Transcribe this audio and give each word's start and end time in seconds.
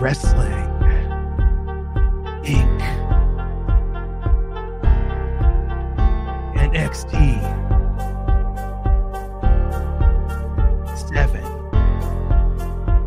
Wrestling 0.00 0.52
Inc. 2.44 2.80
NXT 6.54 7.10
7 11.08 11.44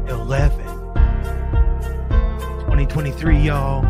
11 0.09 0.65
2023, 2.59 3.37
y'all. 3.37 3.85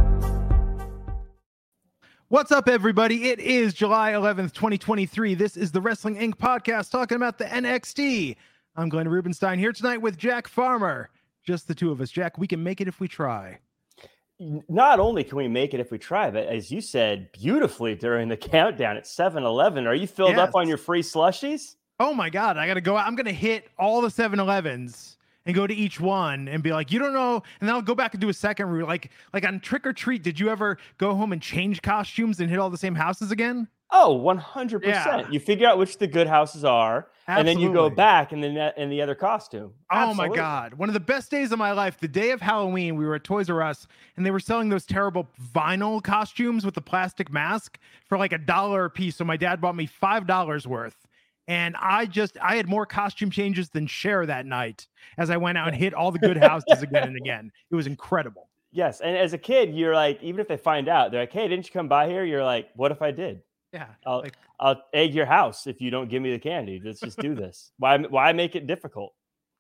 What's 2.28 2.52
up, 2.52 2.70
everybody? 2.70 3.30
It 3.30 3.40
is 3.40 3.74
July 3.74 4.12
11th, 4.12 4.54
2023. 4.54 5.34
This 5.34 5.58
is 5.58 5.72
the 5.72 5.82
Wrestling 5.82 6.18
Inc. 6.18 6.36
podcast 6.36 6.92
talking 6.92 7.16
about 7.16 7.40
the 7.40 7.46
NXT. 7.46 8.36
I'm 8.76 8.90
Glenn 8.90 9.08
Rubenstein 9.08 9.58
here 9.58 9.74
tonight 9.74 10.04
with 10.04 10.20
Jack 10.20 10.48
Farmer. 10.48 11.10
Just 11.46 11.68
the 11.68 11.76
two 11.76 11.92
of 11.92 12.02
us. 12.02 12.12
Jack, 12.12 12.38
we 12.38 12.48
can 12.48 12.64
make 12.64 12.82
it 12.82 12.88
if 12.88 13.00
we 13.00 13.08
try. 13.08 13.60
Not 14.40 15.00
only 15.00 15.24
can 15.24 15.38
we 15.38 15.48
make 15.48 15.74
it 15.74 15.80
if 15.80 15.92
we 15.92 16.00
try, 16.00 16.32
but 16.32 16.48
as 16.48 16.72
you 16.72 16.82
said 16.82 17.32
beautifully 17.32 17.94
during 17.96 18.28
the 18.28 18.38
countdown 18.38 18.98
at 18.98 19.06
7 19.06 19.44
Eleven, 19.44 19.86
are 19.86 19.94
you 19.96 20.08
filled 20.08 20.32
Yes. 20.32 20.40
up 20.40 20.56
on 20.56 20.68
your 20.68 20.78
free 20.78 21.04
slushies? 21.04 21.76
Oh 22.00 22.14
my 22.14 22.30
God, 22.32 22.58
I 22.58 22.66
got 22.66 22.74
to 22.76 22.82
go. 22.82 22.98
out. 22.98 23.06
I'm 23.06 23.16
going 23.16 23.28
to 23.28 23.32
hit 23.34 23.68
all 23.78 24.02
the 24.02 24.10
7 24.10 24.40
Elevens 24.40 25.18
and 25.46 25.56
go 25.56 25.68
to 25.68 25.74
each 25.74 26.00
one 26.00 26.48
and 26.48 26.64
be 26.64 26.72
like, 26.72 26.92
you 26.92 26.98
don't 26.98 27.14
know. 27.14 27.36
And 27.60 27.70
then 27.70 27.76
I'll 27.76 27.82
go 27.84 27.94
back 27.94 28.14
and 28.16 28.22
do 28.22 28.30
a 28.30 28.34
second 28.34 28.68
route. 28.70 28.88
Like, 28.88 29.12
like 29.34 29.46
on 29.46 29.60
Trick 29.60 29.86
or 29.86 29.94
Treat, 29.94 30.24
did 30.24 30.40
you 30.40 30.50
ever 30.50 30.78
go 30.98 31.14
home 31.14 31.32
and 31.34 31.42
change 31.42 31.82
costumes 31.84 32.40
and 32.40 32.50
hit 32.50 32.58
all 32.58 32.70
the 32.72 32.78
same 32.78 32.96
houses 32.96 33.32
again? 33.32 33.68
Oh, 33.92 34.20
100%. 34.24 34.84
Yeah. 34.84 35.28
You 35.30 35.40
figure 35.40 35.68
out 35.68 35.78
which 35.78 35.98
the 35.98 36.08
good 36.08 36.28
houses 36.28 36.64
are, 36.64 37.08
and 37.28 37.48
then 37.48 37.60
you 37.60 37.74
go 37.74 37.90
back 37.90 38.32
and 38.32 38.44
then 38.44 38.58
in 38.78 38.90
the 38.90 39.02
other 39.02 39.16
costume. 39.16 39.74
Oh 39.92 40.14
my 40.14 40.28
God. 40.28 40.74
One 40.76 40.90
of 40.90 40.94
the 40.94 41.00
best 41.00 41.30
days 41.30 41.52
of 41.52 41.60
my 41.60 41.72
life, 41.72 42.00
the 42.00 42.08
day 42.08 42.32
of 42.32 42.42
Halloween, 42.42 42.96
we 42.96 43.06
were 43.06 43.16
at 43.16 43.24
Toys 43.24 43.50
R 43.50 43.62
Us 43.62 43.88
and 44.16 44.26
they 44.26 44.32
were 44.32 44.40
selling 44.40 44.70
those 44.70 44.86
terrible 44.86 45.28
vinyl 45.54 46.02
costumes 46.02 46.66
with 46.66 46.74
the 46.74 46.82
plastic 46.82 47.32
mask 47.32 47.78
for 48.08 48.18
like 48.18 48.34
a 48.34 48.38
dollar 48.38 48.86
a 48.86 48.90
piece. 48.90 49.16
So 49.16 49.26
my 49.26 49.38
dad 49.38 49.62
bought 49.62 49.76
me 49.76 49.88
$5 49.88 50.66
worth. 50.66 50.96
And 51.48 51.76
I 51.80 52.06
just, 52.06 52.38
I 52.42 52.56
had 52.56 52.68
more 52.68 52.86
costume 52.86 53.32
changes 53.32 53.70
than 53.70 53.88
Cher 53.88 54.26
that 54.26 54.46
night 54.46 54.88
as 55.18 55.30
I 55.30 55.38
went 55.38 55.58
out 55.58 55.68
and 55.68 55.76
hit 55.78 55.94
all 55.94 56.12
the 56.12 56.20
good 56.20 56.38
houses 56.38 56.82
again 56.82 57.10
and 57.10 57.18
again. 57.18 57.52
It 57.70 57.76
was 57.76 57.88
incredible. 57.88 58.50
Yes. 58.72 59.02
And 59.02 59.18
as 59.18 59.34
a 59.34 59.38
kid, 59.38 59.76
you're 59.76 59.96
like, 59.96 60.22
even 60.22 60.40
if 60.40 60.48
they 60.48 60.58
find 60.58 60.88
out, 60.88 61.12
they're 61.12 61.22
like, 61.22 61.34
hey, 61.34 61.48
didn't 61.48 61.66
you 61.66 61.74
come 61.74 61.88
by 61.90 62.08
here? 62.08 62.24
You're 62.24 62.44
like, 62.44 62.70
what 62.76 62.92
if 62.92 63.02
I 63.02 63.12
did? 63.12 63.42
Yeah. 63.74 63.88
I'll, 64.06 64.20
Like, 64.22 64.36
I'll 64.60 64.82
egg 64.94 65.14
your 65.14 65.26
house 65.26 65.66
if 65.68 65.80
you 65.82 65.92
don't 65.92 66.10
give 66.10 66.22
me 66.22 66.32
the 66.32 66.40
candy. 66.40 66.82
Let's 66.84 67.00
just 67.00 67.18
do 67.20 67.34
this. 67.36 67.72
Why, 67.78 67.98
why 67.98 68.34
make 68.34 68.56
it 68.56 68.68
difficult? 68.68 69.14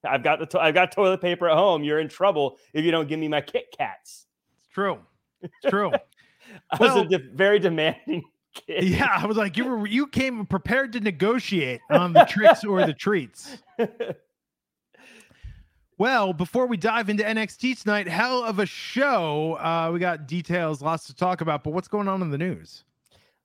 I've 0.03 0.23
got 0.23 0.39
the 0.39 0.45
to- 0.47 0.59
I've 0.59 0.73
got 0.73 0.91
toilet 0.91 1.21
paper 1.21 1.47
at 1.49 1.55
home. 1.55 1.83
You're 1.83 1.99
in 1.99 2.09
trouble 2.09 2.57
if 2.73 2.83
you 2.83 2.91
don't 2.91 3.07
give 3.07 3.19
me 3.19 3.27
my 3.27 3.39
Kit 3.41 3.65
Kats. 3.77 4.25
it's 4.59 4.67
true. 4.73 4.99
It's 5.41 5.53
true. 5.69 5.91
I 6.71 6.77
was 6.79 6.95
a 6.95 7.05
de- 7.05 7.29
very 7.33 7.59
demanding 7.59 8.23
kid. 8.53 8.83
yeah. 8.83 9.07
I 9.21 9.25
was 9.27 9.37
like, 9.37 9.55
you 9.57 9.65
were, 9.65 9.87
you 9.87 10.07
came 10.07 10.45
prepared 10.45 10.91
to 10.93 10.99
negotiate 10.99 11.81
on 11.89 12.13
the 12.13 12.25
tricks 12.25 12.63
or 12.65 12.85
the 12.85 12.93
treats. 13.05 13.57
Well, 15.97 16.33
before 16.33 16.65
we 16.65 16.77
dive 16.77 17.09
into 17.09 17.23
NXT 17.23 17.83
tonight, 17.83 18.07
hell 18.07 18.43
of 18.43 18.57
a 18.57 18.65
show. 18.65 19.53
Uh, 19.59 19.91
we 19.93 19.99
got 19.99 20.27
details, 20.27 20.81
lots 20.81 21.05
to 21.05 21.15
talk 21.15 21.41
about, 21.41 21.63
but 21.63 21.73
what's 21.73 21.87
going 21.87 22.07
on 22.07 22.23
in 22.23 22.31
the 22.31 22.39
news? 22.39 22.83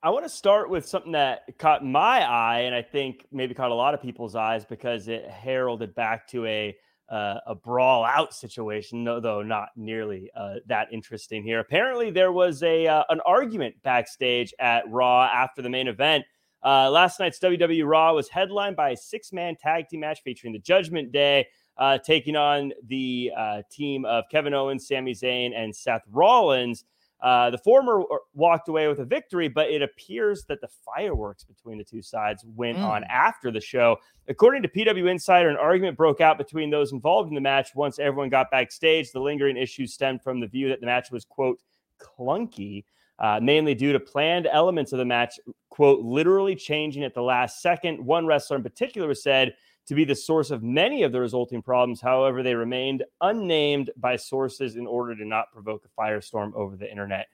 I 0.02 0.10
want 0.10 0.24
to 0.24 0.28
start 0.28 0.70
with 0.70 0.86
something 0.86 1.12
that 1.12 1.58
caught 1.58 1.84
my 1.84 2.20
eye, 2.22 2.60
and 2.60 2.74
I 2.74 2.82
think 2.82 3.26
maybe 3.32 3.54
caught 3.54 3.70
a 3.70 3.74
lot 3.74 3.94
of 3.94 4.02
people's 4.02 4.36
eyes 4.36 4.64
because 4.64 5.08
it 5.08 5.28
heralded 5.28 5.94
back 5.94 6.28
to 6.28 6.44
a 6.46 6.76
uh, 7.08 7.38
a 7.46 7.54
brawl 7.54 8.04
out 8.04 8.34
situation, 8.34 9.04
though 9.04 9.42
not 9.42 9.68
nearly 9.76 10.30
uh, 10.36 10.56
that 10.66 10.88
interesting 10.92 11.42
here. 11.42 11.60
Apparently, 11.60 12.10
there 12.10 12.32
was 12.32 12.62
a 12.62 12.86
uh, 12.86 13.04
an 13.08 13.20
argument 13.20 13.74
backstage 13.82 14.52
at 14.58 14.84
Raw 14.90 15.24
after 15.24 15.62
the 15.62 15.70
main 15.70 15.88
event. 15.88 16.24
Uh, 16.62 16.90
last 16.90 17.20
night's 17.20 17.38
WWE 17.38 17.88
Raw 17.88 18.12
was 18.14 18.28
headlined 18.28 18.76
by 18.76 18.90
a 18.90 18.96
six 18.96 19.32
man 19.32 19.56
tag 19.56 19.88
team 19.88 20.00
match 20.00 20.20
featuring 20.24 20.52
the 20.52 20.58
Judgment 20.58 21.12
Day 21.12 21.46
uh, 21.78 21.98
taking 21.98 22.36
on 22.36 22.72
the 22.86 23.30
uh, 23.36 23.62
team 23.70 24.04
of 24.04 24.24
Kevin 24.30 24.54
Owens, 24.54 24.88
Sami 24.88 25.14
Zayn, 25.14 25.52
and 25.56 25.74
Seth 25.74 26.02
Rollins. 26.10 26.84
Uh, 27.22 27.48
the 27.50 27.58
former 27.58 28.02
walked 28.34 28.68
away 28.68 28.88
with 28.88 28.98
a 28.98 29.04
victory, 29.04 29.48
but 29.48 29.70
it 29.70 29.80
appears 29.80 30.44
that 30.44 30.60
the 30.60 30.68
fireworks 30.84 31.44
between 31.44 31.78
the 31.78 31.84
two 31.84 32.02
sides 32.02 32.44
went 32.54 32.76
Mm. 32.78 32.84
on 32.84 33.04
after 33.04 33.50
the 33.50 33.60
show. 33.60 33.96
According 34.28 34.62
to 34.62 34.68
PW 34.68 35.06
Insider, 35.10 35.48
an 35.48 35.56
argument 35.56 35.96
broke 35.96 36.20
out 36.20 36.36
between 36.36 36.68
those 36.68 36.92
involved 36.92 37.28
in 37.30 37.34
the 37.34 37.40
match 37.40 37.74
once 37.74 37.98
everyone 37.98 38.28
got 38.28 38.50
backstage. 38.50 39.12
The 39.12 39.20
lingering 39.20 39.56
issues 39.56 39.94
stemmed 39.94 40.22
from 40.22 40.40
the 40.40 40.46
view 40.46 40.68
that 40.68 40.80
the 40.80 40.86
match 40.86 41.10
was, 41.10 41.24
quote, 41.24 41.58
clunky, 41.98 42.84
uh, 43.18 43.40
mainly 43.42 43.74
due 43.74 43.92
to 43.94 44.00
planned 44.00 44.46
elements 44.46 44.92
of 44.92 44.98
the 44.98 45.04
match, 45.04 45.40
quote, 45.70 46.00
literally 46.00 46.54
changing 46.54 47.02
at 47.02 47.14
the 47.14 47.22
last 47.22 47.62
second. 47.62 48.04
One 48.04 48.26
wrestler 48.26 48.58
in 48.58 48.62
particular 48.62 49.08
was 49.08 49.22
said 49.22 49.54
to 49.86 49.94
be 49.94 50.04
the 50.04 50.14
source 50.14 50.50
of 50.50 50.62
many 50.62 51.02
of 51.04 51.12
the 51.12 51.20
resulting 51.20 51.62
problems. 51.62 52.00
However, 52.00 52.42
they 52.42 52.54
remained 52.54 53.04
unnamed 53.20 53.90
by 53.96 54.16
sources 54.16 54.76
in 54.76 54.86
order 54.86 55.14
to 55.14 55.24
not 55.24 55.52
provoke 55.52 55.84
a 55.84 56.00
firestorm 56.00 56.52
over 56.54 56.76
the 56.76 56.90
internet. 56.90 57.28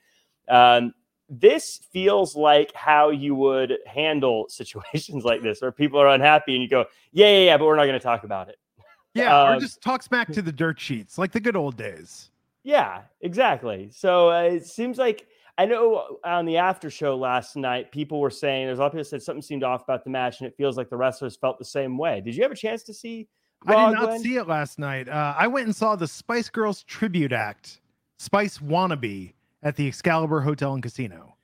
Um, 0.48 0.92
this 1.28 1.80
feels 1.92 2.36
like 2.36 2.74
how 2.74 3.08
you 3.10 3.34
would 3.34 3.78
handle 3.86 4.46
situations 4.50 5.24
like 5.24 5.42
this, 5.42 5.62
where 5.62 5.72
people 5.72 5.98
are 5.98 6.08
unhappy 6.08 6.54
and 6.54 6.62
you 6.62 6.68
go, 6.68 6.84
"Yeah, 7.12 7.28
yeah, 7.28 7.44
yeah," 7.44 7.56
but 7.56 7.66
we're 7.66 7.76
not 7.76 7.86
going 7.86 7.98
to 7.98 8.00
talk 8.00 8.24
about 8.24 8.48
it. 8.48 8.56
Yeah, 9.14 9.42
or 9.42 9.54
Um, 9.54 9.60
just 9.60 9.82
talks 9.82 10.08
back 10.08 10.32
to 10.32 10.40
the 10.40 10.52
dirt 10.52 10.80
sheets, 10.80 11.18
like 11.18 11.32
the 11.32 11.40
good 11.40 11.54
old 11.54 11.76
days. 11.76 12.30
Yeah, 12.62 13.02
exactly. 13.20 13.90
So 13.92 14.30
uh, 14.30 14.42
it 14.44 14.64
seems 14.66 14.96
like 14.96 15.26
I 15.58 15.66
know 15.66 16.18
on 16.24 16.46
the 16.46 16.56
after 16.56 16.88
show 16.88 17.16
last 17.16 17.56
night, 17.56 17.92
people 17.92 18.20
were 18.20 18.30
saying 18.30 18.66
there's 18.66 18.78
a 18.78 18.82
lot 18.82 18.86
of 18.86 18.92
people 18.92 19.04
said 19.04 19.22
something 19.22 19.42
seemed 19.42 19.64
off 19.64 19.82
about 19.82 20.04
the 20.04 20.10
match, 20.10 20.40
and 20.40 20.48
it 20.48 20.56
feels 20.56 20.76
like 20.76 20.88
the 20.88 20.96
wrestlers 20.96 21.36
felt 21.36 21.58
the 21.58 21.64
same 21.64 21.98
way. 21.98 22.20
Did 22.20 22.34
you 22.34 22.42
have 22.42 22.52
a 22.52 22.56
chance 22.56 22.82
to 22.84 22.94
see? 22.94 23.28
I 23.66 23.90
did 23.90 23.98
not 23.98 24.04
Glenn? 24.06 24.20
see 24.20 24.36
it 24.36 24.48
last 24.48 24.78
night. 24.78 25.08
Uh, 25.08 25.34
I 25.36 25.46
went 25.46 25.66
and 25.66 25.76
saw 25.76 25.94
the 25.94 26.08
Spice 26.08 26.48
Girls 26.48 26.82
tribute 26.84 27.32
act, 27.32 27.80
Spice 28.18 28.58
Wannabe, 28.58 29.34
at 29.62 29.76
the 29.76 29.86
Excalibur 29.86 30.40
Hotel 30.40 30.74
and 30.74 30.82
Casino. 30.82 31.36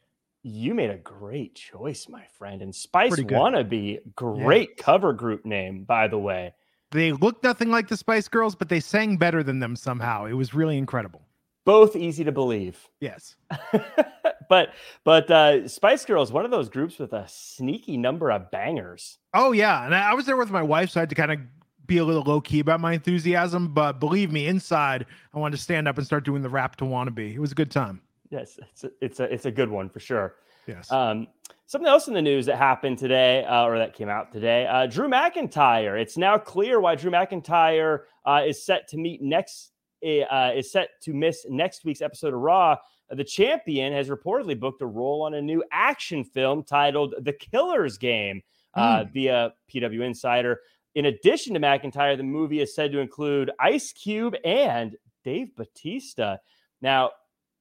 You 0.43 0.75
made 0.75 0.91
a 0.91 0.97
great 0.97 1.55
choice, 1.55 2.09
my 2.09 2.25
friend. 2.39 2.63
And 2.63 2.75
Spice 2.75 3.15
Wannabe, 3.15 4.01
great 4.15 4.71
yeah. 4.77 4.83
cover 4.83 5.13
group 5.13 5.45
name, 5.45 5.85
by 5.85 6.09
the 6.09 6.19
way. 6.19 6.55
They 6.91 7.13
looked 7.13 7.45
nothing 7.45 7.71
like 7.71 7.89
the 7.89 7.97
Spice 7.97 8.29
Girls, 8.29 8.55
but 8.55 8.69
they 8.69 8.81
sang 8.81 9.19
better 9.19 9.43
than 9.43 9.59
them 9.59 9.77
somehow. 9.77 10.25
It 10.25 10.33
was 10.33 10.55
really 10.55 10.79
incredible. 10.79 11.28
Both 11.69 11.97
easy 11.97 12.25
to 12.25 12.33
believe. 12.33 12.89
Yes. 12.99 13.37
but 14.49 14.71
but 15.05 15.31
uh, 15.31 15.69
Spice 15.69 16.07
Girls, 16.07 16.33
one 16.33 16.47
of 16.47 16.51
those 16.51 16.71
groups 16.71 16.99
with 16.99 17.13
a 17.13 17.27
sneaky 17.29 17.99
number 17.99 18.31
of 18.31 18.51
bangers. 18.51 19.19
Oh 19.35 19.53
yeah, 19.53 19.85
and 19.85 19.95
I 19.95 20.15
was 20.15 20.25
there 20.25 20.39
with 20.39 20.51
my 20.51 20.63
wife, 20.63 20.89
so 20.89 21.01
I 21.01 21.03
had 21.03 21.11
to 21.11 21.15
kind 21.15 21.31
of 21.31 21.41
be 21.87 21.99
a 21.99 22.07
little 22.07 22.23
low 22.23 22.41
key 22.41 22.61
about 22.61 22.81
my 22.81 22.95
enthusiasm. 22.95 23.75
But 23.75 24.01
believe 24.01 24.33
me, 24.33 24.47
inside, 24.47 25.05
I 25.35 25.39
wanted 25.39 25.59
to 25.59 25.63
stand 25.63 25.87
up 25.87 25.99
and 25.99 26.07
start 26.07 26.25
doing 26.25 26.41
the 26.41 26.49
rap 26.49 26.77
to 26.77 26.85
wannabe. 26.85 27.35
It 27.35 27.39
was 27.39 27.53
a 27.53 27.55
good 27.55 27.71
time. 27.71 28.01
Yes, 28.31 28.59
it's 28.71 28.85
a, 28.85 28.91
it's 29.03 29.21
a 29.21 29.25
it's 29.25 29.45
a 29.45 29.51
good 29.51 29.69
one 29.69 29.91
for 29.91 30.01
sure. 30.01 30.37
Yes. 30.67 30.91
Um, 30.91 31.27
something 31.67 31.87
else 31.87 32.09
in 32.09 32.15
the 32.15 32.23
news 32.23 32.47
that 32.47 32.57
happened 32.57 32.97
today, 32.97 33.45
uh, 33.45 33.65
or 33.65 33.77
that 33.77 33.93
came 33.93 34.09
out 34.09 34.33
today. 34.33 34.67
Uh, 34.67 34.87
Drew 34.87 35.07
McIntyre. 35.07 36.01
It's 36.01 36.17
now 36.17 36.39
clear 36.39 36.81
why 36.81 36.95
Drew 36.95 37.11
McIntyre 37.11 38.05
uh, 38.25 38.41
is 38.47 38.65
set 38.65 38.89
to 38.89 38.97
meet 38.97 39.21
next. 39.21 39.73
Uh, 40.03 40.53
is 40.55 40.71
set 40.71 40.91
to 41.03 41.13
miss 41.13 41.45
next 41.49 41.85
week's 41.85 42.03
episode 42.03 42.35
of 42.35 42.41
Raw. 42.41 42.77
The 43.11 43.25
champion 43.25 43.93
has 43.93 44.09
reportedly 44.09 44.59
booked 44.59 44.83
a 44.83 44.87
role 44.87 45.23
on 45.23 45.35
a 45.35 45.43
new 45.43 45.65
action 45.73 46.25
film 46.25 46.63
titled 46.63 47.15
"The 47.21 47.33
Killer's 47.33 47.99
Game" 47.99 48.43
mm. 48.77 49.13
via 49.13 49.55
PW 49.73 50.03
Insider. 50.03 50.61
In 50.95 51.07
addition 51.07 51.55
to 51.55 51.61
McIntyre, 51.61 52.17
the 52.17 52.23
movie 52.23 52.61
is 52.61 52.75
said 52.75 52.93
to 52.93 52.99
include 52.99 53.51
Ice 53.61 53.93
Cube 53.93 54.35
and 54.45 54.97
Dave 55.25 55.55
Batista. 55.57 56.37
Now, 56.81 57.11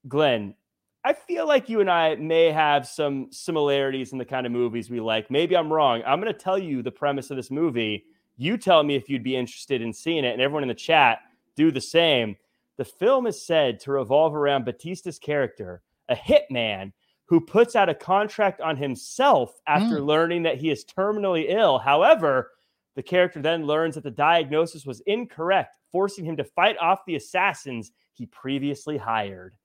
Glenn, 0.08 0.56
I 1.04 1.14
feel 1.14 1.48
like 1.48 1.70
you 1.70 1.80
and 1.80 1.90
I 1.90 2.16
may 2.16 2.52
have 2.52 2.88
some 2.88 3.28
similarities 3.32 4.12
in 4.12 4.18
the 4.18 4.26
kind 4.26 4.46
of 4.46 4.52
movies 4.52 4.90
we 4.90 5.00
like. 5.00 5.30
Maybe 5.32 5.56
I'm 5.56 5.72
wrong. 5.72 6.02
I'm 6.06 6.20
going 6.20 6.34
to 6.34 6.40
tell 6.40 6.58
you 6.58 6.82
the 6.82 6.92
premise 6.92 7.30
of 7.30 7.38
this 7.38 7.52
movie. 7.52 8.06
You 8.38 8.58
tell 8.58 8.84
me 8.84 8.96
if 8.96 9.10
you'd 9.10 9.24
be 9.24 9.36
interested 9.36 9.82
in 9.82 9.94
seeing 9.94 10.26
it, 10.26 10.34
and 10.34 10.42
everyone 10.42 10.64
in 10.64 10.70
the 10.70 10.76
chat 10.76 11.20
do 11.58 11.72
the 11.72 11.82
same. 11.82 12.38
The 12.78 12.86
film 12.86 13.28
is 13.28 13.46
said 13.46 13.80
to 13.82 13.92
revolve 13.92 14.36
around 14.36 14.66
Batista's 14.66 15.20
character, 15.20 15.82
a 16.08 16.16
hitman 16.16 16.94
who 17.26 17.42
puts 17.42 17.76
out 17.76 17.90
a 17.90 17.96
contract 17.96 18.62
on 18.62 18.78
himself 18.78 19.60
after 19.68 19.98
mm. 19.98 20.06
learning 20.06 20.44
that 20.44 20.58
he 20.58 20.70
is 20.70 20.86
terminally 20.86 21.48
ill. 21.50 21.78
However, 21.78 22.52
the 22.96 23.04
character 23.04 23.42
then 23.42 23.66
learns 23.66 23.96
that 23.96 24.04
the 24.04 24.12
diagnosis 24.12 24.86
was 24.86 25.02
incorrect, 25.02 25.76
forcing 25.92 26.24
him 26.24 26.38
to 26.38 26.44
fight 26.44 26.78
off 26.78 27.06
the 27.06 27.16
assassins 27.16 27.92
he 28.14 28.28
previously 28.28 28.98
hired. 28.98 29.56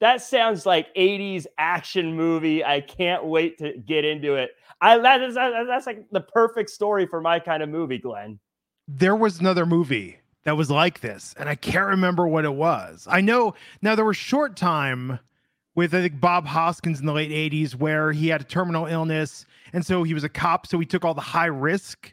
That 0.00 0.22
sounds 0.22 0.66
like 0.66 0.94
80s 0.94 1.46
action 1.56 2.16
movie. 2.16 2.64
I 2.64 2.80
can't 2.80 3.24
wait 3.24 3.58
to 3.58 3.78
get 3.78 4.04
into 4.04 4.34
it. 4.34 4.50
I 4.80 4.98
that 4.98 5.22
is 5.22 5.36
that's 5.36 5.86
like 5.86 6.04
the 6.10 6.20
perfect 6.20 6.68
story 6.68 7.06
for 7.06 7.20
my 7.20 7.38
kind 7.38 7.62
of 7.62 7.68
movie, 7.68 7.98
Glenn. 7.98 8.40
There 8.88 9.16
was 9.16 9.40
another 9.40 9.64
movie 9.64 10.18
that 10.44 10.56
was 10.56 10.70
like 10.70 11.00
this, 11.00 11.34
and 11.38 11.48
I 11.48 11.54
can't 11.54 11.86
remember 11.86 12.26
what 12.26 12.44
it 12.44 12.54
was. 12.54 13.06
I 13.10 13.20
know 13.20 13.54
now 13.82 13.94
there 13.94 14.04
was 14.04 14.16
a 14.16 14.20
short 14.20 14.56
time 14.56 15.18
with 15.74 15.94
I 15.94 16.02
think 16.02 16.20
Bob 16.20 16.46
Hoskins 16.46 17.00
in 17.00 17.06
the 17.06 17.12
late 17.12 17.30
80s 17.30 17.74
where 17.74 18.12
he 18.12 18.28
had 18.28 18.40
a 18.40 18.44
terminal 18.44 18.86
illness, 18.86 19.46
and 19.72 19.84
so 19.84 20.02
he 20.02 20.14
was 20.14 20.24
a 20.24 20.28
cop, 20.28 20.66
so 20.66 20.78
he 20.78 20.86
took 20.86 21.04
all 21.04 21.14
the 21.14 21.20
high 21.20 21.46
risk 21.46 22.12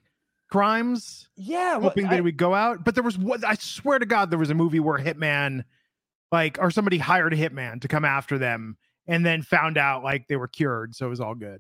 crimes. 0.50 1.30
Yeah, 1.36 1.80
hoping 1.80 2.08
that 2.08 2.16
he 2.16 2.22
would 2.22 2.38
go 2.38 2.54
out. 2.54 2.84
But 2.84 2.96
there 2.96 3.04
was 3.04 3.18
what 3.18 3.44
I 3.46 3.56
swear 3.56 4.00
to 4.00 4.06
God, 4.06 4.30
there 4.30 4.40
was 4.40 4.50
a 4.50 4.56
movie 4.56 4.80
where 4.80 4.98
Hitman 4.98 5.64
like 6.32 6.58
or 6.60 6.72
somebody 6.72 6.98
hired 6.98 7.34
a 7.34 7.38
hitman 7.38 7.82
to 7.82 7.88
come 7.88 8.06
after 8.06 8.38
them 8.38 8.78
and 9.08 9.26
then 9.26 9.42
found 9.42 9.78
out 9.78 10.04
like 10.04 10.28
they 10.28 10.36
were 10.36 10.48
cured 10.48 10.96
so 10.96 11.06
it 11.06 11.10
was 11.10 11.20
all 11.20 11.36
good 11.36 11.60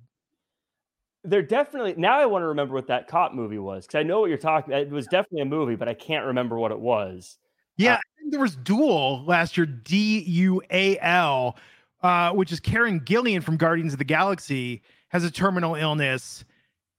they're 1.23 1.41
definitely 1.41 1.93
now 1.97 2.19
i 2.19 2.25
want 2.25 2.41
to 2.41 2.47
remember 2.47 2.73
what 2.73 2.87
that 2.87 3.07
cop 3.07 3.33
movie 3.33 3.59
was 3.59 3.85
because 3.85 3.99
i 3.99 4.03
know 4.03 4.19
what 4.21 4.29
you're 4.29 4.37
talking 4.37 4.73
it 4.73 4.89
was 4.89 5.05
definitely 5.07 5.41
a 5.41 5.45
movie 5.45 5.75
but 5.75 5.87
i 5.87 5.93
can't 5.93 6.25
remember 6.25 6.57
what 6.57 6.71
it 6.71 6.79
was. 6.79 7.37
Yeah 7.77 7.95
uh, 7.95 7.99
there 8.29 8.39
was 8.39 8.55
Dual 8.55 9.23
last 9.25 9.57
year 9.57 9.65
d-u-a-l 9.65 11.57
uh, 12.01 12.31
which 12.31 12.51
is 12.51 12.59
karen 12.59 12.99
Gillan 13.01 13.43
from 13.43 13.57
guardians 13.57 13.93
of 13.93 13.99
the 13.99 14.05
galaxy 14.05 14.81
has 15.09 15.23
a 15.23 15.31
terminal 15.31 15.75
illness 15.75 16.43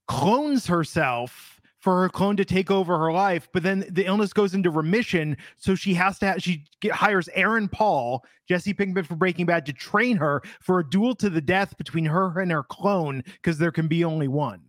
clones 0.07 0.67
herself 0.67 1.52
for 1.83 2.01
her 2.01 2.09
clone 2.09 2.37
to 2.37 2.45
take 2.45 2.71
over 2.71 2.97
her 2.97 3.13
life, 3.13 3.49
but 3.53 3.65
then 3.65 3.85
the 3.91 4.07
illness 4.07 4.33
goes 4.33 4.55
into 4.55 4.71
remission. 4.71 5.37
So 5.57 5.75
she 5.75 5.95
has 5.95 6.17
to, 6.21 6.27
have, 6.27 6.43
she 6.43 6.65
get, 6.81 6.93
hires 6.93 7.29
Aaron 7.35 7.69
Paul, 7.69 8.25
Jesse 8.49 8.73
Pinkman 8.73 9.05
for 9.05 9.17
Breaking 9.17 9.47
Bad, 9.47 9.67
to 9.67 9.73
train 9.73 10.17
her 10.17 10.43
for 10.61 10.79
a 10.79 10.89
duel 10.89 11.17
to 11.17 11.29
the 11.29 11.41
death 11.41 11.77
between 11.77 12.05
her 12.05 12.39
and 12.39 12.53
her 12.53 12.63
clone 12.63 13.25
because 13.27 13.59
there 13.59 13.73
can 13.73 13.89
be 13.89 14.05
only 14.05 14.29
one. 14.29 14.61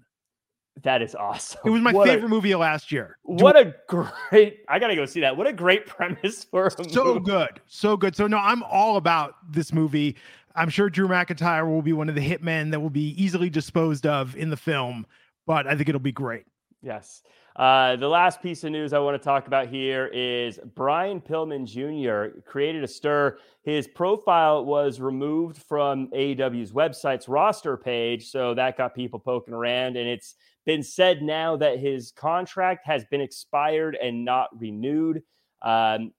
That 0.81 1.03
is 1.03 1.13
awesome. 1.13 1.61
It 1.63 1.69
was 1.69 1.81
my 1.81 1.93
what 1.93 2.07
favorite 2.07 2.25
a, 2.25 2.29
movie 2.29 2.51
of 2.51 2.61
last 2.61 2.91
year. 2.91 3.19
What 3.21 3.55
a 3.55 3.75
great! 3.87 4.61
I 4.67 4.79
gotta 4.79 4.95
go 4.95 5.05
see 5.05 5.19
that. 5.19 5.37
What 5.37 5.45
a 5.45 5.53
great 5.53 5.85
premise 5.85 6.45
for 6.45 6.65
a 6.65 6.71
so 6.71 7.05
movie. 7.05 7.19
good, 7.19 7.61
so 7.67 7.95
good. 7.95 8.15
So 8.15 8.25
no, 8.25 8.37
I'm 8.37 8.63
all 8.63 8.97
about 8.97 9.35
this 9.51 9.71
movie. 9.71 10.15
I'm 10.55 10.69
sure 10.69 10.89
Drew 10.89 11.07
McIntyre 11.07 11.67
will 11.67 11.83
be 11.83 11.93
one 11.93 12.09
of 12.09 12.15
the 12.15 12.27
hitmen 12.27 12.71
that 12.71 12.79
will 12.79 12.89
be 12.89 13.09
easily 13.23 13.51
disposed 13.51 14.07
of 14.07 14.35
in 14.35 14.49
the 14.49 14.57
film, 14.57 15.05
but 15.45 15.67
I 15.67 15.75
think 15.75 15.89
it'll 15.89 16.01
be 16.01 16.11
great. 16.11 16.45
Yes. 16.83 17.21
Uh, 17.55 17.95
the 17.95 18.07
last 18.09 18.41
piece 18.41 18.63
of 18.65 18.71
news 18.71 18.91
I 18.91 18.99
want 18.99 19.19
to 19.19 19.23
talk 19.23 19.47
about 19.47 19.69
here 19.69 20.07
is 20.07 20.59
Brian 20.75 21.21
Pillman 21.21 21.65
Jr. 21.65 22.39
created 22.45 22.83
a 22.83 22.87
stir. 22.87 23.37
His 23.63 23.87
profile 23.87 24.65
was 24.65 24.99
removed 24.99 25.57
from 25.57 26.09
AEW's 26.09 26.73
website's 26.73 27.29
roster 27.29 27.77
page, 27.77 28.29
so 28.29 28.53
that 28.55 28.77
got 28.77 28.93
people 28.95 29.19
poking 29.19 29.53
around. 29.53 29.95
And 29.95 30.09
it's 30.09 30.35
been 30.65 30.83
said 30.83 31.21
now 31.21 31.55
that 31.57 31.79
his 31.79 32.11
contract 32.11 32.85
has 32.85 33.05
been 33.05 33.21
expired 33.21 33.95
and 33.95 34.25
not 34.25 34.49
renewed. 34.59 35.21
Um, 35.61 36.11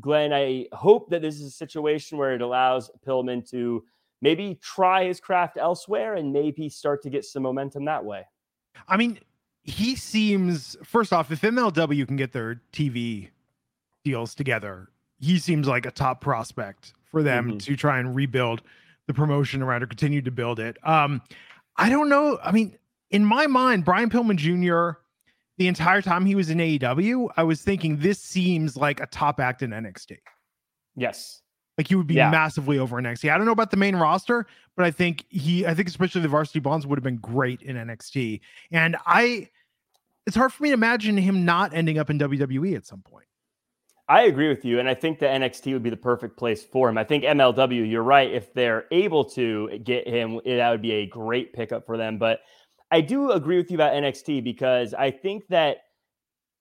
Glenn, 0.00 0.32
I 0.32 0.66
hope 0.72 1.10
that 1.10 1.20
this 1.20 1.34
is 1.34 1.42
a 1.42 1.50
situation 1.50 2.16
where 2.16 2.34
it 2.34 2.40
allows 2.40 2.90
Pillman 3.06 3.48
to 3.50 3.84
maybe 4.22 4.58
try 4.62 5.04
his 5.04 5.20
craft 5.20 5.58
elsewhere 5.58 6.14
and 6.14 6.32
maybe 6.32 6.70
start 6.70 7.02
to 7.02 7.10
get 7.10 7.24
some 7.24 7.42
momentum 7.42 7.84
that 7.84 8.04
way. 8.04 8.22
I 8.88 8.96
mean, 8.96 9.18
he 9.66 9.96
seems 9.96 10.76
first 10.84 11.12
off, 11.12 11.30
if 11.30 11.40
MLW 11.40 12.06
can 12.06 12.16
get 12.16 12.32
their 12.32 12.60
TV 12.72 13.28
deals 14.04 14.34
together, 14.34 14.88
he 15.18 15.38
seems 15.38 15.66
like 15.66 15.86
a 15.86 15.90
top 15.90 16.20
prospect 16.20 16.92
for 17.10 17.22
them 17.22 17.48
mm-hmm. 17.48 17.58
to 17.58 17.76
try 17.76 17.98
and 17.98 18.14
rebuild 18.14 18.62
the 19.06 19.14
promotion 19.14 19.62
around 19.62 19.82
or 19.82 19.86
continue 19.86 20.22
to 20.22 20.30
build 20.30 20.60
it. 20.60 20.76
Um, 20.86 21.20
I 21.76 21.90
don't 21.90 22.08
know. 22.08 22.38
I 22.42 22.52
mean, 22.52 22.76
in 23.10 23.24
my 23.24 23.46
mind, 23.46 23.84
Brian 23.84 24.08
Pillman 24.10 24.36
Jr. 24.36 24.98
The 25.58 25.68
entire 25.68 26.02
time 26.02 26.26
he 26.26 26.34
was 26.34 26.50
in 26.50 26.58
AEW, 26.58 27.30
I 27.36 27.42
was 27.42 27.62
thinking 27.62 27.96
this 27.96 28.20
seems 28.20 28.76
like 28.76 29.00
a 29.00 29.06
top 29.06 29.40
act 29.40 29.62
in 29.62 29.70
NXT. 29.70 30.18
Yes. 30.96 31.40
Like 31.78 31.88
he 31.88 31.94
would 31.94 32.06
be 32.06 32.14
yeah. 32.14 32.30
massively 32.30 32.78
over 32.78 32.96
NXT. 32.96 33.30
I 33.30 33.36
don't 33.36 33.46
know 33.46 33.52
about 33.52 33.70
the 33.70 33.76
main 33.76 33.96
roster, 33.96 34.46
but 34.76 34.84
I 34.84 34.90
think 34.90 35.24
he, 35.28 35.66
I 35.66 35.74
think 35.74 35.88
especially 35.88 36.20
the 36.20 36.28
Varsity 36.28 36.60
Blondes 36.60 36.86
would 36.86 36.98
have 36.98 37.04
been 37.04 37.16
great 37.16 37.62
in 37.62 37.76
NXT. 37.76 38.40
And 38.70 38.96
I, 39.06 39.48
it's 40.26 40.36
hard 40.36 40.52
for 40.52 40.62
me 40.62 40.70
to 40.70 40.74
imagine 40.74 41.16
him 41.16 41.44
not 41.44 41.72
ending 41.74 41.98
up 41.98 42.10
in 42.10 42.18
WWE 42.18 42.76
at 42.76 42.86
some 42.86 43.02
point. 43.02 43.26
I 44.08 44.22
agree 44.22 44.48
with 44.48 44.64
you. 44.64 44.78
And 44.78 44.88
I 44.88 44.94
think 44.94 45.18
the 45.18 45.26
NXT 45.26 45.72
would 45.72 45.82
be 45.82 45.90
the 45.90 45.96
perfect 45.96 46.36
place 46.36 46.62
for 46.64 46.88
him. 46.88 46.96
I 46.96 47.04
think 47.04 47.24
MLW, 47.24 47.90
you're 47.90 48.02
right. 48.02 48.32
If 48.32 48.54
they're 48.54 48.84
able 48.92 49.24
to 49.30 49.78
get 49.82 50.06
him, 50.06 50.40
eh, 50.46 50.56
that 50.56 50.70
would 50.70 50.82
be 50.82 50.92
a 50.92 51.06
great 51.06 51.52
pickup 51.52 51.86
for 51.86 51.96
them. 51.96 52.18
But 52.18 52.40
I 52.90 53.00
do 53.00 53.32
agree 53.32 53.56
with 53.56 53.70
you 53.70 53.76
about 53.76 53.94
NXT 53.94 54.44
because 54.44 54.94
I 54.94 55.10
think 55.10 55.48
that 55.48 55.78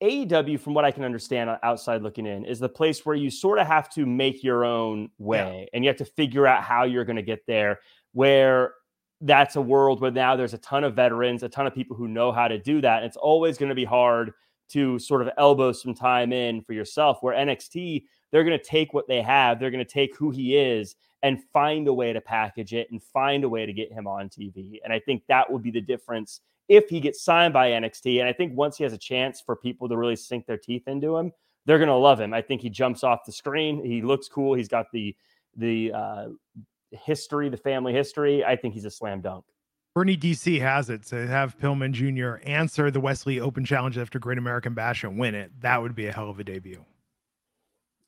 AEW, 0.02 0.60
from 0.60 0.74
what 0.74 0.86
I 0.86 0.92
can 0.92 1.04
understand 1.04 1.52
outside 1.62 2.02
looking 2.02 2.26
in, 2.26 2.46
is 2.46 2.60
the 2.60 2.70
place 2.70 3.06
where 3.06 3.16
you 3.16 3.30
sort 3.30 3.60
of 3.60 3.68
have 3.68 3.90
to 3.92 4.06
make 4.06 4.44
your 4.44 4.66
own 4.66 5.10
way 5.20 5.62
yeah. 5.62 5.70
and 5.74 5.84
you 5.84 5.90
have 5.90 5.98
to 5.98 6.06
figure 6.06 6.48
out 6.48 6.64
how 6.64 6.84
you're 6.84 7.06
going 7.06 7.16
to 7.16 7.22
get 7.22 7.46
there. 7.48 7.80
Where 8.14 8.74
that's 9.26 9.56
a 9.56 9.62
world 9.62 10.02
where 10.02 10.12
now 10.12 10.36
there's 10.36 10.54
a 10.54 10.60
ton 10.60 10.84
of 10.84 10.96
veterans, 10.96 11.42
a 11.42 11.50
ton 11.50 11.66
of 11.66 11.74
people 11.74 11.98
who 11.98 12.08
know 12.08 12.32
how 12.32 12.48
to 12.48 12.60
do 12.60 12.80
that. 12.82 12.98
And 12.98 13.06
it's 13.06 13.18
always 13.18 13.58
going 13.58 13.70
to 13.70 13.76
be 13.76 13.86
hard 13.86 14.32
to 14.70 15.00
sort 15.00 15.22
of 15.22 15.30
elbow 15.38 15.72
some 15.72 15.94
time 15.94 16.32
in 16.32 16.62
for 16.62 16.74
yourself. 16.74 17.18
Where 17.22 17.36
NXT, 17.36 18.04
they're 18.32 18.44
going 18.44 18.58
to 18.58 18.64
take 18.64 18.94
what 18.94 19.08
they 19.08 19.22
have, 19.22 19.60
they're 19.60 19.72
going 19.72 19.84
to 19.84 19.92
take 19.92 20.16
who 20.16 20.30
he 20.30 20.56
is 20.56 20.96
and 21.24 21.44
find 21.52 21.88
a 21.88 21.94
way 21.94 22.14
to 22.14 22.22
package 22.22 22.74
it 22.74 22.92
and 22.92 23.02
find 23.02 23.44
a 23.44 23.50
way 23.50 23.66
to 23.66 23.74
get 23.74 23.92
him 23.92 24.06
on 24.06 24.30
TV. 24.30 24.80
And 24.84 24.94
I 24.94 25.00
think 25.00 25.24
that 25.28 25.52
would 25.52 25.64
be 25.64 25.72
the 25.72 25.82
difference 25.82 26.42
if 26.68 26.88
he 26.88 27.00
gets 27.00 27.24
signed 27.24 27.54
by 27.54 27.72
NXT. 27.72 28.20
And 28.20 28.30
I 28.30 28.34
think 28.34 28.56
once 28.56 28.78
he 28.78 28.84
has 28.84 28.94
a 28.94 28.98
chance 28.98 29.42
for 29.42 29.56
people 29.56 29.90
to 29.90 29.98
really 29.98 30.16
sink 30.16 30.46
their 30.46 30.58
teeth 30.58 30.88
into 30.88 31.18
him, 31.18 31.32
they're 31.66 31.80
going 31.80 31.88
to 31.88 31.96
love 31.96 32.22
him. 32.22 32.32
I 32.32 32.44
think 32.44 32.62
he 32.62 32.70
jumps 32.70 33.04
off 33.04 33.26
the 33.26 33.32
screen. 33.32 33.84
He 33.84 34.04
looks 34.04 34.28
cool. 34.28 34.54
He's 34.54 34.68
got 34.68 34.92
the 34.94 35.16
the 35.58 35.94
uh, 35.94 36.28
history, 36.96 37.50
the 37.50 37.58
family 37.58 37.94
history, 37.94 38.44
I 38.44 38.56
think 38.56 38.74
he's 38.74 38.86
a 38.86 38.92
slam 38.92 39.22
dunk. 39.22 39.46
Bernie 39.94 40.18
DC 40.18 40.60
has 40.60 40.90
it 40.90 41.04
to 41.08 41.26
have 41.28 41.58
Pillman 41.58 41.94
Jr. 41.94 42.46
answer 42.46 42.92
the 42.92 43.00
Wes 43.00 43.26
Lee 43.26 43.40
Open 43.40 43.64
Challenge 43.64 43.98
after 43.98 44.20
Great 44.20 44.38
American 44.38 44.74
Bash 44.74 45.06
and 45.06 45.18
win 45.18 45.36
it. 45.36 45.52
That 45.62 45.82
would 45.82 45.96
be 45.96 46.08
a 46.08 46.12
hell 46.12 46.30
of 46.30 46.38
a 46.40 46.44
debut. 46.44 46.84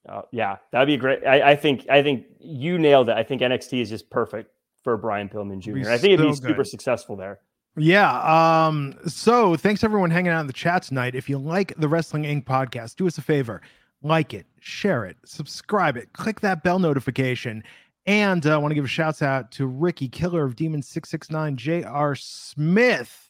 Uh, 0.08 0.22
yeah, 0.32 0.58
that'd 0.72 0.88
be 0.88 0.98
great. 0.98 1.26
I, 1.26 1.52
I, 1.52 1.56
think 1.56 1.88
I 1.90 2.04
think 2.04 2.26
you 2.40 2.78
nailed 2.78 3.10
it. 3.10 3.18
I 3.18 3.24
think 3.24 3.42
NXT 3.42 3.82
is 3.82 3.90
just 3.90 4.10
perfect 4.10 4.52
for 4.84 4.98
Brian 4.98 5.30
Pillman 5.30 5.60
Jr. 5.60 5.90
I 5.90 5.98
think 5.98 6.14
it'd 6.14 6.26
be 6.26 6.34
so 6.34 6.42
super 6.42 6.54
good. 6.56 6.68
successful 6.68 7.16
there. 7.16 7.40
Yeah. 7.78 8.66
Um, 8.68 8.96
so 9.06 9.56
thanks 9.56 9.84
everyone 9.84 10.10
hanging 10.10 10.32
out 10.32 10.42
in 10.42 10.48
the 10.48 10.54
chat 10.54 10.84
tonight. 10.84 11.14
If 11.14 11.30
you 11.30 11.38
like 11.38 11.74
the 11.78 11.88
Wrestling 11.88 12.24
Inc. 12.24 12.46
podcast, 12.46 12.96
do 12.96 13.08
us 13.08 13.18
a 13.18 13.22
favor. 13.22 13.62
Like 14.02 14.34
it, 14.34 14.46
share 14.60 15.06
it, 15.06 15.18
subscribe 15.26 15.98
it, 15.98 16.14
click 16.14 16.40
that 16.42 16.64
bell 16.64 16.80
notification. 16.80 17.64
And 18.08 18.46
I 18.46 18.54
uh, 18.54 18.60
want 18.60 18.72
to 18.72 18.76
give 18.76 18.86
a 18.86 18.88
shout 18.88 19.22
out 19.22 19.52
to 19.52 19.68
Ricky 19.68 20.08
Killer 20.08 20.46
of 20.46 20.56
Demon 20.56 20.82
669, 20.82 21.58
J.R. 21.58 22.16
Smith. 22.16 23.30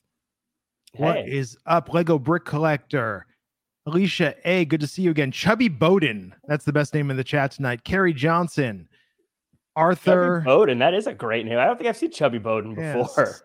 What 0.95 1.17
Hey. 1.17 1.31
is 1.31 1.57
up, 1.65 1.91
Lego 1.93 2.19
Brick 2.19 2.45
Collector? 2.45 3.25
Alicia 3.87 4.35
A, 4.45 4.65
good 4.65 4.79
to 4.81 4.87
see 4.87 5.01
you 5.01 5.09
again. 5.11 5.31
Chubby 5.31 5.67
Bowden, 5.67 6.35
that's 6.47 6.63
the 6.65 6.73
best 6.73 6.93
name 6.93 7.09
in 7.09 7.17
the 7.17 7.23
chat 7.23 7.51
tonight. 7.51 7.83
Carrie 7.83 8.13
Johnson, 8.13 8.87
Arthur. 9.75 10.41
Chubby 10.41 10.45
Bowden, 10.45 10.79
that 10.79 10.93
is 10.93 11.07
a 11.07 11.13
great 11.13 11.45
name. 11.45 11.57
I 11.57 11.65
don't 11.65 11.77
think 11.77 11.89
I've 11.89 11.97
seen 11.97 12.11
Chubby 12.11 12.37
Bowden 12.37 12.75
Yes. 12.77 12.95
before. 13.07 13.35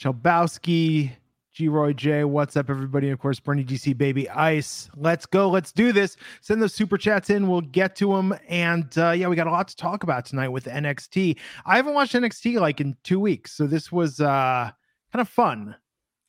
Chalbowski, 0.00 1.10
G 1.52 1.68
Roy 1.68 1.92
J. 1.92 2.24
What's 2.24 2.56
up, 2.56 2.70
everybody? 2.70 3.08
And 3.08 3.14
of 3.14 3.18
course, 3.18 3.40
Bernie 3.40 3.64
DC 3.64 3.96
Baby 3.98 4.28
Ice. 4.30 4.88
Let's 4.96 5.26
go. 5.26 5.48
Let's 5.50 5.72
do 5.72 5.92
this. 5.92 6.16
Send 6.40 6.62
those 6.62 6.72
super 6.72 6.96
chats 6.96 7.28
in. 7.28 7.48
We'll 7.48 7.60
get 7.60 7.96
to 7.96 8.14
them. 8.14 8.34
And 8.48 8.96
uh, 8.96 9.10
yeah, 9.10 9.26
we 9.26 9.34
got 9.34 9.48
a 9.48 9.50
lot 9.50 9.66
to 9.68 9.76
talk 9.76 10.04
about 10.04 10.24
tonight 10.24 10.48
with 10.48 10.66
NXT. 10.66 11.36
I 11.66 11.76
haven't 11.76 11.94
watched 11.94 12.14
NXT 12.14 12.60
like 12.60 12.80
in 12.80 12.96
two 13.02 13.18
weeks. 13.18 13.52
So 13.52 13.66
this 13.66 13.90
was 13.90 14.20
uh, 14.20 14.70
kind 15.12 15.20
of 15.20 15.28
fun 15.28 15.74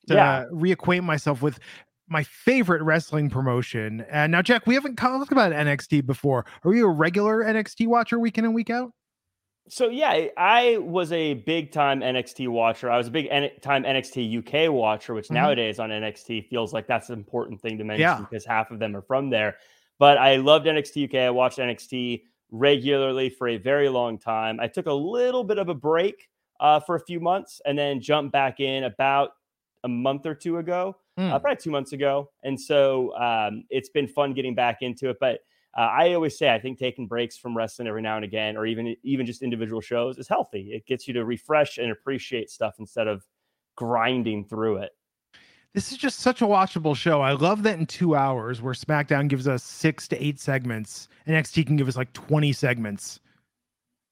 to 0.08 0.14
Yeah. 0.14 0.44
reacquaint 0.52 1.04
myself 1.04 1.40
with 1.40 1.60
my 2.08 2.24
favorite 2.24 2.82
wrestling 2.82 3.30
promotion. 3.30 4.04
And 4.10 4.32
now, 4.32 4.42
Jack, 4.42 4.66
we 4.66 4.74
haven't 4.74 4.96
talked 4.96 5.30
about 5.30 5.52
NXT 5.52 6.04
before. 6.04 6.44
Are 6.64 6.74
you 6.74 6.86
a 6.86 6.90
regular 6.90 7.44
NXT 7.44 7.86
watcher 7.86 8.18
week 8.18 8.38
in 8.38 8.44
and 8.44 8.54
week 8.54 8.70
out? 8.70 8.92
So 9.68 9.88
yeah, 9.88 10.26
I- 10.36 10.76
was 10.78 11.12
a 11.12 11.34
big 11.34 11.70
time 11.70 12.00
NXT 12.00 12.48
watcher. 12.48 12.90
I 12.90 12.96
was 12.98 13.06
a 13.08 13.10
big 13.10 13.28
N- 13.30 13.50
time 13.60 13.84
NXT 13.84 14.28
UK 14.38 14.68
watcher, 14.68 15.14
which 15.14 15.28
Mhm. 15.28 15.34
nowadays 15.34 15.78
on 15.78 15.90
NXT 15.90 16.42
feels 16.48 16.72
like 16.72 16.86
that's 16.86 17.10
an 17.10 17.18
important 17.18 17.60
thing 17.60 17.78
to 17.78 17.84
mention 17.84 18.00
Yeah. 18.02 18.18
because 18.20 18.44
half 18.44 18.70
of 18.70 18.78
them 18.80 18.96
are 18.96 19.02
from 19.02 19.30
there. 19.30 19.56
But 19.98 20.18
I 20.18 20.36
loved 20.36 20.66
NXT 20.66 21.02
UK. 21.04 21.26
I 21.26 21.30
watched 21.30 21.58
NXT 21.58 22.24
regularly 22.50 23.30
for 23.30 23.48
a 23.48 23.56
very 23.56 23.88
long 23.88 24.18
time. 24.18 24.58
I 24.60 24.66
took 24.66 24.86
a 24.86 24.92
little 24.92 25.44
bit 25.44 25.58
of 25.58 25.68
a 25.68 25.74
break 25.74 26.28
uh, 26.60 26.78
for 26.78 26.94
a 26.94 27.00
few 27.00 27.18
months 27.18 27.60
and 27.64 27.76
then 27.76 28.00
jumped 28.00 28.30
back 28.32 28.60
in 28.60 28.84
about 28.84 29.30
a 29.84 29.88
month 29.88 30.26
or 30.26 30.34
two 30.34 30.58
ago, 30.58 30.96
Hmm. 31.16 31.32
uh, 31.32 31.38
probably 31.40 31.56
two 31.56 31.70
months 31.72 31.92
ago. 31.92 32.30
And 32.44 32.60
so 32.60 33.16
um, 33.16 33.64
it's 33.68 33.88
been 33.88 34.06
fun 34.06 34.32
getting 34.32 34.54
back 34.54 34.80
into 34.82 35.08
it. 35.10 35.16
But 35.18 35.40
uh, 35.76 35.80
I 35.80 36.12
always 36.14 36.36
say 36.36 36.52
I 36.52 36.58
think 36.58 36.78
taking 36.78 37.06
breaks 37.06 37.36
from 37.36 37.56
wrestling 37.56 37.88
every 37.88 38.02
now 38.02 38.16
and 38.16 38.24
again, 38.24 38.56
or 38.56 38.66
even 38.66 38.94
even 39.02 39.24
just 39.26 39.42
individual 39.42 39.80
shows, 39.80 40.18
is 40.18 40.28
healthy. 40.28 40.72
It 40.72 40.86
gets 40.86 41.08
you 41.08 41.14
to 41.14 41.24
refresh 41.24 41.78
and 41.78 41.90
appreciate 41.90 42.50
stuff 42.50 42.74
instead 42.78 43.08
of 43.08 43.24
grinding 43.76 44.44
through 44.44 44.78
it. 44.78 44.90
This 45.74 45.90
is 45.90 45.96
just 45.96 46.20
such 46.20 46.42
a 46.42 46.46
watchable 46.46 46.94
show. 46.94 47.22
I 47.22 47.32
love 47.32 47.62
that 47.62 47.78
in 47.78 47.86
two 47.86 48.14
hours, 48.14 48.60
where 48.60 48.74
SmackDown 48.74 49.28
gives 49.28 49.48
us 49.48 49.62
six 49.62 50.06
to 50.08 50.22
eight 50.22 50.38
segments, 50.38 51.08
and 51.24 51.34
NXT 51.34 51.66
can 51.66 51.76
give 51.76 51.88
us 51.88 51.96
like 51.96 52.12
20 52.12 52.52
segments 52.52 53.20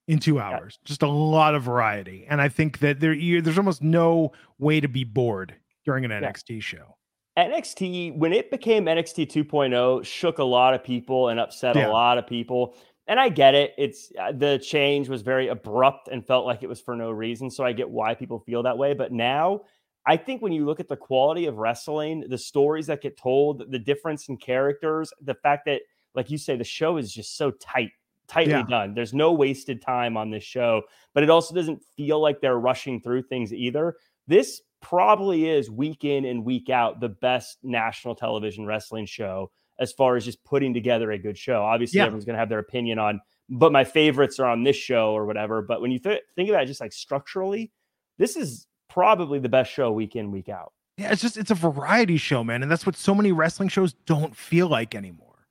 in 0.08 0.18
two 0.18 0.40
hours. 0.40 0.78
Just 0.86 1.02
a 1.02 1.08
lot 1.08 1.54
of 1.54 1.62
variety. 1.62 2.26
And 2.28 2.40
I 2.40 2.48
think 2.48 2.78
that 2.78 3.00
there 3.00 3.12
you, 3.12 3.42
there's 3.42 3.58
almost 3.58 3.82
no 3.82 4.32
way 4.58 4.80
to 4.80 4.88
be 4.88 5.04
bored 5.04 5.54
during 5.84 6.06
an 6.06 6.10
NXT 6.10 6.62
show. 6.62 6.96
NXT, 7.38 8.16
when 8.16 8.32
it 8.32 8.50
became 8.50 8.84
NXT 8.86 9.26
2.0, 9.30 10.04
shook 10.04 10.38
a 10.38 10.44
lot 10.44 10.74
of 10.74 10.82
people 10.84 11.28
and 11.28 11.38
upset 11.40 11.76
Yeah. 11.76 11.88
a 11.88 11.90
lot 11.90 12.18
of 12.18 12.26
people. 12.26 12.74
And 13.06 13.18
I 13.18 13.28
get 13.28 13.54
it. 13.54 13.74
It's 13.78 14.12
uh, 14.18 14.32
the 14.32 14.58
change 14.58 15.08
was 15.08 15.22
very 15.22 15.48
abrupt 15.48 16.08
and 16.08 16.24
felt 16.24 16.46
like 16.46 16.62
it 16.62 16.68
was 16.68 16.80
for 16.80 16.94
no 16.94 17.10
reason. 17.10 17.50
So 17.50 17.64
I 17.64 17.72
get 17.72 17.88
why 17.88 18.14
people 18.14 18.38
feel 18.40 18.62
that 18.64 18.78
way. 18.78 18.94
But 18.94 19.10
now, 19.12 19.62
I 20.06 20.16
think 20.16 20.42
when 20.42 20.52
you 20.52 20.64
look 20.64 20.80
at 20.80 20.88
the 20.88 20.96
quality 20.96 21.46
of 21.46 21.56
wrestling, 21.58 22.24
the 22.28 22.38
stories 22.38 22.86
that 22.86 23.00
get 23.02 23.16
told, 23.18 23.70
the 23.70 23.78
difference 23.78 24.28
in 24.28 24.36
characters, 24.36 25.12
the 25.20 25.34
fact 25.34 25.64
that, 25.66 25.82
like 26.14 26.30
you 26.30 26.38
say, 26.38 26.56
the 26.56 26.64
show 26.64 26.96
is 26.98 27.12
just 27.12 27.36
so 27.36 27.50
tight, 27.52 27.90
tightly 28.28 28.52
Yeah. 28.52 28.66
done. 28.68 28.94
There's 28.94 29.12
no 29.14 29.32
wasted 29.32 29.82
time 29.82 30.16
on 30.16 30.30
this 30.30 30.44
show, 30.44 30.82
but 31.12 31.22
it 31.22 31.30
also 31.30 31.54
doesn't 31.54 31.82
feel 31.96 32.20
like 32.20 32.40
they're 32.40 32.58
rushing 32.58 33.00
through 33.00 33.22
things 33.22 33.52
either. 33.52 33.96
This 34.26 34.62
probably 34.80 35.48
is 35.48 35.70
week 35.70 36.04
in 36.04 36.24
and 36.24 36.44
week 36.44 36.70
out 36.70 37.00
the 37.00 37.08
best 37.08 37.58
national 37.62 38.14
television 38.14 38.66
wrestling 38.66 39.06
show 39.06 39.50
as 39.78 39.92
far 39.92 40.16
as 40.16 40.24
just 40.24 40.42
putting 40.44 40.74
together 40.74 41.10
a 41.10 41.18
good 41.18 41.38
show. 41.38 41.62
Obviously, 41.62 41.98
Yeah. 41.98 42.04
everyone's 42.04 42.24
going 42.24 42.34
to 42.34 42.38
have 42.40 42.48
their 42.48 42.58
opinion 42.58 42.98
on, 42.98 43.20
but 43.48 43.72
my 43.72 43.84
favorites 43.84 44.38
are 44.38 44.46
on 44.48 44.62
this 44.62 44.76
show 44.76 45.12
or 45.12 45.24
whatever. 45.26 45.62
But 45.62 45.80
when 45.80 45.90
you 45.90 45.98
th- 45.98 46.22
think 46.36 46.48
about 46.48 46.62
it 46.62 46.66
just 46.66 46.80
like 46.80 46.92
structurally, 46.92 47.70
this 48.18 48.36
is 48.36 48.66
probably 48.88 49.38
the 49.38 49.48
best 49.48 49.70
show 49.72 49.90
week 49.92 50.16
in, 50.16 50.30
week 50.30 50.48
out. 50.48 50.72
Yeah, 50.98 51.12
it's 51.12 51.22
just 51.22 51.38
it's 51.38 51.50
a 51.50 51.54
variety 51.54 52.18
show, 52.18 52.44
man. 52.44 52.62
And 52.62 52.70
that's 52.70 52.84
what 52.84 52.94
so 52.96 53.14
many 53.14 53.32
wrestling 53.32 53.68
shows 53.70 53.94
don't 54.04 54.36
feel 54.36 54.68
like 54.68 54.94
anymore. 54.94 55.46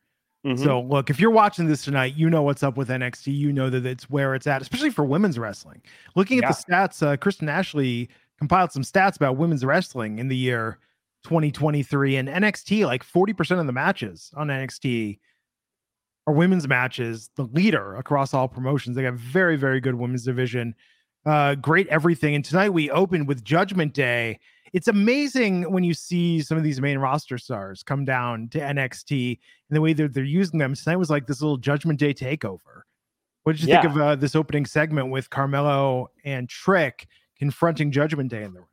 Mhm. 0.45 0.59
So 0.63 0.81
look, 0.81 1.09
if 1.09 1.19
you're 1.19 1.31
watching 1.31 1.65
this 1.65 1.83
tonight, 1.83 2.15
you 2.15 2.29
know 2.29 2.43
what's 2.43 2.62
up 2.62 2.77
with 2.77 2.89
NXT. 2.89 3.33
You 3.36 3.51
know 3.51 3.69
that 3.71 3.86
it's 3.86 4.09
where 4.12 4.36
it's 4.36 4.45
at, 4.45 4.62
especially 4.62 4.91
for 4.91 5.03
women's 5.03 5.39
wrestling. 5.39 5.81
Looking 6.15 6.43
at 6.43 6.48
the 6.48 6.53
stats, 6.71 7.01
uh, 7.05 7.17
Kristen 7.17 7.50
Ashley 7.50 8.09
compiled 8.39 8.72
some 8.72 8.81
stats 8.81 9.17
about 9.17 9.38
women's 9.38 9.63
wrestling 9.63 10.17
in 10.17 10.29
the 10.29 10.36
year 10.36 10.79
2023, 11.24 12.15
and 12.15 12.29
NXT, 12.29 12.86
like 12.86 13.05
40% 13.05 13.60
of 13.60 13.67
the 13.67 13.74
matches 13.74 14.31
on 14.36 14.48
NXT 14.48 15.19
are 16.25 16.34
women's 16.34 16.67
matches. 16.67 17.29
The 17.36 17.43
leader 17.43 17.98
across 17.98 18.34
all 18.34 18.48
promotions. 18.48 18.96
They 18.96 19.03
got 19.03 19.15
very, 19.15 19.58
very 19.58 19.81
good 19.81 19.96
women's 19.96 20.24
division. 20.24 20.74
Uh, 21.25 21.55
great 21.55 21.88
everything. 21.89 22.34
And 22.36 22.46
tonight 22.46 22.69
we 22.69 22.89
opened 22.89 23.27
with 23.27 23.43
Judgment 23.43 23.93
Day. 23.93 24.39
It's 24.72 24.88
amazing 24.88 25.69
when 25.72 25.84
you 25.84 25.93
see 25.93 26.41
some 26.41 26.58
of 26.58 26.63
these 26.63 26.79
main 26.79 27.00
roster 27.00 27.38
stars 27.38 27.84
come 27.84 28.05
down 28.05 28.48
to 28.50 28.60
NXT 28.60 29.38
and 29.69 29.75
the 29.75 29.81
way 29.81 29.91
that 29.93 30.13
they're 30.13 30.24
using 30.24 30.60
them. 30.60 30.75
Tonight 30.75 30.96
was 30.96 31.10
like 31.10 31.27
this 31.27 31.41
little 31.41 31.58
Judgment 31.58 32.00
Day 32.00 32.13
takeover. 32.13 32.84
What 33.43 33.58
did 33.58 33.63
you 33.63 33.74
think 33.74 33.86
of 33.86 33.98
uh, 33.98 34.15
this 34.15 34.36
opening 34.36 34.65
segment 34.65 35.10
with 35.10 35.29
Carmelo 35.29 36.10
and 36.24 36.48
Trick 36.48 37.08
confronting 37.39 37.91
Judgment 37.91 38.29
Day 38.29 38.43
in 38.43 38.53
the 38.53 38.60
ring? 38.60 38.65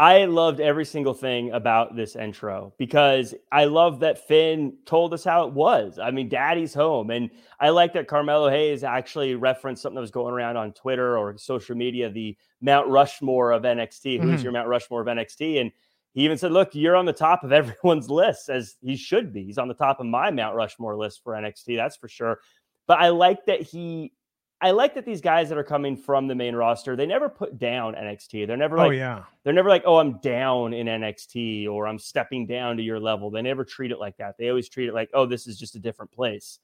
I 0.00 0.26
loved 0.26 0.60
every 0.60 0.84
single 0.84 1.12
thing 1.12 1.50
about 1.50 1.96
this 1.96 2.14
intro 2.14 2.72
because 2.78 3.34
I 3.50 3.64
love 3.64 3.98
that 4.00 4.28
Finn 4.28 4.74
told 4.86 5.12
us 5.12 5.24
how 5.24 5.48
it 5.48 5.52
was. 5.52 5.98
I 5.98 6.12
mean, 6.12 6.28
daddy's 6.28 6.72
home. 6.72 7.10
And 7.10 7.30
I 7.58 7.70
like 7.70 7.92
that 7.94 8.06
Carmelo 8.06 8.48
Hayes 8.48 8.84
actually 8.84 9.34
referenced 9.34 9.82
something 9.82 9.96
that 9.96 10.00
was 10.00 10.12
going 10.12 10.32
around 10.32 10.56
on 10.56 10.72
Twitter 10.72 11.18
or 11.18 11.36
social 11.36 11.74
media 11.74 12.08
the 12.08 12.36
Mount 12.60 12.86
Rushmore 12.86 13.50
of 13.50 13.64
NXT. 13.64 14.20
Who's 14.20 14.40
Mhm. 14.40 14.44
your 14.44 14.52
Mount 14.52 14.68
Rushmore 14.68 15.00
of 15.00 15.08
NXT? 15.08 15.60
And 15.60 15.72
he 16.14 16.24
even 16.24 16.38
said, 16.38 16.52
Look, 16.52 16.76
you're 16.76 16.94
on 16.96 17.04
the 17.04 17.12
top 17.12 17.42
of 17.42 17.50
everyone's 17.82 18.08
list, 18.08 18.50
as 18.50 18.76
he 18.80 18.94
should 18.94 19.32
be. 19.32 19.42
He's 19.42 19.58
on 19.58 19.66
the 19.66 19.74
top 19.74 19.98
of 19.98 20.06
my 20.06 20.30
Mount 20.30 20.54
Rushmore 20.54 20.96
list 20.96 21.24
for 21.24 21.32
NXT, 21.34 21.74
that's 21.76 21.96
for 21.96 22.06
sure. 22.06 22.38
But 22.86 23.00
I 23.00 23.08
like 23.08 23.44
that 23.46 23.62
he. 23.62 24.12
I 24.60 24.72
like 24.72 24.94
that 24.94 25.04
these 25.04 25.20
guys 25.20 25.48
that 25.50 25.58
are 25.58 25.64
coming 25.64 25.96
from 25.96 26.26
the 26.26 26.34
main 26.34 26.56
roster, 26.56 26.96
they 26.96 27.06
never 27.06 27.28
put 27.28 27.58
down 27.58 27.94
NXT. 27.94 28.46
They're 28.46 28.56
never 28.56 28.76
like, 28.76 28.88
oh 28.88 28.90
yeah, 28.90 29.22
they're 29.44 29.52
never 29.52 29.68
like, 29.68 29.84
oh, 29.86 29.98
I'm 29.98 30.18
down 30.18 30.72
in 30.74 30.86
NXT 30.88 31.68
or 31.68 31.86
I'm 31.86 31.98
stepping 31.98 32.46
down 32.46 32.76
to 32.76 32.82
your 32.82 32.98
level. 32.98 33.30
They 33.30 33.42
never 33.42 33.64
treat 33.64 33.92
it 33.92 34.00
like 34.00 34.16
that. 34.16 34.36
They 34.36 34.48
always 34.48 34.68
treat 34.68 34.88
it 34.88 34.94
like, 34.94 35.10
oh, 35.14 35.26
this 35.26 35.46
is 35.46 35.58
just 35.58 35.76
a 35.76 35.78
different 35.78 36.10
place. 36.10 36.58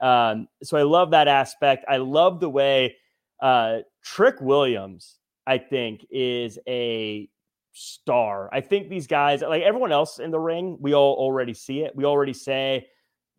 Um, 0.00 0.48
so 0.62 0.78
I 0.78 0.82
love 0.82 1.10
that 1.10 1.26
aspect. 1.26 1.84
I 1.88 1.96
love 1.96 2.38
the 2.38 2.48
way 2.48 2.96
uh, 3.40 3.78
Trick 4.02 4.40
Williams, 4.40 5.18
I 5.46 5.58
think, 5.58 6.06
is 6.10 6.58
a 6.68 7.28
star. 7.72 8.48
I 8.52 8.60
think 8.60 8.88
these 8.88 9.06
guys, 9.06 9.42
like 9.42 9.62
everyone 9.62 9.92
else 9.92 10.18
in 10.18 10.30
the 10.30 10.38
ring, 10.38 10.76
we 10.80 10.94
all 10.94 11.14
already 11.14 11.54
see 11.54 11.80
it. 11.80 11.94
We 11.96 12.04
already 12.04 12.32
say 12.32 12.86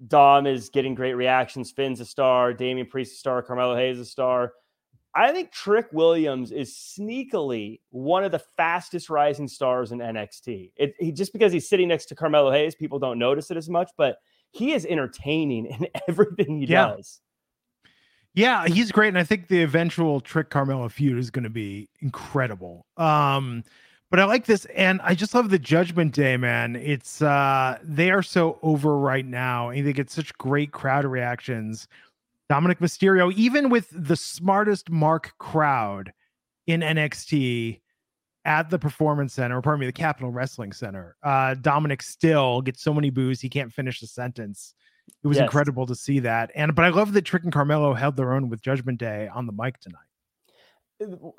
Dom 0.07 0.47
is 0.47 0.69
getting 0.69 0.95
great 0.95 1.13
reactions. 1.13 1.71
Finn's 1.71 1.99
a 1.99 2.05
star. 2.05 2.53
Damian 2.53 2.87
Priest 2.87 3.13
a 3.13 3.15
star. 3.17 3.41
Carmelo 3.41 3.75
Hayes 3.75 3.99
a 3.99 4.05
star. 4.05 4.53
I 5.13 5.31
think 5.33 5.51
Trick 5.51 5.87
Williams 5.91 6.51
is 6.51 6.73
sneakily 6.73 7.81
one 7.89 8.23
of 8.23 8.31
the 8.31 8.39
fastest 8.39 9.09
rising 9.09 9.47
stars 9.47 9.91
in 9.91 9.99
NXT. 9.99 10.71
It, 10.77 10.95
he, 10.99 11.11
just 11.11 11.33
because 11.33 11.51
he's 11.51 11.67
sitting 11.67 11.89
next 11.89 12.05
to 12.07 12.15
Carmelo 12.15 12.49
Hayes, 12.51 12.75
people 12.75 12.97
don't 12.97 13.19
notice 13.19 13.51
it 13.51 13.57
as 13.57 13.69
much, 13.69 13.91
but 13.97 14.17
he 14.51 14.71
is 14.71 14.85
entertaining 14.85 15.65
in 15.65 15.87
everything 16.07 16.59
he 16.59 16.65
Yeah. 16.65 16.87
does. 16.95 17.19
yeah, 18.33 18.65
he's 18.67 18.91
great, 18.93 19.09
and 19.09 19.17
I 19.17 19.25
think 19.25 19.49
the 19.49 19.61
eventual 19.61 20.21
Trick 20.21 20.49
Carmelo 20.49 20.87
feud 20.87 21.17
is 21.17 21.29
going 21.29 21.43
to 21.43 21.49
be 21.49 21.89
incredible. 21.99 22.85
Um, 22.95 23.65
but 24.11 24.19
I 24.19 24.25
like 24.25 24.45
this, 24.45 24.65
and 24.75 24.99
I 25.03 25.15
just 25.15 25.33
love 25.33 25.49
the 25.49 25.57
Judgment 25.57 26.13
Day, 26.13 26.35
man. 26.37 26.75
It's 26.75 27.21
uh, 27.21 27.79
they 27.81 28.11
are 28.11 28.21
so 28.21 28.59
over 28.61 28.97
right 28.97 29.25
now, 29.25 29.69
and 29.69 29.87
they 29.87 29.93
get 29.93 30.11
such 30.11 30.37
great 30.37 30.71
crowd 30.71 31.05
reactions. 31.05 31.87
Dominic 32.49 32.79
Mysterio, 32.79 33.33
even 33.33 33.69
with 33.69 33.87
the 33.91 34.17
smartest 34.17 34.89
mark 34.89 35.31
crowd 35.37 36.11
in 36.67 36.81
NXT 36.81 37.79
at 38.43 38.69
the 38.69 38.77
Performance 38.77 39.33
Center, 39.33 39.57
or 39.57 39.61
pardon 39.61 39.79
me, 39.79 39.85
the 39.85 39.93
Capital 39.93 40.29
Wrestling 40.29 40.73
Center, 40.73 41.15
uh, 41.23 41.53
Dominic 41.55 42.01
still 42.01 42.61
gets 42.61 42.81
so 42.83 42.93
many 42.93 43.09
boos 43.09 43.39
he 43.39 43.47
can't 43.49 43.71
finish 43.71 44.01
the 44.01 44.07
sentence. 44.07 44.73
It 45.23 45.27
was 45.27 45.37
Yes. 45.37 45.45
incredible 45.45 45.85
to 45.85 45.95
see 45.95 46.19
that. 46.19 46.51
And 46.53 46.75
but 46.75 46.83
I 46.83 46.89
love 46.89 47.13
that 47.13 47.21
Trick 47.23 47.43
and 47.43 47.53
Carmelo 47.53 47.93
held 47.93 48.17
their 48.17 48.33
own 48.33 48.49
with 48.49 48.61
Judgment 48.61 48.99
Day 48.99 49.29
on 49.33 49.45
the 49.45 49.53
mic 49.53 49.79
tonight. 49.79 50.10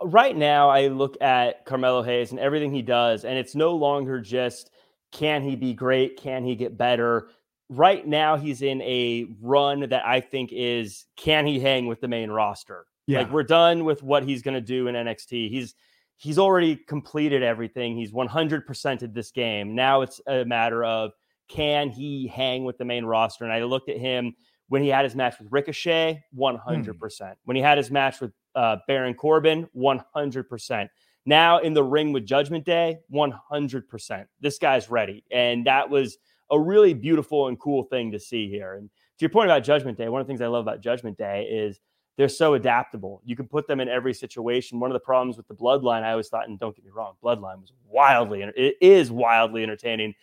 Right 0.02 0.36
now 0.36 0.68
I 0.68 0.88
look 0.88 1.20
at 1.20 1.64
Carmelo 1.64 2.02
Hayes 2.02 2.30
and 2.30 2.40
everything 2.40 2.72
he 2.72 2.82
does, 2.82 3.24
and 3.24 3.38
it's 3.38 3.54
no 3.54 3.74
longer 3.74 4.20
just 4.20 4.70
can 5.12 5.42
he 5.42 5.56
be 5.56 5.74
great? 5.74 6.16
Can 6.16 6.44
he 6.44 6.56
get 6.56 6.76
better? 6.76 7.28
Right 7.68 8.06
now, 8.06 8.36
he's 8.36 8.62
in 8.62 8.82
a 8.82 9.26
run 9.40 9.88
that 9.88 10.04
I 10.04 10.20
think 10.20 10.50
is 10.52 11.06
can 11.16 11.46
he 11.46 11.60
hang 11.60 11.86
with 11.86 12.00
the 12.00 12.08
main 12.08 12.30
roster? 12.30 12.86
Yeah. 13.06 13.20
Like 13.20 13.30
we're 13.30 13.42
done 13.42 13.84
with 13.84 14.02
what 14.02 14.24
he's 14.24 14.42
going 14.42 14.54
to 14.54 14.60
do 14.60 14.88
in 14.88 14.94
NXT. 14.94 15.50
He's 15.50 15.74
he's 16.16 16.38
already 16.38 16.76
completed 16.76 17.42
everything. 17.42 17.96
He's 17.96 18.12
100%ed 18.12 19.14
this 19.14 19.30
game. 19.30 19.74
Now 19.74 20.02
it's 20.02 20.20
a 20.26 20.44
matter 20.44 20.84
of 20.84 21.12
can 21.48 21.90
he 21.90 22.28
hang 22.28 22.64
with 22.64 22.78
the 22.78 22.84
main 22.84 23.04
roster? 23.04 23.44
And 23.44 23.52
I 23.52 23.62
looked 23.64 23.88
at 23.88 23.98
him 23.98 24.34
when 24.72 24.82
he 24.82 24.88
had 24.88 25.04
his 25.04 25.14
match 25.14 25.38
with 25.38 25.48
Ricochet, 25.50 26.24
100%. 26.34 26.56
Hmm. 26.64 27.32
When 27.44 27.58
he 27.58 27.62
had 27.62 27.76
his 27.76 27.90
match 27.90 28.22
with 28.22 28.32
uh, 28.54 28.76
Baron 28.88 29.12
Corbin, 29.12 29.68
100%. 29.76 30.88
Now 31.26 31.58
in 31.58 31.74
the 31.74 31.84
ring 31.84 32.10
with 32.10 32.24
Judgment 32.24 32.64
Day, 32.64 33.00
100%. 33.12 34.26
This 34.40 34.58
guy's 34.58 34.88
ready. 34.88 35.24
And 35.30 35.66
that 35.66 35.90
was 35.90 36.16
a 36.50 36.58
really 36.58 36.94
beautiful 36.94 37.48
and 37.48 37.60
cool 37.60 37.82
thing 37.82 38.12
to 38.12 38.18
see 38.18 38.48
here. 38.48 38.76
And 38.76 38.88
to 38.88 39.22
your 39.22 39.28
point 39.28 39.50
about 39.50 39.62
Judgment 39.62 39.98
Day, 39.98 40.08
one 40.08 40.22
of 40.22 40.26
the 40.26 40.30
things 40.30 40.40
I 40.40 40.46
love 40.46 40.62
about 40.62 40.80
Judgment 40.80 41.18
Day 41.18 41.46
is 41.52 41.78
they're 42.16 42.30
so 42.30 42.54
adaptable. 42.54 43.20
You 43.26 43.36
can 43.36 43.48
put 43.48 43.66
them 43.66 43.78
in 43.78 43.90
every 43.90 44.14
situation. 44.14 44.80
One 44.80 44.90
of 44.90 44.94
the 44.94 45.00
problems 45.00 45.36
with 45.36 45.48
the 45.48 45.54
Bloodline, 45.54 46.02
I 46.02 46.12
always 46.12 46.28
thought, 46.28 46.48
and 46.48 46.58
don't 46.58 46.74
get 46.74 46.86
me 46.86 46.92
wrong, 46.94 47.12
Bloodline 47.22 47.60
was 47.60 47.74
wildly, 47.86 48.40
it 48.40 48.76
is 48.80 49.10
wildly 49.10 49.64
entertaining, 49.64 50.14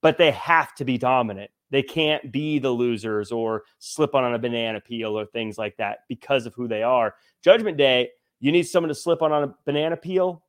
but 0.00 0.18
they 0.18 0.30
have 0.32 0.74
to 0.76 0.84
be 0.84 0.98
dominant. 0.98 1.50
They 1.70 1.82
can't 1.82 2.32
be 2.32 2.58
the 2.58 2.70
losers 2.70 3.30
or 3.30 3.64
slip 3.78 4.14
on 4.14 4.32
a 4.32 4.38
banana 4.38 4.80
peel 4.80 5.18
or 5.18 5.26
things 5.26 5.58
like 5.58 5.76
that 5.76 6.00
because 6.08 6.46
of 6.46 6.54
who 6.54 6.66
they 6.66 6.82
are. 6.82 7.14
Judgment 7.42 7.76
Day, 7.76 8.10
you 8.40 8.52
need 8.52 8.64
someone 8.64 8.88
to 8.88 8.94
slip 8.94 9.22
on 9.22 9.32
a 9.32 9.54
banana 9.64 9.96
peel. 9.96 10.42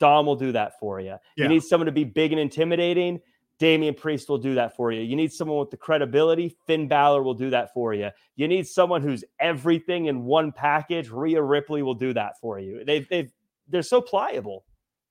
Dom 0.00 0.26
will 0.26 0.36
do 0.36 0.52
that 0.52 0.78
for 0.80 1.00
you. 1.00 1.16
Yeah. 1.36 1.44
You 1.44 1.48
need 1.48 1.62
someone 1.62 1.86
to 1.86 1.92
be 1.92 2.04
big 2.04 2.32
and 2.32 2.40
intimidating. 2.40 3.20
Damian 3.58 3.94
Priest 3.94 4.28
will 4.28 4.38
do 4.38 4.54
that 4.56 4.74
for 4.74 4.90
you. 4.90 5.02
You 5.02 5.14
need 5.14 5.32
someone 5.32 5.58
with 5.58 5.70
the 5.70 5.76
credibility. 5.76 6.56
Finn 6.66 6.88
Balor 6.88 7.22
will 7.22 7.34
do 7.34 7.50
that 7.50 7.72
for 7.72 7.94
you. 7.94 8.10
You 8.34 8.48
need 8.48 8.66
someone 8.66 9.00
who's 9.00 9.24
everything 9.38 10.06
in 10.06 10.24
one 10.24 10.50
package. 10.50 11.08
Rhea 11.08 11.40
Ripley 11.40 11.82
will 11.82 11.94
do 11.94 12.12
that 12.14 12.40
for 12.40 12.58
you. 12.58 12.84
They've, 12.84 13.08
they've, 13.08 13.30
they're 13.68 13.82
so 13.82 14.00
pliable. 14.00 14.64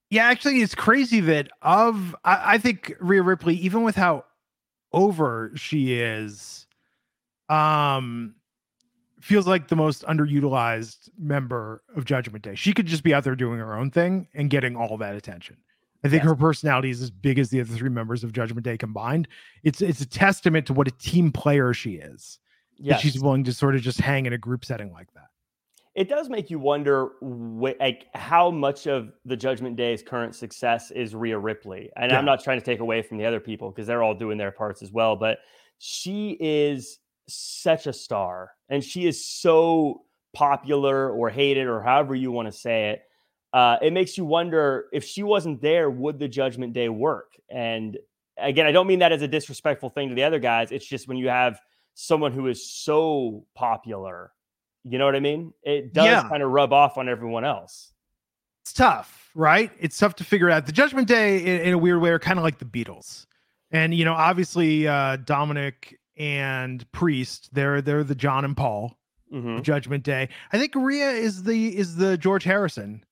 Yeah, 0.10 0.26
actually, 0.26 0.62
it's 0.62 0.76
crazy 0.76 1.20
that 1.22 1.50
of 1.62 2.16
I, 2.24 2.54
I 2.54 2.58
think 2.58 2.96
Rhea 3.00 3.22
Ripley, 3.22 3.56
even 3.56 3.84
with 3.84 3.96
how 3.96 4.26
over 4.92 5.52
she 5.56 5.94
is, 5.94 6.68
um, 7.50 8.36
feels 9.22 9.48
like 9.48 9.70
the 9.70 9.76
most 9.76 10.04
underutilized 10.04 11.10
member 11.18 11.82
of 11.96 12.06
Judgment 12.06 12.44
Day. 12.44 12.56
She 12.56 12.74
could 12.74 12.86
just 12.86 13.04
be 13.04 13.14
out 13.14 13.24
there 13.24 13.36
doing 13.36 13.58
her 13.60 13.74
own 13.76 13.90
thing 13.90 14.28
and 14.34 14.50
getting 14.50 14.76
all 14.76 14.98
that 14.98 15.16
attention. 15.16 15.58
I 16.04 16.10
think 16.10 16.24
yes. 16.24 16.30
her 16.30 16.36
personality 16.36 16.90
is 16.90 17.02
as 17.02 17.10
big 17.10 17.40
as 17.40 17.50
the 17.50 17.62
other 17.62 17.74
three 17.74 17.90
members 17.90 18.24
of 18.24 18.34
Judgment 18.34 18.66
Day 18.66 18.78
combined. 18.78 19.28
It's 19.64 19.82
it's 19.82 20.02
a 20.02 20.06
testament 20.06 20.68
to 20.68 20.74
what 20.74 20.88
a 20.88 20.92
team 20.92 21.32
player 21.32 21.74
she 21.74 21.94
is. 21.94 22.40
Yeah, 22.78 22.98
she's 22.98 23.22
willing 23.22 23.46
to 23.46 23.54
sort 23.54 23.76
of 23.76 23.82
just 23.82 24.02
hang 24.02 24.26
in 24.26 24.34
a 24.34 24.38
group 24.38 24.66
setting 24.66 24.92
like 24.92 25.14
that. 25.14 25.28
It 25.96 26.10
does 26.10 26.30
make 26.30 26.50
you 26.50 26.58
wonder, 26.58 27.12
wh- 27.22 27.80
like 27.80 28.08
how 28.14 28.50
much 28.50 28.88
of 28.88 29.12
the 29.26 29.38
Judgment 29.38 29.76
Day's 29.76 30.02
current 30.02 30.36
success 30.36 30.90
is 30.92 31.14
Rhea 31.14 31.38
Ripley, 31.38 31.90
and 31.96 32.12
yeah. 32.12 32.18
I'm 32.18 32.26
not 32.26 32.44
trying 32.44 32.60
to 32.60 32.66
take 32.66 32.80
away 32.80 33.02
from 33.02 33.18
the 33.18 33.26
other 33.26 33.40
people 33.40 33.70
because 33.70 33.88
they're 33.88 34.04
all 34.04 34.16
doing 34.16 34.38
their 34.38 34.52
parts 34.52 34.82
as 34.82 34.92
well. 34.92 35.16
But 35.16 35.40
she 35.78 36.38
is 36.40 37.00
such 37.28 37.88
a 37.88 37.94
star, 37.94 38.52
and 38.70 38.84
she 38.84 39.06
is 39.06 39.28
so 39.28 40.04
popular 40.34 41.12
or 41.12 41.30
hated 41.30 41.68
or 41.68 41.80
however 41.80 42.16
you 42.16 42.32
want 42.32 42.48
to 42.48 42.52
say 42.52 42.90
it 42.90 43.04
uh, 43.54 43.78
it 43.82 43.94
makes 43.94 44.18
you 44.18 44.26
wonder 44.26 44.86
if 44.92 45.04
she 45.04 45.22
wasn't 45.22 45.62
there, 45.62 45.90
would 45.90 46.18
the 46.18 46.28
Judgment 46.28 46.74
Day 46.74 46.90
work? 46.90 47.34
And 47.50 47.98
again, 48.38 48.66
I 48.66 48.72
don't 48.72 48.88
mean 48.88 49.00
that 49.00 49.12
as 49.12 49.22
a 49.22 49.28
disrespectful 49.28 49.90
thing 49.90 50.10
to 50.10 50.16
the 50.16 50.24
other 50.24 50.40
guys. 50.40 50.72
It's 50.72 50.88
just 50.88 51.08
when 51.08 51.18
you 51.18 51.30
have 51.30 51.60
someone 51.94 52.32
who 52.32 52.48
is 52.48 52.68
so 52.68 53.46
popular, 53.54 54.33
you 54.84 54.98
know 54.98 55.06
what 55.06 55.16
I 55.16 55.20
mean? 55.20 55.54
It 55.64 55.94
does 55.94 56.06
yeah. 56.06 56.28
kind 56.28 56.44
of 56.44 56.52
rub 56.52 56.74
off 56.74 56.98
on 56.98 57.10
everyone 57.10 57.46
else. 57.46 57.92
It's 58.62 58.74
tough, 58.74 59.30
right? 59.36 59.72
It's 59.80 59.98
tough 59.98 60.16
to 60.16 60.24
figure 60.24 60.50
out. 60.50 60.66
The 60.66 60.72
Judgment 60.72 61.08
Day, 61.08 61.40
in, 61.40 61.62
in 61.68 61.74
a 61.74 61.78
weird 61.78 62.02
way, 62.02 62.12
are 62.12 62.20
kind 62.20 62.40
of 62.40 62.44
like 62.44 62.60
the 62.60 62.66
Beatles. 62.66 63.26
And 63.72 63.94
you 63.94 64.06
know, 64.06 64.14
obviously, 64.14 64.88
uh, 64.88 65.18
Dominic 65.18 66.00
and 66.18 66.90
Priest, 66.92 67.50
they're 67.54 67.82
they're 67.82 68.04
the 68.04 68.16
John 68.16 68.46
and 68.46 68.56
Paul. 68.56 68.98
Mm-hmm. 69.34 69.64
Judgment 69.64 70.04
Day. 70.04 70.30
I 70.52 70.60
think 70.60 70.76
Rhea 70.76 71.10
is 71.10 71.42
the 71.42 71.76
is 71.76 71.96
the 71.96 72.18
George 72.20 72.44
Harrison 72.44 73.04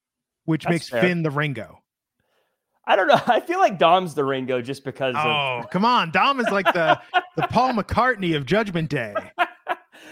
which 0.46 0.64
That's 0.64 0.72
makes 0.72 0.90
fair. 0.90 1.02
Finn 1.02 1.24
the 1.24 1.32
Ringo. 1.32 1.82
I 2.86 2.96
don't 2.96 3.08
know. 3.08 3.20
I 3.28 3.40
feel 3.40 3.60
like 3.60 3.78
Dom's 3.78 4.14
the 4.14 4.26
Ringo 4.26 4.62
just 4.62 4.84
because. 4.84 5.16
Oh, 5.18 5.60
of... 5.60 5.70
come 5.70 5.86
on! 5.86 6.12
Dom 6.12 6.40
is 6.40 6.50
like 6.50 6.66
the 6.74 7.00
the 7.36 7.44
Paul 7.44 7.74
McCartney 7.74 8.36
of 8.36 8.46
Judgment 8.46 8.90
Day. 8.90 9.14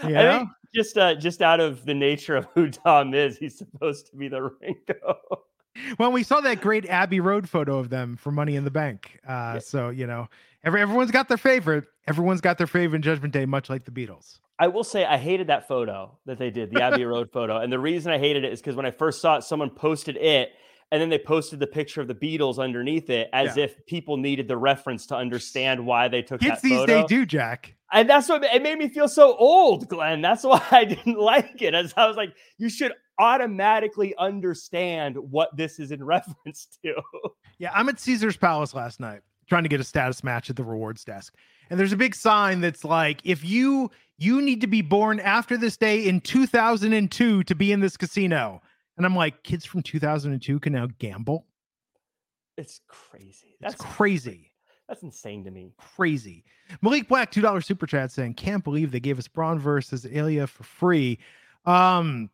You 0.02 0.14
know? 0.14 0.48
Just 0.74 0.96
uh, 0.96 1.14
just 1.14 1.42
out 1.42 1.60
of 1.60 1.84
the 1.84 1.94
nature 1.94 2.36
of 2.36 2.46
who 2.54 2.68
Dom 2.68 3.14
is, 3.14 3.36
he's 3.36 3.58
supposed 3.58 4.08
to 4.10 4.16
be 4.16 4.28
the 4.28 4.42
Ringo. 4.42 5.18
Well, 5.98 6.12
we 6.12 6.22
saw 6.22 6.40
that 6.40 6.60
great 6.60 6.86
Abbey 6.86 7.20
Road 7.20 7.48
photo 7.48 7.78
of 7.78 7.90
them 7.90 8.16
for 8.16 8.30
Money 8.30 8.56
in 8.56 8.64
the 8.64 8.70
Bank. 8.70 9.20
Uh, 9.26 9.54
yeah. 9.54 9.58
So 9.60 9.88
you 9.90 10.06
know, 10.06 10.28
every 10.64 10.80
everyone's 10.80 11.10
got 11.10 11.28
their 11.28 11.36
favorite. 11.36 11.84
Everyone's 12.06 12.40
got 12.40 12.58
their 12.58 12.66
favorite 12.66 12.96
in 12.96 13.02
Judgment 13.02 13.32
Day, 13.32 13.46
much 13.46 13.70
like 13.70 13.84
the 13.84 13.90
Beatles. 13.90 14.40
I 14.58 14.68
will 14.68 14.84
say 14.84 15.06
I 15.06 15.16
hated 15.16 15.46
that 15.46 15.66
photo 15.66 16.18
that 16.26 16.38
they 16.38 16.50
did, 16.50 16.70
the 16.70 16.82
Abbey 16.82 17.04
Road 17.06 17.30
photo. 17.32 17.58
And 17.58 17.72
the 17.72 17.78
reason 17.78 18.12
I 18.12 18.18
hated 18.18 18.44
it 18.44 18.52
is 18.52 18.60
because 18.60 18.76
when 18.76 18.84
I 18.84 18.90
first 18.90 19.22
saw 19.22 19.36
it, 19.36 19.44
someone 19.44 19.70
posted 19.70 20.16
it 20.16 20.50
and 20.92 21.00
then 21.00 21.08
they 21.08 21.18
posted 21.18 21.60
the 21.60 21.66
picture 21.66 22.00
of 22.00 22.08
the 22.08 22.14
Beatles 22.14 22.58
underneath 22.58 23.10
it 23.10 23.28
as 23.32 23.56
yeah. 23.56 23.64
if 23.64 23.86
people 23.86 24.16
needed 24.16 24.48
the 24.48 24.56
reference 24.56 25.06
to 25.06 25.16
understand 25.16 25.84
why 25.84 26.08
they 26.08 26.22
took 26.22 26.40
Kids 26.40 26.60
that 26.60 26.62
these 26.62 26.78
photo. 26.78 27.00
They 27.00 27.06
do, 27.06 27.24
Jack. 27.24 27.74
And 27.92 28.08
that's 28.08 28.28
what 28.28 28.44
it 28.44 28.62
made 28.62 28.78
me 28.78 28.88
feel 28.88 29.08
so 29.08 29.36
old, 29.36 29.88
Glenn. 29.88 30.20
That's 30.20 30.44
why 30.44 30.64
I 30.70 30.84
didn't 30.84 31.18
like 31.18 31.62
it. 31.62 31.74
As 31.74 31.94
I 31.96 32.06
was 32.06 32.16
like, 32.16 32.34
you 32.58 32.68
should 32.68 32.92
automatically 33.18 34.14
understand 34.16 35.16
what 35.16 35.56
this 35.56 35.78
is 35.78 35.92
in 35.92 36.02
reference 36.04 36.66
to. 36.84 36.94
Yeah, 37.58 37.70
I'm 37.74 37.88
at 37.88 38.00
Caesar's 38.00 38.36
Palace 38.36 38.74
last 38.74 39.00
night 39.00 39.20
trying 39.48 39.62
to 39.64 39.68
get 39.68 39.80
a 39.80 39.84
status 39.84 40.22
match 40.22 40.48
at 40.48 40.56
the 40.56 40.64
rewards 40.64 41.04
desk. 41.04 41.34
And 41.68 41.78
there's 41.78 41.92
a 41.92 41.96
big 41.96 42.14
sign 42.14 42.60
that's 42.60 42.84
like, 42.84 43.20
if 43.24 43.44
you 43.44 43.90
you 44.16 44.42
need 44.42 44.60
to 44.60 44.66
be 44.66 44.82
born 44.82 45.18
after 45.18 45.56
this 45.56 45.78
day 45.78 46.06
in 46.06 46.20
2002 46.20 47.42
to 47.42 47.54
be 47.54 47.72
in 47.72 47.80
this 47.80 47.96
casino. 47.96 48.60
And 48.96 49.06
I'm 49.06 49.16
like, 49.16 49.42
kids 49.42 49.64
from 49.64 49.82
2002 49.82 50.60
can 50.60 50.72
now 50.72 50.88
gamble. 50.98 51.46
It's 52.56 52.80
crazy. 52.88 53.56
That's 53.60 53.74
it's 53.74 53.84
crazy. 53.84 54.52
That's 54.88 55.02
insane 55.02 55.44
to 55.44 55.50
me. 55.50 55.72
Crazy. 55.78 56.44
Malik 56.82 57.08
Black, 57.08 57.30
two 57.30 57.40
dollar 57.40 57.60
super 57.60 57.86
chat 57.86 58.10
saying, 58.10 58.34
"Can't 58.34 58.64
believe 58.64 58.90
they 58.90 59.00
gave 59.00 59.18
us 59.18 59.28
Bron 59.28 59.58
versus 59.58 60.04
Ilja 60.04 60.48
for 60.48 60.64
free." 60.64 61.18
Um, 61.64 62.28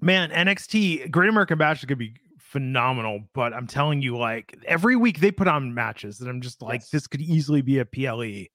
man, 0.00 0.30
NXT 0.30 1.10
Great 1.10 1.28
American 1.28 1.58
Bash 1.58 1.80
is 1.80 1.84
gonna 1.84 1.96
be 1.96 2.14
phenomenal. 2.38 3.20
But 3.34 3.52
I'm 3.54 3.66
telling 3.66 4.02
you, 4.02 4.16
like 4.16 4.58
every 4.66 4.96
week 4.96 5.20
they 5.20 5.30
put 5.30 5.48
on 5.48 5.74
matches 5.74 6.18
that 6.18 6.28
I'm 6.28 6.40
just 6.40 6.62
like, 6.62 6.80
yes. 6.80 6.90
this 6.90 7.06
could 7.06 7.20
easily 7.20 7.62
be 7.62 7.78
a 7.78 7.84
PLE 7.84 8.46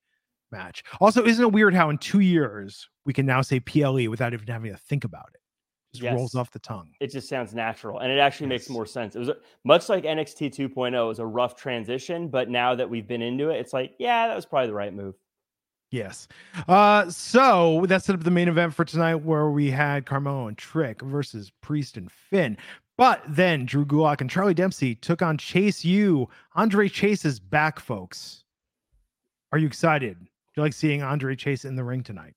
match. 0.52 0.84
Also, 1.00 1.26
isn't 1.26 1.44
it 1.44 1.52
weird 1.52 1.74
how 1.74 1.90
in 1.90 1.98
two 1.98 2.20
years 2.20 2.90
we 3.06 3.14
can 3.14 3.26
now 3.26 3.42
say 3.42 3.60
PLE 3.60 4.10
without 4.10 4.34
even 4.34 4.48
having 4.48 4.72
to 4.72 4.78
think 4.78 5.04
about 5.04 5.30
it? 5.34 5.42
Just 5.98 6.04
yes. 6.04 6.16
rolls 6.16 6.36
off 6.36 6.52
the 6.52 6.60
tongue. 6.60 6.90
It 7.00 7.12
just 7.12 7.28
sounds 7.28 7.54
natural, 7.54 8.00
and 8.00 8.12
it 8.12 8.20
actually 8.20 8.48
yes. 8.48 8.62
makes 8.62 8.70
more 8.70 8.86
sense. 8.86 9.16
It 9.16 9.20
was 9.20 9.30
a, 9.30 9.38
much 9.64 9.90
like 9.90 10.04
NXT 10.04 10.56
2.0. 10.56 10.94
It 10.94 11.08
was 11.08 11.20
a 11.20 11.26
rough 11.26 11.56
transition, 11.56 12.28
but 12.28 12.50
now 12.50 12.76
that 12.76 12.90
we've 12.90 13.08
been 13.08 13.22
into 13.22 13.50
it, 13.50 13.60
it's 13.60 13.74
like, 13.74 13.94
yeah, 13.98 14.28
that 14.28 14.36
was 14.36 14.46
probably 14.46 14.68
the 14.68 14.74
right 14.74 14.94
move. 14.94 15.16
Yes. 15.90 16.28
Uh, 16.68 17.10
so 17.10 17.86
that 17.88 18.04
set 18.04 18.14
up 18.14 18.24
the 18.24 18.32
main 18.32 18.48
event 18.48 18.74
for 18.74 18.86
tonight, 18.86 19.16
where 19.16 19.50
we 19.50 19.72
had 19.72 20.06
Carmelo 20.06 20.48
and 20.48 20.58
Trick 20.58 21.02
versus 21.02 21.52
Priest 21.62 21.98
and 21.98 22.12
Finn. 22.12 22.58
But 22.98 23.22
then 23.28 23.66
Drew 23.66 23.86
Gulak 23.86 24.22
and 24.22 24.30
Charlie 24.30 24.54
Dempsey 24.54 24.96
took 24.96 25.22
on 25.22 25.38
Chase 25.38 25.86
U. 25.86 26.28
Andre 26.56 26.90
Chase 26.90 27.26
is 27.26 27.40
back, 27.40 27.80
folks. 27.80 28.44
Are 29.52 29.58
you 29.58 29.68
excited? 29.68 30.20
Do 30.20 30.28
you 30.58 30.64
like 30.64 30.74
seeing 30.74 31.04
Andre 31.04 31.36
Chase 31.36 31.64
in 31.64 31.76
the 31.76 31.84
ring 31.84 32.04
tonight? 32.04 32.34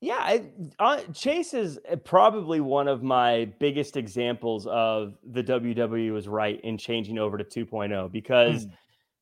Yeah, 0.00 0.18
I, 0.18 0.44
uh, 0.78 1.00
Chase 1.12 1.54
is 1.54 1.80
uh, 1.90 1.96
probably 1.96 2.60
one 2.60 2.86
of 2.86 3.02
my 3.02 3.46
biggest 3.58 3.96
examples 3.96 4.66
of 4.68 5.14
the 5.24 5.42
WWE 5.42 6.12
was 6.12 6.28
right 6.28 6.60
in 6.60 6.78
changing 6.78 7.18
over 7.18 7.36
to 7.36 7.44
2.0 7.44 8.12
because 8.12 8.66
mm. 8.66 8.72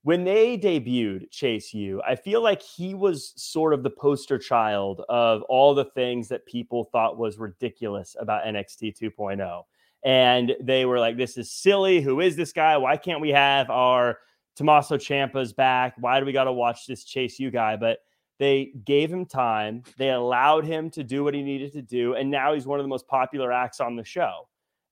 when 0.02 0.24
they 0.24 0.58
debuted 0.58 1.30
Chase 1.30 1.72
U, 1.72 2.02
I 2.06 2.14
feel 2.14 2.42
like 2.42 2.60
he 2.60 2.92
was 2.92 3.32
sort 3.36 3.72
of 3.72 3.82
the 3.82 3.90
poster 3.90 4.38
child 4.38 5.00
of 5.08 5.42
all 5.44 5.74
the 5.74 5.86
things 5.86 6.28
that 6.28 6.44
people 6.44 6.84
thought 6.92 7.16
was 7.16 7.38
ridiculous 7.38 8.14
about 8.20 8.44
NXT 8.44 9.00
2.0. 9.00 9.62
And 10.04 10.54
they 10.60 10.84
were 10.84 11.00
like, 11.00 11.16
this 11.16 11.38
is 11.38 11.50
silly. 11.50 12.02
Who 12.02 12.20
is 12.20 12.36
this 12.36 12.52
guy? 12.52 12.76
Why 12.76 12.98
can't 12.98 13.22
we 13.22 13.30
have 13.30 13.70
our 13.70 14.18
Tommaso 14.56 14.98
Ciampa's 14.98 15.54
back? 15.54 15.94
Why 15.98 16.20
do 16.20 16.26
we 16.26 16.32
got 16.32 16.44
to 16.44 16.52
watch 16.52 16.86
this 16.86 17.02
Chase 17.02 17.38
U 17.38 17.50
guy? 17.50 17.76
But 17.76 18.00
they 18.38 18.72
gave 18.84 19.12
him 19.12 19.26
time. 19.26 19.82
They 19.96 20.10
allowed 20.10 20.64
him 20.64 20.90
to 20.90 21.02
do 21.02 21.24
what 21.24 21.34
he 21.34 21.42
needed 21.42 21.72
to 21.72 21.82
do. 21.82 22.14
And 22.14 22.30
now 22.30 22.54
he's 22.54 22.66
one 22.66 22.78
of 22.78 22.84
the 22.84 22.88
most 22.88 23.06
popular 23.06 23.52
acts 23.52 23.80
on 23.80 23.96
the 23.96 24.04
show. 24.04 24.48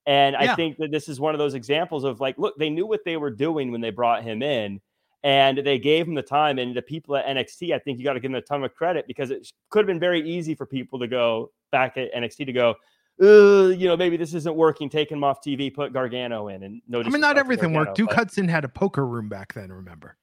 And 0.06 0.36
I 0.36 0.54
think 0.54 0.76
that 0.78 0.90
this 0.90 1.08
is 1.08 1.18
one 1.18 1.34
of 1.34 1.38
those 1.38 1.54
examples 1.54 2.04
of 2.04 2.20
like, 2.20 2.36
look, 2.38 2.56
they 2.58 2.68
knew 2.70 2.86
what 2.86 3.04
they 3.04 3.16
were 3.16 3.30
doing 3.30 3.72
when 3.72 3.80
they 3.80 3.90
brought 3.90 4.22
him 4.22 4.42
in 4.42 4.80
and 5.22 5.58
they 5.58 5.78
gave 5.78 6.06
him 6.06 6.14
the 6.14 6.22
time. 6.22 6.58
And 6.58 6.76
the 6.76 6.82
people 6.82 7.16
at 7.16 7.24
NXT, 7.26 7.74
I 7.74 7.78
think 7.78 7.98
you 7.98 8.04
got 8.04 8.12
to 8.12 8.20
give 8.20 8.30
them 8.30 8.38
a 8.38 8.42
ton 8.42 8.62
of 8.64 8.74
credit 8.74 9.06
because 9.06 9.30
it 9.30 9.50
could 9.70 9.80
have 9.80 9.86
been 9.86 10.00
very 10.00 10.20
easy 10.28 10.54
for 10.54 10.66
people 10.66 10.98
to 10.98 11.06
go 11.06 11.52
back 11.72 11.96
at 11.96 12.12
NXT 12.12 12.46
to 12.46 12.52
go, 12.52 12.74
you 13.18 13.86
know, 13.86 13.96
maybe 13.96 14.16
this 14.16 14.34
isn't 14.34 14.56
working. 14.56 14.90
Take 14.90 15.10
him 15.10 15.24
off 15.24 15.40
TV, 15.40 15.72
put 15.72 15.92
Gargano 15.92 16.48
in, 16.48 16.64
and 16.64 16.82
no. 16.88 17.00
I 17.00 17.08
mean, 17.08 17.20
not 17.20 17.38
everything 17.38 17.72
Gargano, 17.72 17.90
worked. 17.90 17.96
Duke 17.96 18.08
but 18.08 18.16
Hudson 18.16 18.48
had 18.48 18.64
a 18.64 18.68
poker 18.68 19.06
room 19.06 19.28
back 19.28 19.54
then. 19.54 19.72
Remember? 19.72 20.16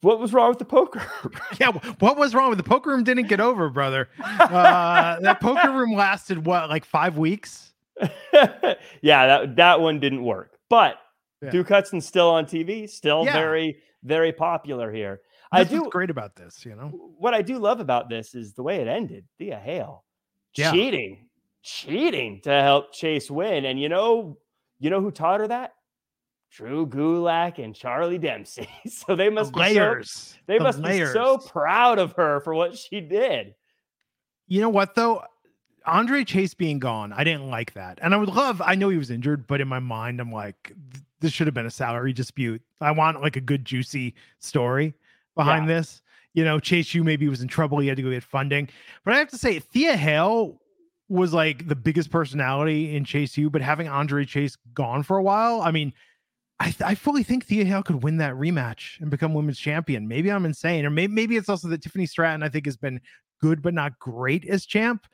What 0.00 0.20
was 0.20 0.32
wrong 0.32 0.50
with 0.50 0.58
the 0.58 0.64
poker? 0.64 1.02
Yeah. 1.60 1.72
What 1.98 2.16
was 2.16 2.34
wrong 2.34 2.50
with 2.50 2.58
the 2.58 2.64
poker 2.64 2.90
room? 2.90 3.02
Didn't 3.04 3.28
get 3.28 3.40
over, 3.40 3.68
brother. 3.70 4.08
Uh, 4.22 5.18
that 5.20 5.40
poker 5.40 5.70
room 5.72 5.94
lasted 5.94 6.44
what, 6.46 6.68
like 6.68 6.84
five 6.84 7.16
weeks? 7.18 7.72
yeah, 8.32 9.26
that 9.26 9.56
that 9.56 9.80
one 9.80 9.98
didn't 10.00 10.22
work. 10.24 10.52
But 10.68 10.96
Yeah. 11.42 11.50
Duke 11.50 11.68
Hudson's 11.68 12.06
still 12.06 12.28
on 12.30 12.44
TV, 12.46 12.88
still 12.88 13.24
Yeah. 13.24 13.32
very, 13.32 13.78
very 14.04 14.32
popular 14.32 14.92
here. 14.92 15.20
I 15.52 15.60
That's 15.60 15.70
do 15.70 15.80
what's 15.82 15.92
great 15.92 16.10
about 16.10 16.34
this, 16.36 16.64
you 16.66 16.74
know. 16.74 16.88
what 17.18 17.32
I 17.34 17.40
do 17.42 17.58
love 17.58 17.80
about 17.80 18.08
this 18.08 18.34
is 18.34 18.52
the 18.54 18.62
way 18.62 18.76
it 18.80 18.88
ended. 18.88 19.24
Thea 19.38 19.58
Hale 19.58 20.04
Yeah. 20.54 20.72
cheating, 20.72 21.28
cheating 21.62 22.40
to 22.42 22.50
help 22.50 22.92
Chase 22.92 23.30
win. 23.30 23.64
And 23.64 23.80
you 23.80 23.88
know, 23.88 24.36
you 24.78 24.90
know 24.90 25.00
who 25.00 25.10
taught 25.10 25.40
her 25.40 25.48
that? 25.48 25.72
Drew 26.50 26.86
Gulak 26.86 27.62
and 27.62 27.74
Charlie 27.74 28.18
Dempsey. 28.18 28.68
so 28.88 29.14
they 29.16 29.28
must 29.28 29.52
The 29.52 29.60
be 29.60 29.74
so, 29.74 30.36
they 30.46 30.58
the 30.58 30.64
must 30.64 30.78
layers. 30.78 31.10
be 31.10 31.14
so 31.14 31.38
proud 31.38 31.98
of 31.98 32.12
her 32.12 32.40
for 32.40 32.54
what 32.54 32.76
she 32.76 33.00
did. 33.00 33.54
You 34.48 34.60
know 34.60 34.68
what 34.70 34.94
though? 34.94 35.22
Andre 35.84 36.24
Chase 36.24 36.52
being 36.54 36.78
gone, 36.80 37.12
I 37.12 37.22
didn't 37.22 37.48
like 37.48 37.74
that. 37.74 38.00
And 38.02 38.12
I 38.12 38.16
would 38.16 38.28
love, 38.28 38.60
I 38.60 38.74
know 38.74 38.88
he 38.88 38.98
was 38.98 39.10
injured, 39.10 39.46
but 39.46 39.60
in 39.60 39.68
my 39.68 39.78
mind, 39.78 40.20
I'm 40.20 40.32
like, 40.32 40.72
this 41.20 41.32
should 41.32 41.46
have 41.46 41.54
been 41.54 41.66
a 41.66 41.70
salary 41.70 42.12
dispute. 42.12 42.60
I 42.80 42.90
want 42.90 43.20
like 43.22 43.36
a 43.36 43.40
good, 43.40 43.64
juicy 43.64 44.14
story 44.40 44.94
behind 45.36 45.68
this. 45.68 46.02
You 46.34 46.44
know, 46.44 46.58
Chase 46.58 46.92
U 46.94 47.04
maybe 47.04 47.28
was 47.28 47.40
in 47.40 47.46
trouble. 47.48 47.78
He 47.78 47.86
had 47.88 47.96
to 47.98 48.02
go 48.02 48.10
get 48.10 48.24
funding. 48.24 48.68
But 49.04 49.14
I 49.14 49.18
have 49.18 49.28
to 49.30 49.38
say, 49.38 49.58
Thea 49.60 49.96
Hale 49.96 50.60
was 51.08 51.32
like 51.32 51.68
the 51.68 51.76
biggest 51.76 52.10
personality 52.10 52.96
in 52.96 53.04
Chase 53.04 53.36
U, 53.38 53.48
but 53.48 53.62
having 53.62 53.86
Andre 53.88 54.24
Chase 54.24 54.56
gone 54.74 55.04
for 55.04 55.16
a 55.16 55.22
while, 55.22 55.62
I 55.62 55.70
mean, 55.70 55.92
I, 56.58 56.64
th- 56.66 56.82
I 56.82 56.94
fully 56.94 57.22
think 57.22 57.44
Thea 57.44 57.64
Hale 57.64 57.82
could 57.82 58.02
win 58.02 58.16
that 58.18 58.34
rematch 58.34 59.00
and 59.00 59.10
become 59.10 59.34
women's 59.34 59.58
champion. 59.58 60.08
Maybe 60.08 60.30
I'm 60.30 60.46
insane, 60.46 60.86
or 60.86 60.90
maybe, 60.90 61.12
maybe 61.12 61.36
it's 61.36 61.48
also 61.48 61.68
that 61.68 61.82
Tiffany 61.82 62.06
Stratton, 62.06 62.42
I 62.42 62.48
think, 62.48 62.64
has 62.64 62.76
been 62.76 63.00
good 63.42 63.60
but 63.60 63.74
not 63.74 63.98
great 63.98 64.46
as 64.46 64.64
champ. 64.64 65.06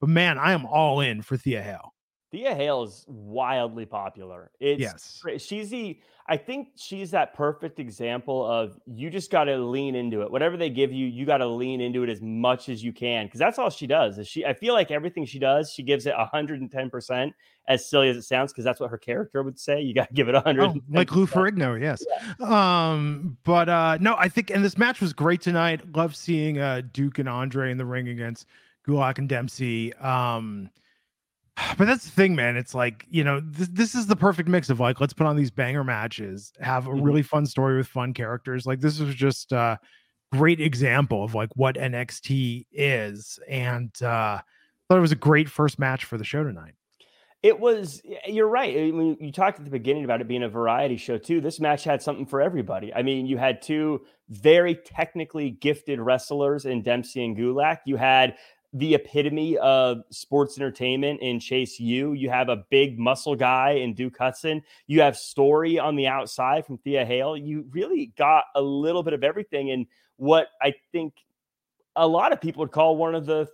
But 0.00 0.10
man, 0.10 0.38
I 0.38 0.52
am 0.52 0.66
all 0.66 1.00
in 1.00 1.22
for 1.22 1.36
Thea 1.36 1.62
Hale. 1.62 1.94
Thea 2.30 2.54
Hale 2.54 2.84
is 2.84 3.04
wildly 3.08 3.86
popular. 3.86 4.50
It's 4.60 4.80
Yes. 4.80 5.22
she's 5.42 5.70
the 5.70 5.98
I 6.28 6.36
think 6.36 6.68
she's 6.76 7.10
that 7.10 7.34
perfect 7.34 7.80
example 7.80 8.46
of 8.46 8.78
you 8.86 9.10
just 9.10 9.32
got 9.32 9.44
to 9.44 9.56
lean 9.58 9.96
into 9.96 10.22
it. 10.22 10.30
Whatever 10.30 10.56
they 10.56 10.70
give 10.70 10.92
you, 10.92 11.04
you 11.06 11.26
got 11.26 11.38
to 11.38 11.48
lean 11.48 11.80
into 11.80 12.04
it 12.04 12.08
as 12.08 12.20
much 12.22 12.68
as 12.68 12.84
you 12.84 12.92
can 12.92 13.26
because 13.26 13.40
that's 13.40 13.58
all 13.58 13.68
she 13.68 13.88
does. 13.88 14.16
Is 14.16 14.28
she 14.28 14.44
I 14.46 14.54
feel 14.54 14.72
like 14.74 14.92
everything 14.92 15.24
she 15.24 15.40
does, 15.40 15.72
she 15.72 15.82
gives 15.82 16.06
it 16.06 16.14
110% 16.14 17.32
as 17.66 17.88
silly 17.90 18.10
as 18.10 18.16
it 18.16 18.22
sounds 18.22 18.52
because 18.52 18.64
that's 18.64 18.78
what 18.78 18.90
her 18.90 18.98
character 18.98 19.42
would 19.42 19.58
say. 19.58 19.80
You 19.80 19.92
got 19.92 20.08
to 20.08 20.14
give 20.14 20.28
it 20.28 20.34
100 20.34 20.62
Oh, 20.62 20.74
like 20.90 21.10
Lou 21.16 21.26
Ferrigno, 21.26 21.80
yes. 21.80 22.04
Um, 22.40 23.36
but 23.44 23.68
uh 23.68 23.98
no, 24.00 24.14
I 24.16 24.28
think 24.28 24.50
and 24.50 24.64
this 24.64 24.78
match 24.78 25.00
was 25.00 25.12
great 25.12 25.40
tonight. 25.40 25.80
Love 25.96 26.14
seeing 26.14 26.58
uh 26.58 26.82
Duke 26.92 27.18
and 27.18 27.28
Andre 27.28 27.72
in 27.72 27.78
the 27.78 27.86
ring 27.86 28.06
against 28.08 28.46
Gulak 28.86 29.18
and 29.18 29.28
Dempsey. 29.28 29.92
Um 29.94 30.70
but 31.78 31.86
that's 31.86 32.04
the 32.04 32.10
thing, 32.10 32.34
man. 32.34 32.56
It's 32.56 32.74
like, 32.74 33.06
you 33.10 33.24
know, 33.24 33.40
this, 33.40 33.68
this 33.68 33.94
is 33.94 34.06
the 34.06 34.16
perfect 34.16 34.48
mix 34.48 34.70
of 34.70 34.80
like, 34.80 35.00
let's 35.00 35.12
put 35.12 35.26
on 35.26 35.36
these 35.36 35.50
banger 35.50 35.84
matches, 35.84 36.52
have 36.60 36.86
a 36.86 36.90
Mhm. 36.90 37.04
really 37.04 37.22
fun 37.22 37.46
story 37.46 37.76
with 37.76 37.86
fun 37.88 38.14
characters. 38.14 38.66
Like, 38.66 38.80
this 38.80 38.98
was 39.00 39.14
just 39.14 39.52
a 39.52 39.78
great 40.32 40.60
example 40.60 41.24
of 41.24 41.34
like 41.34 41.50
what 41.56 41.76
NXT 41.76 42.66
is. 42.72 43.38
And 43.48 43.90
uh 44.02 44.40
thought 44.88 44.98
it 44.98 45.00
was 45.00 45.12
a 45.12 45.16
great 45.16 45.48
first 45.48 45.78
match 45.78 46.04
for 46.04 46.18
the 46.18 46.24
show 46.24 46.42
tonight. 46.42 46.74
It 47.42 47.58
was. 47.58 48.02
You're 48.26 48.48
right. 48.48 48.76
I 48.76 48.90
mean, 48.90 49.16
you 49.18 49.32
talked 49.32 49.58
at 49.58 49.64
the 49.64 49.70
beginning 49.70 50.04
about 50.04 50.20
it 50.20 50.28
being 50.28 50.42
a 50.42 50.48
variety 50.48 50.98
show 50.98 51.16
too. 51.16 51.40
This 51.40 51.58
match 51.58 51.84
had 51.84 52.02
something 52.02 52.26
for 52.26 52.40
everybody. 52.42 52.92
I 52.92 53.02
mean, 53.02 53.26
you 53.26 53.38
had 53.38 53.62
two 53.62 54.02
very 54.28 54.74
technically 54.74 55.50
gifted 55.50 56.00
wrestlers 56.00 56.66
in 56.66 56.82
Dempsey 56.82 57.24
and 57.24 57.36
Gulak. 57.36 57.78
You 57.86 57.96
had 57.96 58.36
the 58.72 58.94
epitome 58.94 59.58
of 59.58 60.02
sports 60.10 60.56
entertainment 60.56 61.20
in 61.20 61.40
Chase 61.40 61.80
U. 61.80 62.12
You 62.12 62.30
have 62.30 62.48
a 62.48 62.64
big 62.70 62.98
muscle 62.98 63.34
guy 63.34 63.72
in 63.72 63.94
Duke 63.94 64.16
Hudson. 64.16 64.62
You 64.86 65.00
have 65.00 65.16
story 65.16 65.78
on 65.78 65.96
the 65.96 66.06
outside 66.06 66.64
from 66.66 66.78
Thea 66.78 67.04
Hale. 67.04 67.36
You 67.36 67.66
really 67.70 68.12
got 68.16 68.44
a 68.54 68.62
little 68.62 69.02
bit 69.02 69.12
of 69.12 69.24
everything. 69.24 69.70
And 69.72 69.86
what 70.16 70.48
I 70.62 70.74
think 70.92 71.14
a 71.96 72.06
lot 72.06 72.32
of 72.32 72.40
people 72.40 72.60
would 72.60 72.70
call 72.70 72.96
one 72.96 73.14
of 73.16 73.26
the 73.26 73.48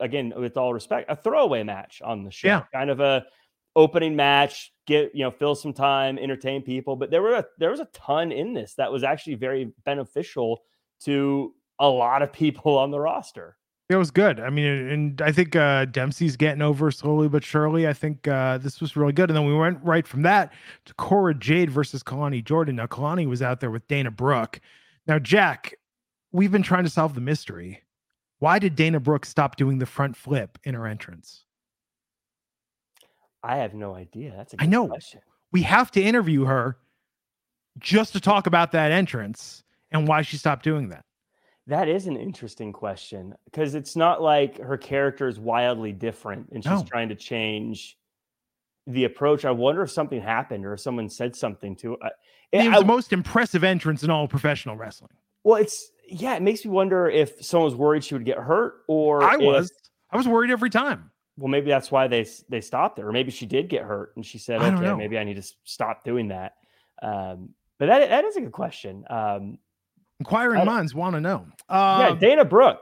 again 0.00 0.32
with 0.36 0.56
all 0.56 0.72
respect 0.72 1.10
a 1.10 1.16
throwaway 1.16 1.62
match 1.62 2.00
on 2.04 2.24
the 2.24 2.30
show 2.30 2.48
Yeah. 2.48 2.62
kind 2.72 2.90
of 2.90 3.00
a 3.00 3.24
opening 3.74 4.14
match 4.16 4.72
get 4.86 5.14
you 5.14 5.22
know 5.24 5.30
fill 5.30 5.54
some 5.54 5.72
time 5.72 6.18
entertain 6.18 6.62
people 6.62 6.94
but 6.96 7.10
there 7.10 7.22
were 7.22 7.34
a, 7.34 7.44
there 7.58 7.70
was 7.70 7.80
a 7.80 7.88
ton 7.92 8.30
in 8.32 8.52
this 8.52 8.74
that 8.74 8.90
was 8.92 9.02
actually 9.04 9.34
very 9.34 9.72
beneficial 9.84 10.62
to 11.00 11.54
a 11.78 11.88
lot 11.88 12.22
of 12.22 12.32
people 12.32 12.76
on 12.78 12.90
the 12.90 12.98
roster 13.00 13.56
It 13.92 13.96
was 13.96 14.10
good. 14.10 14.40
I 14.40 14.48
mean, 14.48 14.64
and 14.64 15.22
I 15.22 15.32
think 15.32 15.54
uh, 15.54 15.84
Dempsey's 15.84 16.36
getting 16.36 16.62
over 16.62 16.90
slowly 16.90 17.28
but 17.28 17.44
surely. 17.44 17.86
I 17.86 17.92
think 17.92 18.26
uh, 18.26 18.56
this 18.58 18.80
was 18.80 18.96
really 18.96 19.12
good. 19.12 19.28
And 19.28 19.36
then 19.36 19.46
we 19.46 19.54
went 19.54 19.78
right 19.82 20.06
from 20.06 20.22
that 20.22 20.52
to 20.86 20.94
Cora 20.94 21.34
Jade 21.34 21.70
versus 21.70 22.02
Kelani 22.02 22.42
Jordan. 22.42 22.76
Now, 22.76 22.86
Kelani 22.86 23.28
was 23.28 23.42
out 23.42 23.60
there 23.60 23.70
with 23.70 23.86
Dana 23.88 24.10
Brooke. 24.10 24.60
Now, 25.06 25.18
Jack, 25.18 25.74
we've 26.32 26.50
been 26.50 26.62
trying 26.62 26.84
to 26.84 26.90
solve 26.90 27.14
the 27.14 27.20
mystery. 27.20 27.82
Why 28.38 28.58
did 28.58 28.76
Dana 28.76 28.98
Brooke 28.98 29.26
stop 29.26 29.56
doing 29.56 29.78
the 29.78 29.86
front 29.86 30.16
flip 30.16 30.58
in 30.64 30.74
her 30.74 30.86
entrance? 30.86 31.44
i 33.44 33.56
have 33.56 33.74
no 33.74 33.94
idea 33.94 34.32
that's 34.36 34.54
a 34.54 34.56
I 34.60 34.64
good 34.64 34.70
know. 34.70 34.86
question 34.88 35.20
We 35.50 35.62
have 35.62 35.90
to 35.92 36.02
interview 36.02 36.44
her 36.44 36.76
just 37.78 38.12
to 38.12 38.20
talk 38.20 38.46
about 38.46 38.72
that 38.72 38.92
entrance 38.92 39.64
and 39.90 40.06
why 40.06 40.22
she 40.22 40.36
stopped 40.36 40.64
doing 40.64 40.88
that. 40.90 41.04
That 41.68 41.88
is 41.88 42.06
an 42.06 42.16
interesting 42.16 42.72
question 42.72 43.34
because 43.44 43.74
it's 43.74 43.94
not 43.96 44.20
like 44.22 44.58
her 44.58 44.76
character 44.76 45.28
is 45.28 45.38
wildly 45.38 45.92
different 45.92 46.48
and 46.52 46.62
she's 46.62 46.70
No. 46.70 46.84
trying 46.84 47.08
to 47.10 47.14
change 47.14 47.96
the 48.88 49.04
approach 49.04 49.44
i 49.44 49.50
wonder 49.50 49.82
if 49.82 49.90
something 49.90 50.20
happened 50.20 50.66
or 50.66 50.72
if 50.74 50.80
someone 50.80 51.08
said 51.08 51.36
something 51.36 51.76
to 51.76 51.92
her 52.02 52.10
It 52.50 52.66
was 52.68 52.76
I- 52.76 52.80
the 52.80 52.84
most 52.86 53.12
impressive 53.12 53.62
entrance 53.64 54.02
in 54.02 54.10
all 54.10 54.26
professional 54.28 54.76
wrestling. 54.76 55.12
Well, 55.44 55.56
it's 55.60 55.90
yeah, 56.08 56.34
it 56.34 56.42
makes 56.42 56.64
me 56.64 56.70
wonder 56.70 57.08
if 57.08 57.42
someone 57.44 57.64
was 57.64 57.74
worried 57.74 58.04
she 58.04 58.14
would 58.14 58.24
get 58.24 58.38
hurt, 58.38 58.82
or 58.88 59.22
I 59.24 59.34
if- 59.34 59.40
was. 59.40 59.72
I 60.10 60.16
was 60.16 60.28
worried 60.28 60.50
every 60.50 60.68
time. 60.70 61.10
well, 61.38 61.48
maybe 61.48 61.68
that's 61.70 61.90
why 61.90 62.06
they 62.08 62.26
they 62.48 62.60
stopped 62.60 62.98
her, 62.98 63.08
or 63.08 63.12
maybe 63.12 63.30
she 63.32 63.46
did 63.46 63.68
get 63.68 63.82
hurt 63.84 64.12
and 64.16 64.24
she 64.26 64.38
said, 64.38 64.60
I 64.62 64.72
"Okay, 64.74 64.94
maybe 64.94 65.16
I 65.18 65.24
need 65.24 65.36
to 65.42 65.48
stop 65.64 66.04
doing 66.04 66.28
that." 66.28 66.56
Um, 67.02 67.54
but 67.78 67.86
that 67.86 68.08
that 68.10 68.24
is 68.24 68.36
a 68.36 68.40
good 68.42 68.52
question. 68.52 69.04
Um, 69.10 69.58
Inquiring 70.22 70.64
minds 70.64 70.94
want 70.94 71.14
to 71.16 71.20
know. 71.20 71.46
yeah, 71.68 72.08
Um, 72.10 72.18
Dana 72.18 72.44
Brooke, 72.44 72.80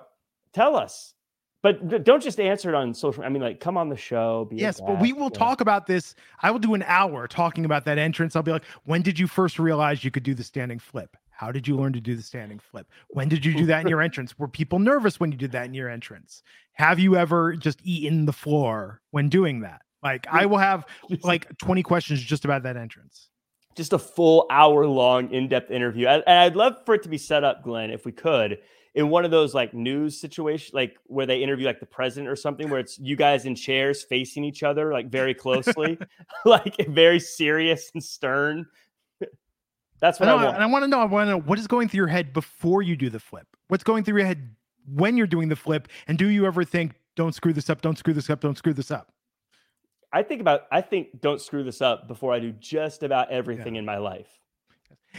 tell 0.53 0.77
us, 0.77 1.15
but 1.63 2.05
don't 2.05 2.23
just 2.23 2.39
answer 2.39 2.69
it 2.69 2.75
on 2.75 2.93
social. 2.93 3.25
I 3.25 3.31
mean, 3.31 3.43
like, 3.43 3.61
come 3.61 3.79
on 3.79 3.89
the 3.89 3.97
show. 3.97 4.47
Be 4.51 4.57
yes, 4.57 4.79
but 4.79 5.01
we 5.01 5.15
will 5.15 5.25
know. 5.25 5.29
talk 5.31 5.63
about 5.63 5.87
this. 5.87 6.15
I 6.43 6.51
will 6.51 6.59
do 6.59 6.75
an 6.75 6.83
hour 6.87 7.27
talking 7.27 7.65
about 7.65 7.87
that 7.87 7.97
entrance. 7.97 8.37
I'll 8.37 8.43
be 8.43 8.53
like, 8.53 8.65
when 8.85 9.01
did 9.01 9.19
you 9.19 9.27
first 9.27 9.59
realize 9.59 10.05
you 10.05 10.11
could 10.11 10.23
do 10.23 10.35
the 10.35 10.45
standing 10.45 10.79
flip? 10.79 11.17
How 11.31 11.51
did 11.51 11.67
you 11.67 11.77
learn 11.77 11.95
to 11.95 12.01
do 12.03 12.15
the 12.15 12.23
standing 12.23 12.59
flip? 12.59 12.87
When 13.09 13.31
did 13.31 13.47
you 13.47 13.55
do 13.55 13.65
that 13.67 13.81
in 13.81 13.89
your 13.89 14.03
entrance? 14.03 14.39
Were 14.39 14.49
people 14.49 14.79
nervous 14.79 15.19
when 15.19 15.33
you 15.33 15.39
did 15.39 15.53
that 15.53 15.65
in 15.65 15.73
your 15.73 15.89
entrance? 15.89 16.43
Have 16.75 16.99
you 16.99 17.17
ever 17.17 17.57
just 17.57 17.81
eaten 17.83 18.27
the 18.27 18.35
floor 18.35 19.01
when 19.13 19.31
doing 19.31 19.61
that? 19.61 19.81
Like, 20.03 20.27
I 20.31 20.45
will 20.45 20.59
have 20.59 20.85
like 21.23 21.57
20 21.57 21.83
questions 21.83 22.21
just 22.21 22.45
about 22.45 22.65
that 22.65 22.77
entrance. 22.77 23.30
Just 23.77 23.93
a 23.93 23.99
full 23.99 24.47
hour 24.51 24.87
long 24.87 25.31
in 25.33 25.49
depth 25.49 25.71
interview. 25.71 26.07
And 26.07 26.23
I'd 26.27 26.57
love 26.57 26.85
for 26.85 26.95
it 26.95 27.03
to 27.05 27.09
be 27.09 27.19
set 27.19 27.45
up, 27.45 27.63
Glenn, 27.63 27.91
if 27.91 28.05
we 28.05 28.13
could, 28.13 28.59
in 28.95 29.09
one 29.09 29.25
of 29.25 29.31
those 29.31 29.55
like 29.55 29.73
news 29.73 30.19
situations, 30.21 30.75
like 30.75 30.97
where 31.07 31.27
they 31.27 31.43
interview 31.43 31.67
like 31.67 31.81
the 31.81 31.87
president 31.87 32.29
or 32.29 32.37
something, 32.37 32.69
where 32.69 32.81
it's 32.81 32.99
you 32.99 33.17
guys 33.17 33.47
in 33.47 33.55
chairs 33.55 34.03
facing 34.03 34.45
each 34.45 34.63
other 34.63 34.93
like 34.93 35.09
very 35.09 35.35
closely, 35.35 35.99
like 36.45 36.75
very 36.89 37.21
serious 37.21 37.91
and 37.95 38.03
stern. 38.03 38.67
That's 40.01 40.21
I 40.21 40.25
what 40.25 40.29
I, 40.29 40.37
know, 40.37 40.45
want. 40.45 40.55
and 40.57 40.65
I 40.65 40.67
want 40.67 40.83
to 40.83 40.89
know. 40.89 41.01
I 41.01 41.05
want 41.05 41.27
to 41.27 41.31
know 41.33 41.41
what 41.41 41.59
is 41.59 41.67
going 41.67 41.89
through 41.89 41.99
your 41.99 42.07
head 42.09 42.33
before 42.33 42.83
you 42.83 42.97
do 42.97 43.11
the 43.11 43.21
flip. 43.21 43.47
What's 43.69 43.85
going 43.85 44.03
through 44.03 44.19
your 44.19 44.27
head 44.27 44.55
when 44.87 45.17
you're 45.17 45.27
doing 45.27 45.49
the 45.49 45.57
flip, 45.57 45.89
and 46.09 46.19
do 46.19 46.29
you 46.29 46.47
ever 46.47 46.65
think, 46.65 46.95
"Don't 47.17 47.35
screw 47.35 47.53
this 47.53 47.69
up! 47.69 47.83
Don't 47.83 47.99
screw 47.99 48.15
this 48.15 48.31
up! 48.31 48.41
Don't 48.41 48.57
screw 48.57 48.73
this 48.73 48.91
up"? 48.91 49.13
I 50.13 50.23
think 50.23 50.41
about 50.41 50.63
I 50.73 50.81
think 50.81 51.21
don't 51.21 51.41
screw 51.41 51.63
this 51.63 51.81
up 51.81 52.09
before 52.09 52.33
I 52.33 52.41
do 52.41 52.53
just 52.53 53.03
about 53.03 53.31
everything 53.31 53.77
in 53.77 53.85
my 53.85 53.99
life. 53.99 54.29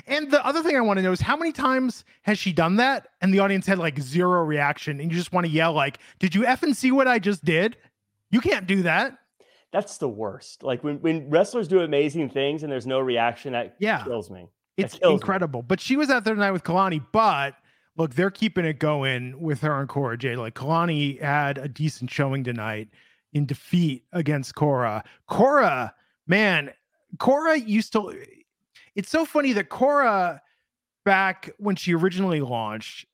And 0.08 0.32
the 0.32 0.46
other 0.46 0.64
thing 0.64 0.78
I 0.78 0.82
want 0.82 0.98
to 0.98 1.04
know 1.04 1.12
is 1.12 1.20
how 1.20 1.36
many 1.36 1.52
times 1.52 2.06
has 2.22 2.40
she 2.40 2.54
done 2.54 2.78
that, 2.78 3.10
and 3.20 3.34
the 3.34 3.40
audience 3.40 3.66
had 3.66 3.78
like 3.78 4.00
zero 4.00 4.44
reaction, 4.44 5.02
and 5.02 5.12
you 5.12 5.18
just 5.18 5.34
want 5.34 5.46
to 5.46 5.52
yell 5.52 5.74
like, 5.74 6.00
"Did 6.20 6.34
you 6.34 6.44
effing 6.44 6.76
see 6.76 6.92
what 6.92 7.08
I 7.08 7.20
just 7.20 7.44
did? 7.44 7.78
You 8.30 8.40
can't 8.40 8.68
do 8.68 8.84
that." 8.84 9.18
that's 9.72 9.98
the 9.98 10.10
worst. 10.10 10.64
Like 10.64 10.84
when, 10.84 10.98
when 11.02 11.30
wrestlers 11.30 11.68
do 11.68 11.82
amazing 11.82 12.30
things 12.30 12.64
and 12.64 12.72
there's 12.72 12.88
no 12.88 13.00
reaction, 13.00 13.54
that 13.54 13.76
yeah. 13.80 14.04
kills 14.04 14.30
me. 14.30 14.50
It's 14.78 14.98
incredible. 14.98 15.62
Me. 15.62 15.66
But 15.68 15.80
she 15.80 15.96
was 15.96 16.10
out 16.10 16.24
there 16.24 16.34
tonight 16.34 16.52
with 16.52 16.64
Kelani, 16.64 17.04
but 17.12 17.56
look, 17.98 18.16
they're 18.16 18.32
keeping 18.32 18.66
it 18.66 18.80
going 18.80 19.40
with 19.40 19.62
her 19.62 19.80
and 19.80 19.88
Cora 19.88 20.18
Jade. 20.18 20.38
Like 20.38 20.56
Kelani 20.56 21.22
had 21.22 21.58
a 21.58 21.68
decent 21.68 22.10
showing 22.10 22.44
tonight 22.44 22.90
in 23.34 23.46
defeat 23.46 24.04
against 24.14 24.56
Cora. 24.56 25.04
Cora, 25.28 25.94
man, 26.28 26.72
Cora 27.20 27.58
used 27.58 27.94
to. 27.94 28.14
It's 28.96 29.10
so 29.10 29.26
funny 29.26 29.54
that 29.54 29.70
Cora, 29.70 30.42
back 31.06 31.50
when 31.58 31.76
she 31.76 31.94
originally 31.94 32.42
launched, 32.42 33.06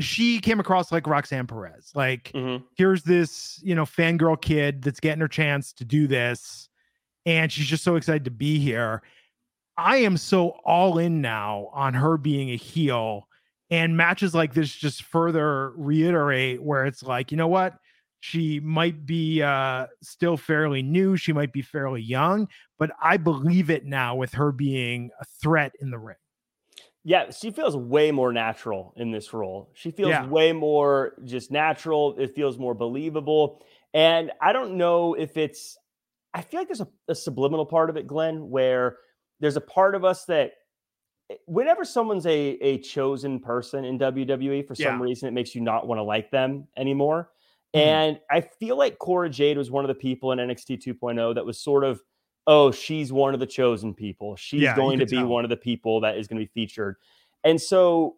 she 0.00 0.40
came 0.40 0.60
across 0.60 0.92
like 0.92 1.06
Roxanne 1.06 1.46
Perez. 1.46 1.92
Like, 1.94 2.32
mm-hmm. 2.34 2.64
here's 2.74 3.02
this, 3.02 3.60
you 3.62 3.74
know, 3.74 3.84
fangirl 3.84 4.40
kid 4.40 4.82
that's 4.82 5.00
getting 5.00 5.20
her 5.20 5.28
chance 5.28 5.72
to 5.74 5.84
do 5.84 6.06
this. 6.06 6.68
And 7.24 7.52
she's 7.52 7.66
just 7.66 7.84
so 7.84 7.96
excited 7.96 8.24
to 8.24 8.30
be 8.30 8.58
here. 8.58 9.02
I 9.76 9.98
am 9.98 10.16
so 10.16 10.50
all 10.64 10.98
in 10.98 11.20
now 11.20 11.70
on 11.72 11.94
her 11.94 12.16
being 12.16 12.50
a 12.50 12.56
heel. 12.56 13.28
And 13.70 13.96
matches 13.96 14.34
like 14.34 14.52
this 14.52 14.74
just 14.74 15.02
further 15.02 15.70
reiterate 15.76 16.62
where 16.62 16.84
it's 16.84 17.02
like, 17.02 17.30
you 17.30 17.38
know 17.38 17.48
what? 17.48 17.74
She 18.24 18.60
might 18.60 19.04
be 19.04 19.42
uh, 19.42 19.88
still 20.00 20.36
fairly 20.36 20.80
new. 20.80 21.16
She 21.16 21.32
might 21.32 21.52
be 21.52 21.60
fairly 21.60 22.00
young, 22.00 22.46
but 22.78 22.92
I 23.02 23.16
believe 23.16 23.68
it 23.68 23.84
now 23.84 24.14
with 24.14 24.32
her 24.34 24.52
being 24.52 25.10
a 25.20 25.24
threat 25.24 25.72
in 25.80 25.90
the 25.90 25.98
ring. 25.98 26.14
Yeah, 27.02 27.32
she 27.32 27.50
feels 27.50 27.76
way 27.76 28.12
more 28.12 28.32
natural 28.32 28.94
in 28.96 29.10
this 29.10 29.32
role. 29.32 29.72
She 29.74 29.90
feels 29.90 30.10
yeah. 30.10 30.24
way 30.24 30.52
more 30.52 31.14
just 31.24 31.50
natural. 31.50 32.14
It 32.16 32.32
feels 32.32 32.58
more 32.58 32.74
believable. 32.74 33.60
And 33.92 34.30
I 34.40 34.52
don't 34.52 34.76
know 34.76 35.14
if 35.14 35.36
it's, 35.36 35.76
I 36.32 36.42
feel 36.42 36.60
like 36.60 36.68
there's 36.68 36.80
a, 36.80 36.88
a 37.08 37.16
subliminal 37.16 37.66
part 37.66 37.90
of 37.90 37.96
it, 37.96 38.06
Glenn, 38.06 38.50
where 38.50 38.98
there's 39.40 39.56
a 39.56 39.60
part 39.60 39.96
of 39.96 40.04
us 40.04 40.26
that 40.26 40.52
eh, 41.28 41.34
whenever 41.46 41.84
someone's 41.84 42.26
a, 42.26 42.30
a 42.30 42.78
chosen 42.78 43.40
person 43.40 43.84
in 43.84 43.98
WWE, 43.98 44.64
for 44.64 44.76
some 44.76 45.00
yeah. 45.00 45.02
reason, 45.02 45.26
it 45.26 45.32
makes 45.32 45.56
you 45.56 45.60
not 45.60 45.88
want 45.88 45.98
to 45.98 46.04
like 46.04 46.30
them 46.30 46.68
anymore. 46.76 47.30
Mm-hmm. 47.74 47.88
And 47.88 48.20
I 48.30 48.40
feel 48.40 48.76
like 48.76 48.98
Cora 48.98 49.30
Jade 49.30 49.56
was 49.56 49.70
one 49.70 49.84
of 49.84 49.88
the 49.88 49.94
people 49.94 50.32
in 50.32 50.38
NXT 50.38 50.84
2.0 50.84 51.34
that 51.34 51.46
was 51.46 51.58
sort 51.58 51.84
of 51.84 52.02
oh, 52.46 52.70
she's 52.72 53.12
one 53.12 53.34
of 53.34 53.40
the 53.40 53.46
chosen 53.46 53.94
people. 53.94 54.36
She's 54.36 54.62
yeah, 54.62 54.74
going 54.74 54.98
to 54.98 55.06
be 55.06 55.16
tell. 55.16 55.26
one 55.26 55.44
of 55.44 55.50
the 55.50 55.56
people 55.56 56.00
that 56.00 56.16
is 56.16 56.26
going 56.26 56.40
to 56.40 56.46
be 56.46 56.50
featured. 56.52 56.96
And 57.44 57.60
so 57.60 58.16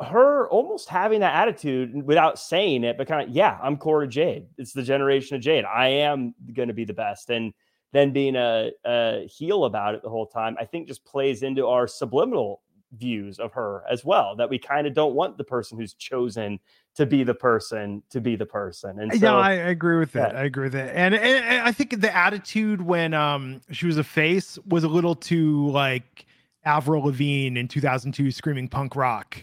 her 0.00 0.48
almost 0.48 0.88
having 0.88 1.20
that 1.20 1.34
attitude 1.34 2.04
without 2.04 2.38
saying 2.38 2.84
it, 2.84 2.96
but 2.96 3.06
kind 3.06 3.28
of, 3.28 3.34
yeah, 3.34 3.58
I'm 3.62 3.76
Cora 3.76 4.08
Jade. 4.08 4.46
It's 4.58 4.72
the 4.72 4.82
generation 4.82 5.36
of 5.36 5.42
Jade. 5.42 5.64
I 5.64 5.88
am 5.88 6.34
going 6.52 6.68
to 6.68 6.74
be 6.74 6.84
the 6.84 6.94
best. 6.94 7.30
And 7.30 7.52
then 7.92 8.12
being 8.12 8.36
a, 8.36 8.70
a 8.84 9.26
heel 9.26 9.64
about 9.64 9.94
it 9.94 10.02
the 10.02 10.08
whole 10.08 10.26
time, 10.26 10.56
I 10.58 10.64
think 10.64 10.88
just 10.88 11.04
plays 11.04 11.42
into 11.42 11.66
our 11.66 11.86
subliminal 11.86 12.62
views 12.92 13.38
of 13.38 13.52
her 13.52 13.82
as 13.90 14.04
well 14.04 14.36
that 14.36 14.50
we 14.50 14.58
kind 14.58 14.86
of 14.86 14.94
don't 14.94 15.14
want 15.14 15.38
the 15.38 15.44
person 15.44 15.78
who's 15.78 15.94
chosen 15.94 16.60
to 16.94 17.06
be 17.06 17.24
the 17.24 17.34
person 17.34 18.02
to 18.10 18.20
be 18.20 18.36
the 18.36 18.44
person 18.44 19.00
and 19.00 19.12
so, 19.14 19.18
no 19.18 19.38
i 19.38 19.52
agree 19.52 19.98
with 19.98 20.12
that 20.12 20.32
yeah. 20.32 20.40
i 20.40 20.44
agree 20.44 20.64
with 20.64 20.72
that 20.72 20.94
and, 20.94 21.14
and, 21.14 21.44
and, 21.44 21.66
i 21.66 21.72
think 21.72 22.00
the 22.00 22.14
attitude 22.14 22.82
when 22.82 23.14
um 23.14 23.60
she 23.70 23.86
was 23.86 23.96
a 23.96 24.04
face 24.04 24.58
was 24.68 24.84
a 24.84 24.88
little 24.88 25.14
too 25.14 25.68
like 25.70 26.26
avril 26.64 27.04
lavigne 27.04 27.58
in 27.58 27.66
2002 27.66 28.30
screaming 28.30 28.68
punk 28.68 28.94
rock 28.94 29.42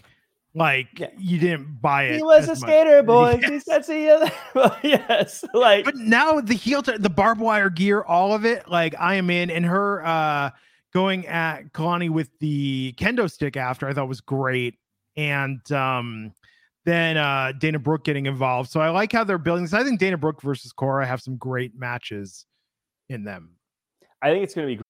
like 0.54 0.98
yeah. 0.98 1.10
you 1.16 1.38
didn't 1.38 1.80
buy 1.80 2.04
it. 2.04 2.16
He 2.16 2.24
was 2.24 2.48
a 2.48 2.56
skater 2.56 3.04
boy. 3.04 3.38
Yes. 3.40 3.50
He 3.50 3.60
said, 3.60 3.84
"See 3.84 4.04
you." 4.06 4.26
yes, 4.82 5.44
like. 5.54 5.84
But 5.84 5.94
now 5.94 6.40
the 6.40 6.54
heel, 6.54 6.82
t- 6.82 6.96
the 6.98 7.08
barbed 7.08 7.40
wire 7.40 7.70
gear, 7.70 8.02
all 8.02 8.34
of 8.34 8.44
it. 8.44 8.68
Like 8.68 8.96
I 8.98 9.14
am 9.14 9.30
in, 9.30 9.48
and 9.48 9.64
her 9.64 10.04
uh 10.04 10.50
going 10.92 11.26
at 11.26 11.72
Kelani 11.72 12.10
with 12.10 12.30
the 12.40 12.94
kendo 12.98 13.30
stick 13.30 13.56
after 13.56 13.88
I 13.88 13.92
thought 13.92 14.08
was 14.08 14.20
great. 14.20 14.74
And 15.16 15.60
um, 15.72 16.32
then 16.84 17.16
uh, 17.16 17.52
Dana 17.58 17.78
Brooke 17.78 18.04
getting 18.04 18.26
involved. 18.26 18.70
So 18.70 18.80
I 18.80 18.90
like 18.90 19.12
how 19.12 19.24
they're 19.24 19.38
building 19.38 19.64
this. 19.64 19.74
I 19.74 19.84
think 19.84 20.00
Dana 20.00 20.16
Brooke 20.16 20.42
versus 20.42 20.72
Cora 20.72 21.06
have 21.06 21.20
some 21.20 21.36
great 21.36 21.78
matches 21.78 22.46
in 23.08 23.24
them. 23.24 23.56
I 24.22 24.30
think 24.30 24.44
it's 24.44 24.54
going 24.54 24.68
to 24.68 24.76
be 24.76 24.89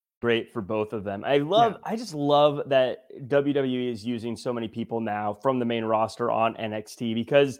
great 0.21 0.53
for 0.53 0.61
both 0.61 0.93
of 0.93 1.03
them. 1.03 1.23
I 1.25 1.39
love, 1.39 1.73
yeah. 1.73 1.91
I 1.91 1.95
just 1.95 2.13
love 2.13 2.61
that 2.67 3.09
WWE 3.27 3.91
is 3.91 4.05
using 4.05 4.37
so 4.37 4.53
many 4.53 4.67
people 4.67 5.01
now 5.01 5.37
from 5.41 5.59
the 5.59 5.65
main 5.65 5.83
roster 5.83 6.29
on 6.29 6.53
NXT 6.55 7.15
because 7.15 7.59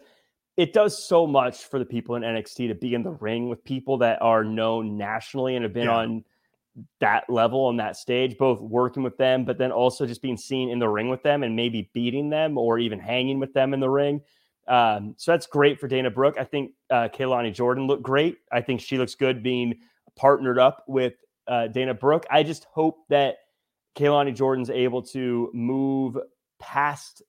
it 0.57 0.73
does 0.73 1.07
so 1.07 1.25
much 1.25 1.65
for 1.65 1.79
the 1.79 1.85
people 1.85 2.15
in 2.15 2.21
NXT 2.21 2.67
to 2.67 2.75
be 2.75 2.93
in 2.93 3.03
the 3.03 3.11
ring 3.11 3.49
with 3.49 3.63
people 3.63 3.97
that 3.99 4.21
are 4.21 4.43
known 4.43 4.97
nationally 4.97 5.55
and 5.55 5.63
have 5.63 5.73
been 5.73 5.85
yeah. 5.85 5.95
on 5.95 6.23
that 6.99 7.29
level 7.29 7.65
on 7.65 7.77
that 7.77 7.97
stage, 7.97 8.37
both 8.37 8.61
working 8.61 9.03
with 9.03 9.17
them, 9.17 9.43
but 9.43 9.57
then 9.57 9.71
also 9.71 10.05
just 10.05 10.21
being 10.21 10.37
seen 10.37 10.69
in 10.69 10.79
the 10.79 10.87
ring 10.87 11.09
with 11.09 11.23
them 11.23 11.43
and 11.43 11.55
maybe 11.55 11.89
beating 11.93 12.29
them 12.29 12.57
or 12.57 12.79
even 12.79 12.99
hanging 12.99 13.39
with 13.39 13.53
them 13.53 13.73
in 13.73 13.79
the 13.79 13.89
ring. 13.89 14.21
Um, 14.67 15.15
so 15.17 15.31
that's 15.31 15.47
great 15.47 15.79
for 15.79 15.87
Dana 15.87 16.11
Brooke. 16.11 16.35
I 16.39 16.43
think 16.43 16.71
uh, 16.89 17.09
Kelani 17.13 17.53
Jordan 17.53 17.87
looked 17.87 18.03
great. 18.03 18.37
I 18.51 18.61
think 18.61 18.81
she 18.81 18.97
looks 18.97 19.15
good 19.15 19.43
being 19.43 19.79
partnered 20.15 20.59
up 20.59 20.83
with 20.87 21.13
uh, 21.51 21.67
Dana 21.67 21.93
Brooke. 21.93 22.25
I 22.31 22.43
just 22.43 22.65
hope 22.71 22.99
that 23.09 23.35
Kelani 23.97 24.33
Jordan's 24.33 24.69
able 24.69 25.01
to 25.03 25.51
move 25.53 26.17
past 26.59 27.21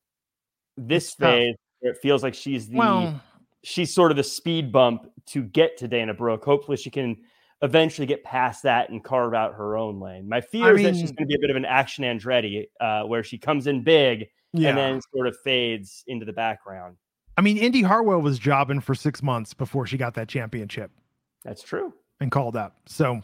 this 0.77 1.13
phase 1.15 1.57
where 1.81 1.93
it 1.93 1.99
feels 2.01 2.23
like 2.23 2.35
she's 2.35 2.69
the 2.69 2.77
well, 2.77 3.21
she's 3.65 3.93
sort 3.93 4.13
of 4.13 4.17
the 4.17 4.23
speed 4.23 4.71
bump 4.71 5.11
to 5.27 5.43
get 5.43 5.77
to 5.79 5.89
Dana 5.89 6.15
Brooke. 6.15 6.45
Hopefully 6.45 6.77
she 6.77 6.89
can 6.89 7.17
eventually 7.63 8.07
get 8.07 8.23
past 8.23 8.63
that 8.63 8.91
and 8.91 9.03
carve 9.03 9.35
out 9.35 9.55
her 9.55 9.77
own 9.77 10.01
lane. 10.01 10.29
My 10.29 10.41
fear 10.41 10.67
I 10.67 10.71
is 10.71 10.77
mean, 10.77 10.85
that 10.87 10.95
she's 10.95 11.11
going 11.11 11.27
to 11.27 11.27
be 11.27 11.35
a 11.35 11.41
bit 11.41 11.51
of 11.51 11.57
an 11.57 11.65
action 11.65 12.05
Andretti, 12.05 12.67
uh, 12.81 13.03
where 13.03 13.25
she 13.25 13.39
comes 13.39 13.67
in 13.67 13.83
big 13.83 14.29
yeah. 14.53 14.69
and 14.69 14.79
then 14.79 15.01
sort 15.15 15.27
of 15.27 15.37
fades 15.43 16.05
into 16.07 16.25
the 16.25 16.33
background. 16.33 16.97
I 17.37 17.41
mean, 17.41 17.57
Indi 17.57 17.83
Hartwell 17.83 18.21
was 18.21 18.39
jobbing 18.39 18.81
for 18.81 18.95
six 18.95 19.21
months 19.21 19.53
before 19.53 19.87
she 19.87 19.97
got 19.97 20.15
that 20.15 20.29
championship. 20.29 20.93
That's 21.45 21.63
true. 21.63 21.93
And 22.21 22.31
called 22.31 22.57
up. 22.57 22.77
So 22.87 23.21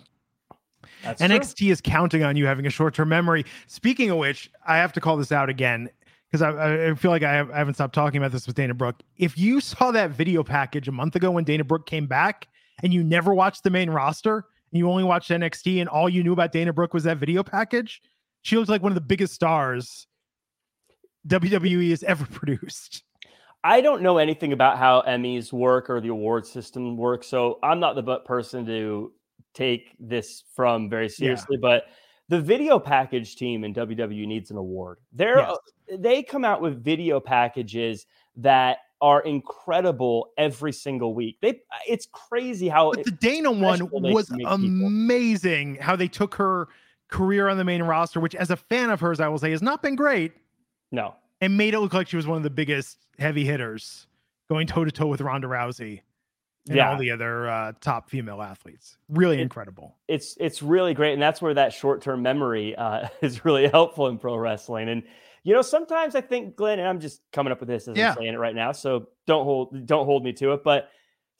That's 1.02 1.22
NXT 1.22 1.56
true. 1.56 1.68
is 1.68 1.80
counting 1.80 2.22
on 2.22 2.36
you 2.36 2.46
having 2.46 2.66
a 2.66 2.70
short 2.70 2.94
term 2.94 3.08
memory. 3.08 3.44
Speaking 3.66 4.10
of 4.10 4.18
which, 4.18 4.50
I 4.66 4.76
have 4.76 4.92
to 4.94 5.00
call 5.00 5.16
this 5.16 5.32
out 5.32 5.48
again 5.48 5.88
because 6.30 6.42
I, 6.42 6.90
I, 6.90 6.94
feel 6.94 7.10
like 7.10 7.22
I, 7.22 7.32
have, 7.32 7.50
I 7.50 7.58
haven't 7.58 7.74
stopped 7.74 7.94
talking 7.94 8.18
about 8.18 8.32
this 8.32 8.46
with 8.46 8.56
Dana 8.56 8.74
Brooke. 8.74 9.02
If 9.16 9.38
you 9.38 9.60
saw 9.60 9.90
that 9.92 10.10
video 10.10 10.42
package 10.42 10.88
a 10.88 10.92
month 10.92 11.16
ago 11.16 11.30
when 11.30 11.44
Dana 11.44 11.64
Brooke 11.64 11.86
came 11.86 12.06
back 12.06 12.48
and 12.82 12.92
you 12.92 13.02
never 13.02 13.34
watched 13.34 13.64
the 13.64 13.70
main 13.70 13.90
roster 13.90 14.44
and 14.70 14.78
you 14.78 14.90
only 14.90 15.04
watched 15.04 15.30
NXT 15.30 15.80
and 15.80 15.88
all 15.88 16.08
you 16.08 16.22
knew 16.22 16.32
about 16.32 16.52
Dana 16.52 16.72
Brooke 16.72 16.92
was 16.92 17.04
that 17.04 17.18
video 17.18 17.42
package, 17.42 18.02
she 18.42 18.56
looks 18.56 18.68
like 18.68 18.82
one 18.82 18.92
of 18.92 18.96
the 18.96 19.00
biggest 19.00 19.34
stars 19.34 20.06
WWE 21.26 21.90
has 21.90 22.02
ever 22.02 22.26
produced. 22.30 23.02
I 23.64 23.80
don't 23.80 24.02
know 24.02 24.18
anything 24.18 24.52
about 24.52 24.78
how 24.78 25.02
Emmys 25.02 25.52
work 25.52 25.90
or 25.90 26.00
the 26.00 26.08
award 26.08 26.46
system 26.46 26.96
works, 26.96 27.26
so 27.26 27.58
I'm 27.62 27.80
not 27.80 27.96
the 27.96 28.02
butt 28.02 28.24
person 28.24 28.64
to 28.66 29.12
take 29.54 29.94
this 29.98 30.44
from 30.54 30.88
very 30.88 31.08
seriously. 31.08 31.56
Yeah. 31.56 31.62
But 31.62 31.84
the 32.28 32.40
video 32.40 32.78
package 32.78 33.36
team 33.36 33.64
in 33.64 33.74
WWE 33.74 34.26
needs 34.26 34.50
an 34.50 34.56
award. 34.56 34.98
They're 35.12 35.38
yes. 35.38 35.56
uh, 35.92 35.96
they 35.98 36.22
come 36.22 36.44
out 36.44 36.60
with 36.60 36.82
video 36.82 37.20
packages 37.20 38.06
that 38.36 38.78
are 39.00 39.22
incredible 39.22 40.30
every 40.36 40.72
single 40.72 41.14
week. 41.14 41.38
They 41.40 41.60
it's 41.86 42.06
crazy 42.12 42.68
how 42.68 42.92
but 42.92 43.04
the 43.04 43.10
Dana 43.12 43.50
one 43.50 43.88
was 43.90 44.30
amazing. 44.30 45.72
People. 45.74 45.84
How 45.84 45.96
they 45.96 46.08
took 46.08 46.34
her 46.34 46.68
career 47.08 47.48
on 47.48 47.56
the 47.56 47.64
main 47.64 47.82
roster, 47.82 48.20
which 48.20 48.34
as 48.34 48.50
a 48.50 48.56
fan 48.56 48.90
of 48.90 49.00
hers, 49.00 49.20
I 49.20 49.28
will 49.28 49.38
say 49.38 49.50
has 49.50 49.62
not 49.62 49.82
been 49.82 49.96
great. 49.96 50.32
No, 50.92 51.14
and 51.40 51.56
made 51.56 51.74
it 51.74 51.80
look 51.80 51.94
like 51.94 52.08
she 52.08 52.16
was 52.16 52.26
one 52.26 52.36
of 52.36 52.42
the 52.42 52.50
biggest 52.50 52.98
heavy 53.18 53.44
hitters, 53.44 54.06
going 54.48 54.66
toe 54.66 54.84
to 54.84 54.90
toe 54.90 55.06
with 55.06 55.20
Ronda 55.20 55.48
Rousey 55.48 56.02
and 56.66 56.76
yeah. 56.76 56.90
all 56.90 56.98
the 56.98 57.10
other 57.10 57.48
uh, 57.48 57.72
top 57.80 58.10
female 58.10 58.42
athletes. 58.42 58.96
Really 59.08 59.38
it, 59.38 59.42
incredible. 59.42 59.96
It's 60.08 60.36
it's 60.38 60.62
really 60.62 60.94
great, 60.94 61.14
and 61.14 61.22
that's 61.22 61.40
where 61.40 61.54
that 61.54 61.72
short 61.72 62.02
term 62.02 62.22
memory 62.22 62.74
uh, 62.76 63.08
is 63.22 63.44
really 63.44 63.68
helpful 63.68 64.08
in 64.08 64.18
pro 64.18 64.36
wrestling. 64.36 64.88
And 64.88 65.02
you 65.44 65.54
know, 65.54 65.62
sometimes 65.62 66.14
I 66.14 66.20
think 66.20 66.56
Glenn, 66.56 66.78
and 66.78 66.88
I'm 66.88 67.00
just 67.00 67.20
coming 67.32 67.52
up 67.52 67.60
with 67.60 67.68
this 67.68 67.88
as 67.88 67.96
yeah. 67.96 68.10
I'm 68.10 68.16
saying 68.16 68.34
it 68.34 68.38
right 68.38 68.54
now, 68.54 68.72
so 68.72 69.08
don't 69.26 69.44
hold 69.44 69.86
don't 69.86 70.06
hold 70.06 70.24
me 70.24 70.32
to 70.34 70.52
it, 70.52 70.62
but. 70.64 70.90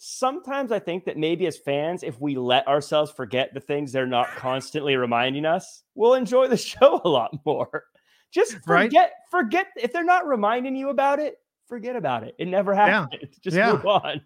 Sometimes 0.00 0.70
I 0.70 0.78
think 0.78 1.06
that 1.06 1.16
maybe 1.16 1.44
as 1.48 1.56
fans, 1.56 2.04
if 2.04 2.20
we 2.20 2.36
let 2.36 2.68
ourselves 2.68 3.10
forget 3.10 3.52
the 3.52 3.58
things 3.58 3.90
they're 3.90 4.06
not 4.06 4.28
constantly 4.36 4.94
reminding 4.94 5.44
us, 5.44 5.82
we'll 5.96 6.14
enjoy 6.14 6.46
the 6.46 6.56
show 6.56 7.00
a 7.04 7.08
lot 7.08 7.36
more. 7.44 7.82
Just 8.30 8.52
forget, 8.64 8.92
right? 8.92 9.10
forget 9.28 9.66
if 9.76 9.92
they're 9.92 10.04
not 10.04 10.26
reminding 10.26 10.76
you 10.76 10.90
about 10.90 11.18
it, 11.18 11.38
forget 11.68 11.96
about 11.96 12.24
it. 12.24 12.34
It 12.38 12.48
never 12.48 12.74
happened. 12.74 13.18
Yeah. 13.22 13.28
Just 13.42 13.56
yeah. 13.56 13.72
move 13.72 13.86
on. 13.86 14.20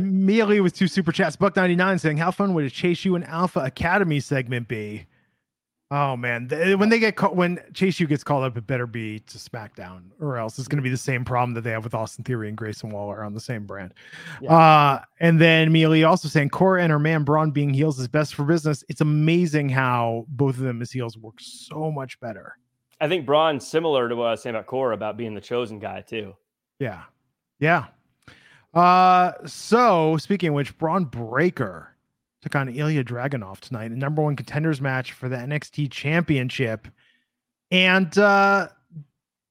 Mia 0.00 0.46
Lee 0.46 0.60
with 0.60 0.74
two 0.74 0.88
super 0.88 1.12
chats. 1.12 1.36
Buck 1.36 1.56
99 1.56 1.98
saying, 1.98 2.16
How 2.16 2.30
fun 2.30 2.54
would 2.54 2.64
a 2.64 2.70
Chase 2.70 3.04
U 3.04 3.14
and 3.14 3.24
Alpha 3.26 3.60
Academy 3.60 4.20
segment 4.20 4.68
be? 4.68 5.06
Oh 5.92 6.16
man, 6.16 6.48
when 6.78 6.88
they 6.88 7.00
get 7.00 7.16
caught, 7.16 7.34
when 7.34 7.58
Chase 7.74 7.98
U 7.98 8.06
gets 8.06 8.22
called 8.22 8.44
up, 8.44 8.56
it 8.56 8.64
better 8.64 8.86
be 8.86 9.18
to 9.18 9.38
SmackDown, 9.38 10.02
or 10.20 10.36
else 10.36 10.56
it's 10.56 10.68
going 10.68 10.76
to 10.76 10.84
be 10.84 10.90
the 10.90 10.96
same 10.96 11.24
problem 11.24 11.52
that 11.54 11.62
they 11.62 11.72
have 11.72 11.82
with 11.82 11.94
Austin 11.94 12.22
Theory 12.22 12.46
and 12.46 12.56
Grayson 12.56 12.90
Waller 12.90 13.24
on 13.24 13.34
the 13.34 13.40
same 13.40 13.66
brand. 13.66 13.92
Yeah. 14.40 14.56
Uh, 14.56 15.02
and 15.18 15.40
then 15.40 15.72
Mealy 15.72 16.04
also 16.04 16.28
saying 16.28 16.50
Cora 16.50 16.80
and 16.80 16.92
her 16.92 17.00
man 17.00 17.24
Bron 17.24 17.50
being 17.50 17.74
heels 17.74 17.98
is 17.98 18.06
best 18.06 18.36
for 18.36 18.44
business. 18.44 18.84
It's 18.88 19.00
amazing 19.00 19.68
how 19.68 20.26
both 20.28 20.54
of 20.54 20.62
them 20.62 20.80
as 20.80 20.92
heels 20.92 21.18
work 21.18 21.40
so 21.40 21.90
much 21.90 22.20
better. 22.20 22.56
I 23.00 23.08
think 23.08 23.26
Bron 23.26 23.58
similar 23.58 24.08
to 24.08 24.14
what 24.14 24.28
I 24.28 24.30
was 24.32 24.42
saying 24.42 24.54
about 24.54 24.66
Cora 24.66 24.94
about 24.94 25.16
being 25.16 25.34
the 25.34 25.40
chosen 25.40 25.80
guy 25.80 26.02
too. 26.02 26.36
Yeah, 26.78 27.02
yeah. 27.58 27.86
Uh, 28.74 29.32
so 29.46 30.16
speaking 30.16 30.50
of 30.50 30.54
which, 30.54 30.76
Bron 30.78 31.04
Breakker 31.04 31.96
took 32.42 32.54
on 32.54 32.68
Ilja 32.68 33.04
Dragunov 33.04 33.60
tonight, 33.60 33.90
a 33.90 33.96
number 33.96 34.22
one 34.22 34.36
contenders 34.36 34.80
match 34.80 35.12
for 35.12 35.28
the 35.28 35.36
NXT 35.36 35.90
Championship. 35.90 36.88
And 37.70 38.16
uh 38.18 38.68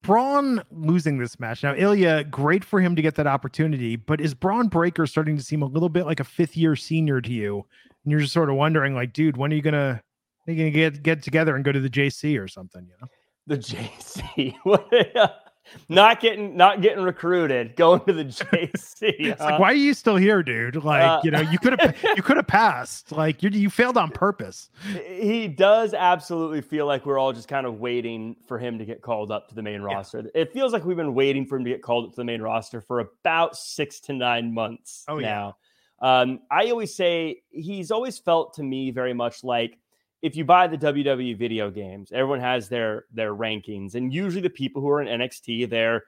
Bron 0.02 0.64
losing 0.72 1.18
this 1.18 1.40
match. 1.40 1.62
Now, 1.62 1.74
Ilja, 1.74 2.30
great 2.30 2.64
for 2.64 2.80
him 2.80 2.96
to 2.96 3.02
get 3.02 3.16
that 3.16 3.28
opportunity, 3.28 3.96
but 3.98 4.22
is 4.22 4.34
Bron 4.34 4.68
Breakker 4.68 5.06
starting 5.06 5.36
to 5.36 5.44
seem 5.44 5.62
a 5.62 5.66
little 5.66 5.90
bit 5.90 6.06
like 6.06 6.20
a 6.20 6.24
fifth 6.24 6.56
year 6.56 6.76
senior 6.76 7.20
to 7.22 7.32
you? 7.32 7.66
And 8.04 8.12
you're 8.12 8.22
just 8.22 8.34
sort 8.34 8.50
of 8.50 8.56
wondering, 8.56 8.96
like, 8.96 9.12
dude, 9.12 9.36
when 9.36 9.52
are 9.52 9.56
you 9.56 9.62
gonna 9.62 10.02
are 10.48 10.52
you 10.52 10.58
gonna 10.58 10.72
get 10.72 11.04
get 11.04 11.22
together 11.22 11.56
and 11.56 11.66
go 11.66 11.72
to 11.72 11.80
the 11.80 11.90
JC 11.90 12.42
or 12.42 12.48
something, 12.48 12.86
you 12.86 12.94
know? 13.02 13.08
The 13.48 13.58
JC. 13.58 14.56
not 15.88 16.20
getting 16.20 16.56
not 16.56 16.82
getting 16.82 17.04
recruited, 17.04 17.76
going 17.78 18.02
to 18.02 18.14
the 18.14 18.26
JC. 18.26 18.72
it's 19.20 19.42
like, 19.42 19.60
why 19.60 19.72
are 19.72 19.76
you 19.76 19.94
still 19.94 20.16
here, 20.16 20.44
dude? 20.44 20.84
Like, 20.84 21.04
uh, 21.04 21.22
you 21.24 21.32
know, 21.32 21.42
you 21.42 21.60
could 21.60 21.80
have 21.80 21.96
you 22.16 22.22
could 22.22 22.38
have 22.38 22.48
passed. 22.48 23.12
Like, 23.12 23.44
you 23.44 23.50
you 23.50 23.70
failed 23.70 23.98
on 23.98 24.12
purpose. 24.12 24.70
He 25.08 25.48
does 25.48 25.94
absolutely 25.94 26.62
feel 26.62 26.86
like 26.86 27.06
we're 27.06 27.18
all 27.18 27.34
just 27.34 27.48
kind 27.48 27.66
of 27.66 27.80
waiting 27.80 28.36
for 28.48 28.58
him 28.58 28.78
to 28.80 28.86
get 28.86 29.02
called 29.02 29.32
up 29.32 29.48
to 29.50 29.56
the 29.56 29.64
main 29.64 29.82
roster. 29.82 30.22
Yeah. 30.22 30.42
It 30.42 30.54
feels 30.54 30.74
like 30.74 30.86
we've 30.86 30.98
been 30.98 31.14
waiting 31.14 31.46
for 31.46 31.58
him 31.58 31.64
to 31.66 31.70
get 31.70 31.82
called 31.82 32.06
up 32.06 32.12
to 32.12 32.18
the 32.18 32.26
main 32.26 32.42
roster 32.42 32.82
for 32.82 33.00
about 33.00 33.56
six 33.56 34.00
to 34.02 34.14
nine 34.14 34.54
months 34.54 35.06
oh, 35.08 35.20
now. 35.20 35.58
Yeah. 36.02 36.22
Um, 36.22 36.40
I 36.50 36.70
always 36.72 36.96
say 36.96 37.42
he's 37.50 37.92
always 37.92 38.18
felt 38.18 38.54
to 38.56 38.64
me 38.64 38.92
very 38.92 39.14
much 39.14 39.44
like 39.44 39.78
if 40.22 40.36
you 40.36 40.44
buy 40.44 40.68
the 40.68 40.78
WWE 40.78 41.38
video 41.38 41.72
games, 41.72 42.12
everyone 42.12 42.40
has 42.40 42.70
their 42.70 43.06
their 43.14 43.34
rankings, 43.36 43.96
and 43.96 44.14
usually 44.14 44.42
the 44.42 44.50
people 44.50 44.82
who 44.82 44.90
are 44.90 45.02
in 45.02 45.20
NXT, 45.20 45.70
their 45.70 46.04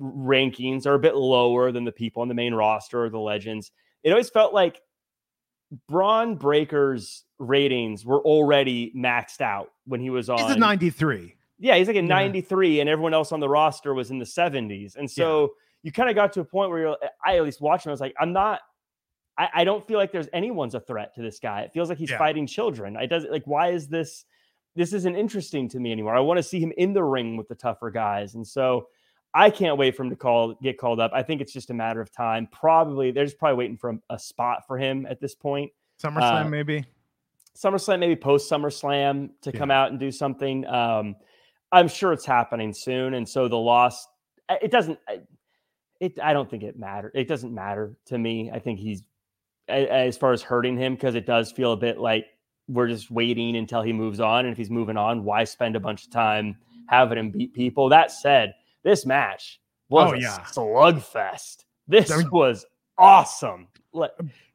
rankings 0.00 0.86
are 0.86 0.94
a 0.94 0.98
bit 0.98 1.16
lower 1.16 1.72
than 1.72 1.84
the 1.84 1.92
people 1.92 2.22
on 2.22 2.28
the 2.28 2.34
main 2.34 2.54
roster 2.54 3.04
or 3.04 3.10
the 3.10 3.18
legends. 3.18 3.72
It 4.02 4.10
always 4.10 4.30
felt 4.30 4.52
like 4.54 4.80
Bron 5.88 6.36
Breakker's 6.36 7.24
ratings 7.38 8.04
were 8.04 8.20
already 8.20 8.92
maxed 8.96 9.40
out 9.40 9.70
when 9.86 10.00
he 10.00 10.10
was 10.10 10.28
on. 10.28 10.38
He's 10.38 10.56
a 10.56 10.58
93. 10.58 11.34
Yeah, 11.58 11.76
he's 11.76 11.86
like 11.86 11.96
a 11.96 12.00
yeah. 12.00 12.06
93, 12.06 12.80
and 12.80 12.88
everyone 12.88 13.14
else 13.14 13.32
on 13.32 13.40
the 13.40 13.48
roster 13.48 13.94
was 13.94 14.10
in 14.10 14.18
the 14.18 14.26
70s. 14.26 14.96
And 14.96 15.10
so 15.10 15.42
yeah. 15.42 15.46
you 15.84 15.92
kind 15.92 16.10
of 16.10 16.14
got 16.14 16.32
to 16.34 16.40
a 16.40 16.44
point 16.44 16.70
where 16.70 16.80
you're, 16.80 16.96
I 17.24 17.36
at 17.36 17.42
least 17.42 17.60
watching, 17.60 17.90
I 17.90 17.92
was 17.92 18.00
like, 18.00 18.14
I'm 18.20 18.32
not 18.32 18.60
I, 19.38 19.48
I, 19.54 19.64
don't 19.64 19.86
feel 19.86 19.98
like 19.98 20.12
there's 20.12 20.28
anyone's 20.32 20.74
a 20.74 20.80
threat 20.80 21.14
to 21.14 21.22
this 21.22 21.38
guy. 21.38 21.62
It 21.62 21.72
feels 21.72 21.88
like 21.88 21.98
he's 21.98 22.10
yeah. 22.10 22.18
fighting 22.18 22.46
children. 22.46 22.96
I 22.96 23.06
does 23.06 23.26
like 23.30 23.44
why 23.44 23.70
is 23.70 23.88
this 23.88 24.24
this 24.74 24.92
isn't 24.92 25.16
interesting 25.16 25.68
to 25.70 25.80
me 25.80 25.90
anymore. 25.92 26.14
I 26.14 26.20
want 26.20 26.38
to 26.38 26.42
see 26.42 26.60
him 26.60 26.72
in 26.76 26.92
the 26.92 27.02
ring 27.02 27.36
with 27.36 27.48
the 27.48 27.54
tougher 27.54 27.90
guys. 27.90 28.34
And 28.34 28.46
so 28.46 28.88
I 29.34 29.50
can't 29.50 29.76
wait 29.76 29.96
for 29.96 30.04
him 30.04 30.10
to 30.10 30.16
call 30.16 30.54
get 30.62 30.78
called 30.78 31.00
up. 31.00 31.10
I 31.14 31.22
think 31.22 31.40
it's 31.40 31.52
just 31.52 31.70
a 31.70 31.74
matter 31.74 32.00
of 32.00 32.12
time. 32.12 32.48
Probably 32.52 33.10
they're 33.10 33.24
just 33.24 33.38
probably 33.38 33.56
waiting 33.56 33.76
for 33.76 33.90
a, 33.90 33.98
a 34.10 34.18
spot 34.18 34.66
for 34.66 34.78
him 34.78 35.06
at 35.06 35.20
this 35.20 35.34
point. 35.34 35.72
SummerSlam 36.02 36.46
uh, 36.46 36.48
maybe. 36.48 36.84
SummerSlam 37.56 37.98
maybe 37.98 38.16
post 38.16 38.50
SummerSlam 38.50 39.30
to 39.42 39.50
yeah. 39.50 39.58
come 39.58 39.70
out 39.70 39.90
and 39.90 39.98
do 39.98 40.10
something. 40.10 40.66
Um, 40.66 41.16
I'm 41.72 41.88
sure 41.88 42.12
it's 42.12 42.26
happening 42.26 42.72
soon, 42.72 43.14
and 43.14 43.28
so 43.28 43.48
the 43.48 43.56
loss 43.56 44.06
it 44.48 44.70
doesn't. 44.70 44.98
It 46.00 46.20
I 46.20 46.32
don't 46.32 46.48
think 46.48 46.62
it 46.62 46.78
matter. 46.78 47.10
It 47.14 47.28
doesn't 47.28 47.54
matter 47.54 47.96
to 48.06 48.18
me. 48.18 48.50
I 48.52 48.58
think 48.58 48.78
he's 48.78 49.02
as 49.68 50.16
far 50.16 50.32
as 50.32 50.42
hurting 50.42 50.76
him 50.76 50.94
because 50.94 51.14
it 51.14 51.26
does 51.26 51.50
feel 51.52 51.72
a 51.72 51.76
bit 51.76 51.98
like 51.98 52.26
we're 52.68 52.88
just 52.88 53.10
waiting 53.10 53.56
until 53.56 53.82
he 53.82 53.92
moves 53.92 54.20
on. 54.20 54.44
And 54.44 54.52
if 54.52 54.58
he's 54.58 54.70
moving 54.70 54.96
on, 54.96 55.24
why 55.24 55.44
spend 55.44 55.76
a 55.76 55.80
bunch 55.80 56.04
of 56.04 56.10
time 56.10 56.56
having 56.88 57.18
him 57.18 57.30
beat 57.30 57.54
people? 57.54 57.88
That 57.88 58.10
said, 58.10 58.54
this 58.82 59.06
match 59.06 59.60
was 59.88 60.12
oh, 60.12 60.14
yeah. 60.14 60.36
a 60.36 60.40
slugfest. 60.40 61.64
This 61.88 62.10
I 62.10 62.18
mean, 62.18 62.30
was 62.30 62.64
awesome. 62.98 63.68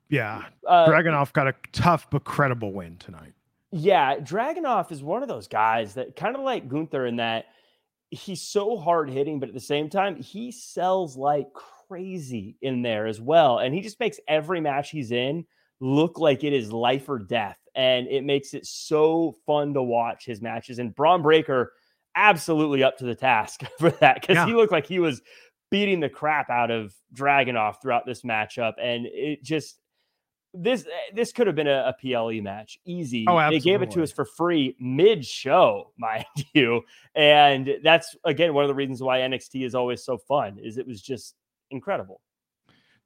Yeah. 0.10 0.44
Uh, 0.68 0.88
Dragunov 0.88 1.32
got 1.34 1.48
a 1.48 1.56
tough 1.72 2.10
but 2.10 2.24
credible 2.24 2.74
win 2.74 2.98
tonight. 2.98 3.34
Yeah. 3.72 4.18
Dragunov 4.18 4.92
is 4.92 5.02
one 5.02 5.24
of 5.24 5.30
those 5.30 5.48
guys 5.48 5.94
that 5.94 6.16
kind 6.16 6.36
of 6.36 6.42
like 6.42 6.68
Gunther 6.68 7.06
in 7.06 7.16
that 7.18 7.46
he's 8.10 8.42
so 8.42 8.78
hard 8.78 9.10
hitting, 9.10 9.40
but 9.40 9.48
at 9.48 9.56
the 9.56 9.62
same 9.62 9.90
time, 9.90 10.18
he 10.18 10.52
sells 10.52 11.16
like 11.16 11.48
crazy 11.92 12.56
in 12.62 12.82
there 12.82 13.06
as 13.06 13.20
well. 13.20 13.60
And 13.60 13.74
he 13.74 13.82
just 13.82 14.00
makes 14.00 14.18
every 14.26 14.62
match 14.62 14.92
he's 14.92 15.12
in 15.12 15.46
look 15.82 16.20
like 16.20 16.46
it 16.46 16.54
is 16.54 16.72
life 16.72 17.10
or 17.10 17.20
death. 17.20 17.58
And 17.76 18.08
it 18.08 18.24
makes 18.24 18.54
it 18.54 18.66
so 18.66 19.36
fun 19.46 19.74
to 19.74 19.84
watch 19.84 20.26
his 20.26 20.42
matches. 20.42 20.80
And 20.80 20.96
Bron 20.96 21.22
Breakker 21.22 21.74
absolutely 22.16 22.82
up 22.82 22.98
to 23.00 23.06
the 23.06 23.16
task 23.16 23.62
for 23.80 23.92
that 23.92 24.22
because 24.22 24.36
yeah. 24.36 24.46
he 24.46 24.54
looked 24.54 24.72
like 24.72 24.88
he 24.88 25.00
was 25.00 25.22
beating 25.70 26.00
the 26.00 26.10
crap 26.10 26.50
out 26.50 26.72
of 26.72 26.94
Dragunov 27.14 27.82
throughout 27.82 28.06
this 28.06 28.22
matchup. 28.22 28.74
And 28.82 29.06
it 29.06 29.44
just 29.44 29.78
this 30.54 30.86
eh, 30.86 31.14
this 31.14 31.32
could 31.34 31.48
have 31.48 31.56
been 31.56 31.68
a, 31.68 31.94
a 31.94 31.96
PLE 32.02 32.42
match, 32.42 32.78
oh, 32.80 32.90
easy. 32.90 33.26
Oh, 33.28 33.38
absolutely. 33.38 33.60
They 33.60 33.64
gave 33.64 33.82
it 33.82 33.92
to 33.92 34.04
us 34.04 34.12
for 34.12 34.26
free 34.26 34.76
mid 34.80 35.26
show, 35.26 35.92
mind 35.98 36.26
you, 36.54 36.82
and 37.16 37.70
that's 37.84 38.16
again 38.26 38.54
one 38.54 38.64
of 38.64 38.68
the 38.68 38.76
reasons 38.76 39.02
why 39.02 39.20
NXT 39.20 39.66
is 39.66 39.76
always 39.76 40.04
so 40.04 40.18
fun. 40.18 40.58
Is 40.62 40.78
it 40.78 40.86
was 40.86 41.02
just 41.02 41.36
incredible. 41.72 42.22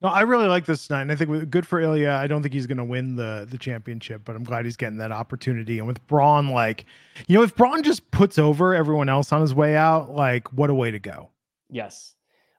No, 0.01 0.09
I 0.09 0.21
really 0.21 0.47
like 0.47 0.65
this 0.65 0.87
tonight. 0.87 1.03
And 1.03 1.11
I 1.11 1.15
think 1.15 1.49
good 1.49 1.65
for 1.65 1.81
Ilja. 1.81 2.15
I 2.17 2.27
don't 2.27 2.41
think 2.41 2.53
he's 2.53 2.67
going 2.67 2.77
to 2.77 2.83
win 2.83 3.15
the 3.15 3.47
the 3.49 3.57
championship, 3.57 4.21
but 4.25 4.35
I'm 4.35 4.43
glad 4.43 4.65
he's 4.65 4.75
getting 4.75 4.97
that 4.97 5.11
opportunity. 5.11 5.79
And 5.79 5.87
with 5.87 6.05
Bron, 6.07 6.49
like, 6.49 6.85
you 7.27 7.37
know, 7.37 7.43
if 7.43 7.55
Bron 7.55 7.81
just 7.81 8.11
puts 8.11 8.37
over 8.37 8.75
everyone 8.75 9.09
else 9.09 9.31
on 9.31 9.41
his 9.41 9.53
way 9.53 9.75
out, 9.75 10.11
like, 10.11 10.51
what 10.53 10.69
a 10.69 10.73
way 10.73 10.91
to 10.91 10.99
go. 10.99 11.29
Yes, 11.69 12.13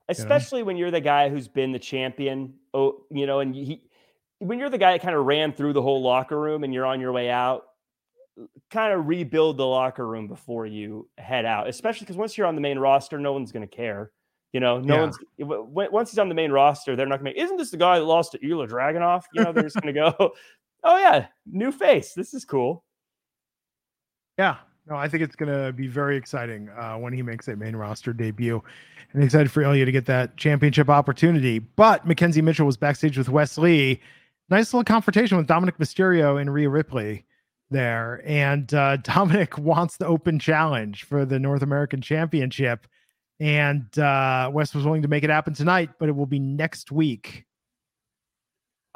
especially 0.08 0.60
you 0.60 0.64
know? 0.64 0.66
when 0.66 0.76
you're 0.78 0.90
the 0.90 1.00
guy 1.00 1.28
who's 1.28 1.46
been 1.46 1.72
the 1.72 1.78
champion. 1.78 2.54
Oh, 2.72 3.04
you 3.10 3.26
know, 3.26 3.40
and 3.40 3.54
he 3.54 3.82
when 4.38 4.58
you're 4.58 4.70
the 4.70 4.78
guy 4.78 4.92
that 4.92 5.02
kind 5.02 5.14
of 5.14 5.24
ran 5.24 5.52
through 5.52 5.74
the 5.74 5.82
whole 5.82 6.02
locker 6.02 6.38
room 6.38 6.64
and 6.64 6.72
you're 6.72 6.86
on 6.86 7.00
your 7.00 7.12
way 7.12 7.30
out, 7.30 7.64
kind 8.70 8.92
of 8.92 9.06
rebuild 9.06 9.56
the 9.56 9.66
locker 9.66 10.06
room 10.06 10.26
before 10.26 10.66
you 10.66 11.08
head 11.18 11.44
out, 11.44 11.68
especially 11.68 12.04
because 12.04 12.16
once 12.16 12.36
you're 12.36 12.46
on 12.46 12.54
the 12.54 12.60
main 12.60 12.78
roster, 12.78 13.18
no 13.18 13.32
one's 13.32 13.52
going 13.52 13.66
to 13.66 13.74
care. 13.74 14.10
You 14.52 14.60
know, 14.60 14.78
no 14.78 14.94
yeah. 14.94 15.00
one's 15.00 15.92
once 15.92 16.10
he's 16.10 16.18
on 16.18 16.28
the 16.28 16.34
main 16.34 16.50
roster, 16.50 16.96
they're 16.96 17.06
not 17.06 17.22
going 17.22 17.34
to. 17.34 17.40
Isn't 17.40 17.56
this 17.56 17.70
the 17.70 17.76
guy 17.76 17.98
that 17.98 18.04
lost 18.04 18.32
to 18.32 18.38
Ilja 18.38 18.68
Dragunov? 18.68 19.24
You 19.34 19.44
know, 19.44 19.52
they're 19.52 19.64
just 19.64 19.76
going 19.80 19.94
to 19.94 20.00
go, 20.00 20.32
"Oh 20.84 20.98
yeah, 20.98 21.26
new 21.44 21.72
face. 21.72 22.14
This 22.14 22.32
is 22.32 22.44
cool." 22.44 22.84
Yeah, 24.38 24.56
no, 24.88 24.96
I 24.96 25.08
think 25.08 25.22
it's 25.22 25.36
going 25.36 25.52
to 25.52 25.72
be 25.72 25.88
very 25.88 26.16
exciting 26.16 26.68
uh, 26.70 26.94
when 26.94 27.12
he 27.12 27.22
makes 27.22 27.48
a 27.48 27.56
main 27.56 27.74
roster 27.74 28.12
debut, 28.12 28.62
and 29.12 29.24
excited 29.24 29.50
for 29.50 29.62
Ilja 29.62 29.84
to 29.84 29.92
get 29.92 30.06
that 30.06 30.36
championship 30.36 30.88
opportunity. 30.88 31.58
But 31.58 32.06
McKenzie 32.06 32.42
Mitchell 32.42 32.66
was 32.66 32.76
backstage 32.76 33.18
with 33.18 33.28
Wes 33.28 33.58
Lee. 33.58 34.00
Nice 34.48 34.72
little 34.72 34.84
confrontation 34.84 35.36
with 35.36 35.48
Dominik 35.48 35.78
Mysterio 35.78 36.40
and 36.40 36.54
Rhea 36.54 36.68
Ripley 36.68 37.24
there. 37.70 38.22
And 38.24 38.72
uh, 38.72 38.96
Dominik 39.02 39.58
wants 39.58 39.96
the 39.96 40.06
open 40.06 40.38
challenge 40.38 41.02
for 41.04 41.24
the 41.24 41.38
North 41.38 41.62
American 41.62 42.00
Championship. 42.00 42.86
And 43.38 43.98
uh, 43.98 44.50
Wes 44.52 44.74
was 44.74 44.84
willing 44.84 45.02
to 45.02 45.08
make 45.08 45.24
it 45.24 45.30
happen 45.30 45.52
tonight, 45.52 45.90
but 45.98 46.08
it 46.08 46.16
will 46.16 46.26
be 46.26 46.38
next 46.38 46.90
week. 46.90 47.44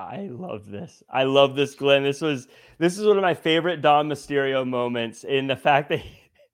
I 0.00 0.28
love 0.30 0.66
this. 0.66 1.02
I 1.10 1.24
love 1.24 1.54
this, 1.54 1.74
Glenn. 1.74 2.02
This 2.02 2.22
was 2.22 2.48
this 2.78 2.98
is 2.98 3.06
one 3.06 3.18
of 3.18 3.22
my 3.22 3.34
favorite 3.34 3.82
Dom 3.82 4.08
Mysterio 4.08 4.66
moments 4.66 5.24
in 5.24 5.46
the 5.46 5.56
fact 5.56 5.90
that 5.90 5.98
he, 5.98 6.10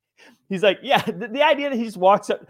he's 0.49 0.65
like, 0.65 0.81
yeah, 0.83 1.01
the, 1.03 1.29
the, 1.29 1.43
idea 1.43 1.71
that 1.71 1.77
he 1.77 1.85
just 1.85 1.97
walks 1.97 2.29
up. 2.29 2.41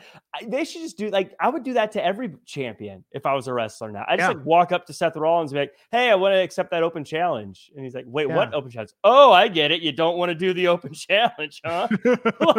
They 0.46 0.64
should 0.64 0.80
just 0.80 0.96
do 0.96 1.10
like 1.10 1.34
I 1.38 1.50
would 1.50 1.64
do 1.64 1.74
that 1.74 1.92
to 1.92 2.04
every 2.04 2.34
champion 2.46 3.04
if 3.12 3.26
I 3.26 3.34
was 3.34 3.46
a 3.46 3.52
wrestler 3.52 3.92
now. 3.92 4.06
I 4.08 4.16
just 4.16 4.30
yeah. 4.30 4.36
like 4.36 4.46
walk 4.46 4.72
up 4.72 4.86
to 4.86 4.94
Seth 4.94 5.16
Rollins 5.16 5.52
and 5.52 5.56
be 5.56 5.60
like, 5.60 5.72
hey, 5.92 6.10
I 6.10 6.14
want 6.14 6.32
to 6.32 6.38
accept 6.38 6.70
that 6.70 6.82
open 6.82 7.04
challenge. 7.04 7.70
And 7.76 7.84
he's 7.84 7.94
like, 7.94 8.06
wait, 8.08 8.28
yeah. 8.28 8.36
what 8.36 8.54
open 8.54 8.70
challenge? 8.70 8.92
Oh, 9.04 9.32
I 9.32 9.48
get 9.48 9.70
it. 9.70 9.82
You 9.82 9.92
don't 9.92 10.16
want 10.16 10.30
to 10.30 10.34
do 10.34 10.54
the 10.54 10.68
open 10.68 10.94
challenge, 10.94 11.60
huh? 11.62 11.88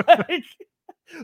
like, 0.08 0.44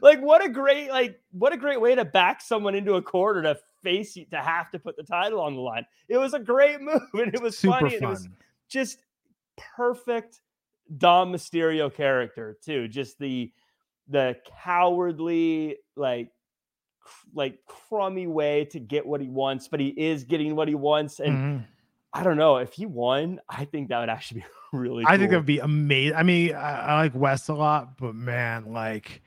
like 0.02 0.22
what 0.22 0.44
a 0.44 0.50
great 0.50 0.90
like 0.90 1.20
what 1.32 1.54
a 1.54 1.58
great 1.58 1.80
way 1.80 1.96
to 1.96 2.06
back 2.06 2.42
someone 2.42 2.76
into 2.76 2.96
a 2.96 3.02
corner 3.02 3.42
to 3.42 3.58
face 3.82 4.16
you 4.16 4.26
to 4.26 4.38
have 4.38 4.72
to 4.72 4.80
put 4.80 4.96
the 4.96 5.04
title 5.04 5.42
on 5.42 5.56
the 5.56 5.62
line. 5.62 5.86
It 6.08 6.18
was 6.18 6.34
a 6.34 6.40
great 6.40 6.82
move 6.82 7.02
and 7.14 7.34
it 7.34 7.42
was 7.42 7.58
Super 7.58 7.80
funny. 7.80 8.00
Fun. 8.00 8.04
it 8.04 8.10
was 8.10 8.28
just 8.70 9.00
perfect 9.78 10.42
Dom 10.98 11.32
Mysterio 11.32 11.94
character 11.94 12.58
too. 12.64 12.88
Just 12.88 13.20
the 13.20 13.52
the 14.10 14.36
cowardly 14.64 15.78
like 15.96 16.30
like 17.34 17.60
crummy 17.66 18.28
way 18.28 18.66
to 18.66 18.80
get 18.80 19.06
what 19.06 19.22
he 19.22 19.28
wants, 19.28 19.68
but 19.68 19.80
he 19.80 19.90
is 19.90 20.24
getting 20.24 20.56
what 20.56 20.68
he 20.68 20.76
wants. 20.76 21.20
And 21.20 21.38
mm-hmm. 21.38 21.64
I 22.14 22.24
don't 22.24 22.38
know 22.38 22.58
if 22.58 22.74
he 22.74 22.86
won. 22.86 23.42
I 23.50 23.66
think 23.66 23.90
that 23.90 24.00
would 24.00 24.10
actually 24.10 24.42
be 24.42 24.46
really. 24.78 25.04
I 25.06 25.10
cool. 25.10 25.18
think 25.20 25.32
that 25.32 25.38
would 25.38 25.46
be 25.46 25.60
amazing. 25.60 26.16
I 26.16 26.24
mean, 26.24 26.56
I, 26.56 26.80
I 26.80 26.96
like 26.96 27.16
West 27.16 27.50
a 27.50 27.54
lot, 27.54 27.98
but 27.98 28.16
man, 28.16 28.72
like 28.72 29.23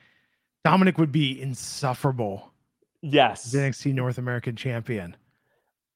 Dominik 0.67 0.99
would 0.99 1.13
be 1.13 1.41
insufferable. 1.41 2.53
Yes, 3.03 3.55
NXT 3.55 3.95
North 3.95 4.19
American 4.19 4.57
champion. 4.57 5.17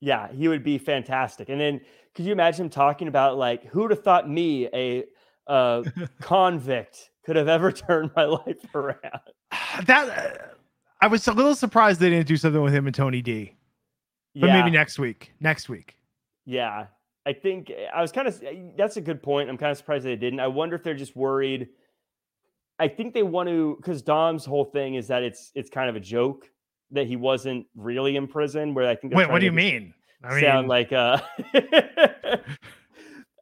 Yeah, 0.00 0.32
he 0.32 0.48
would 0.48 0.62
be 0.62 0.78
fantastic. 0.78 1.48
And 1.48 1.60
then 1.60 1.80
could 2.14 2.24
you 2.24 2.32
imagine 2.32 2.66
him 2.66 2.70
talking 2.70 3.08
about 3.08 3.36
like 3.36 3.64
who'd 3.66 3.90
have 3.90 4.02
thought 4.02 4.28
me 4.28 4.68
a 4.72 5.04
uh, 5.46 5.82
convict 6.20 7.10
could 7.24 7.36
have 7.36 7.48
ever 7.48 7.72
turned 7.88 8.10
my 8.16 8.24
life 8.24 8.74
around? 8.74 9.20
That 9.86 10.08
uh, 10.08 10.54
I 11.00 11.06
was 11.06 11.26
a 11.28 11.32
little 11.32 11.54
surprised 11.54 12.00
they 12.00 12.10
didn't 12.10 12.26
do 12.26 12.36
something 12.36 12.60
with 12.60 12.74
him 12.74 12.86
and 12.86 12.94
Tony 12.94 13.22
D. 13.22 13.56
But 14.34 14.48
yeah. 14.48 14.60
maybe 14.60 14.70
next 14.70 14.98
week. 14.98 15.32
Next 15.40 15.68
week. 15.68 15.96
Yeah. 16.44 16.86
I 17.26 17.32
think 17.32 17.72
I 17.94 18.02
was 18.02 18.12
kind 18.12 18.26
of 18.26 18.42
that's 18.76 18.96
a 18.96 19.00
good 19.00 19.22
point. 19.22 19.48
I'm 19.48 19.56
kind 19.56 19.70
of 19.70 19.78
surprised 19.78 20.04
they 20.04 20.16
didn't. 20.16 20.40
I 20.40 20.48
wonder 20.48 20.76
if 20.76 20.82
they're 20.82 20.94
just 20.94 21.16
worried 21.16 21.68
I 22.80 22.88
think 22.88 23.12
they 23.12 23.22
want 23.22 23.48
to 23.50 23.76
because 23.76 24.00
Dom's 24.00 24.44
whole 24.46 24.64
thing 24.64 24.94
is 24.94 25.06
that 25.08 25.22
it's 25.22 25.52
it's 25.54 25.68
kind 25.68 25.90
of 25.90 25.96
a 25.96 26.00
joke 26.00 26.50
that 26.90 27.06
he 27.06 27.14
wasn't 27.14 27.66
really 27.76 28.16
in 28.16 28.26
prison. 28.26 28.74
Where 28.74 28.88
I 28.88 28.96
think 28.96 29.14
wait, 29.14 29.28
what 29.28 29.38
do 29.40 29.44
you 29.44 29.52
mean? 29.52 29.92
I 30.24 30.40
sound 30.40 30.62
mean... 30.62 30.68
like 30.68 30.92
uh, 30.92 31.20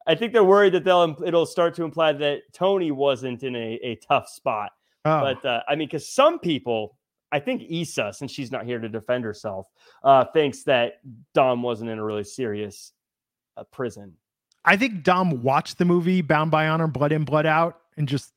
I 0.06 0.14
think 0.16 0.32
they're 0.32 0.42
worried 0.42 0.74
that 0.74 0.82
they'll 0.82 1.16
it'll 1.24 1.46
start 1.46 1.74
to 1.76 1.84
imply 1.84 2.12
that 2.14 2.40
Tony 2.52 2.90
wasn't 2.90 3.44
in 3.44 3.54
a, 3.54 3.78
a 3.82 3.94
tough 3.96 4.28
spot. 4.28 4.72
Oh. 5.04 5.20
But 5.20 5.44
uh, 5.44 5.62
I 5.68 5.76
mean, 5.76 5.86
because 5.86 6.08
some 6.08 6.40
people, 6.40 6.96
I 7.30 7.38
think 7.38 7.62
Issa, 7.70 8.12
since 8.14 8.32
she's 8.32 8.50
not 8.50 8.64
here 8.64 8.80
to 8.80 8.88
defend 8.88 9.22
herself, 9.22 9.68
uh, 10.02 10.24
thinks 10.32 10.64
that 10.64 10.94
Dom 11.32 11.62
wasn't 11.62 11.90
in 11.90 11.98
a 12.00 12.04
really 12.04 12.24
serious 12.24 12.92
uh, 13.56 13.62
prison. 13.64 14.14
I 14.64 14.76
think 14.76 15.04
Dom 15.04 15.42
watched 15.42 15.78
the 15.78 15.84
movie 15.84 16.22
Bound 16.22 16.50
by 16.50 16.66
Honor, 16.66 16.88
Blood 16.88 17.12
In, 17.12 17.24
Blood 17.24 17.46
Out, 17.46 17.80
and 17.96 18.08
just 18.08 18.32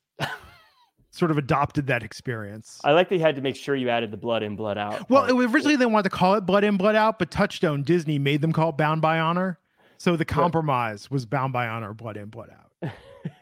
sort 1.11 1.29
of 1.29 1.37
adopted 1.37 1.87
that 1.87 2.03
experience. 2.03 2.79
I 2.83 2.91
like 2.93 3.09
they 3.09 3.19
had 3.19 3.35
to 3.35 3.41
make 3.41 3.55
sure 3.55 3.75
you 3.75 3.89
added 3.89 4.11
the 4.11 4.17
blood 4.17 4.43
in, 4.43 4.55
blood 4.55 4.77
out. 4.77 5.09
Well, 5.09 5.29
originally 5.29 5.75
they 5.75 5.85
wanted 5.85 6.09
to 6.09 6.15
call 6.15 6.35
it 6.35 6.45
blood 6.45 6.63
in, 6.63 6.77
blood 6.77 6.95
out, 6.95 7.19
but 7.19 7.29
Touchstone 7.29 7.83
Disney 7.83 8.17
made 8.17 8.41
them 8.41 8.53
call 8.53 8.69
it 8.69 8.77
Bound 8.77 9.01
by 9.01 9.19
Honor. 9.19 9.59
So 9.97 10.15
the 10.15 10.25
compromise 10.25 11.11
was 11.11 11.25
Bound 11.25 11.53
by 11.53 11.67
Honor, 11.67 11.93
blood 11.93 12.17
in, 12.17 12.29
blood 12.29 12.49
out. 12.49 12.91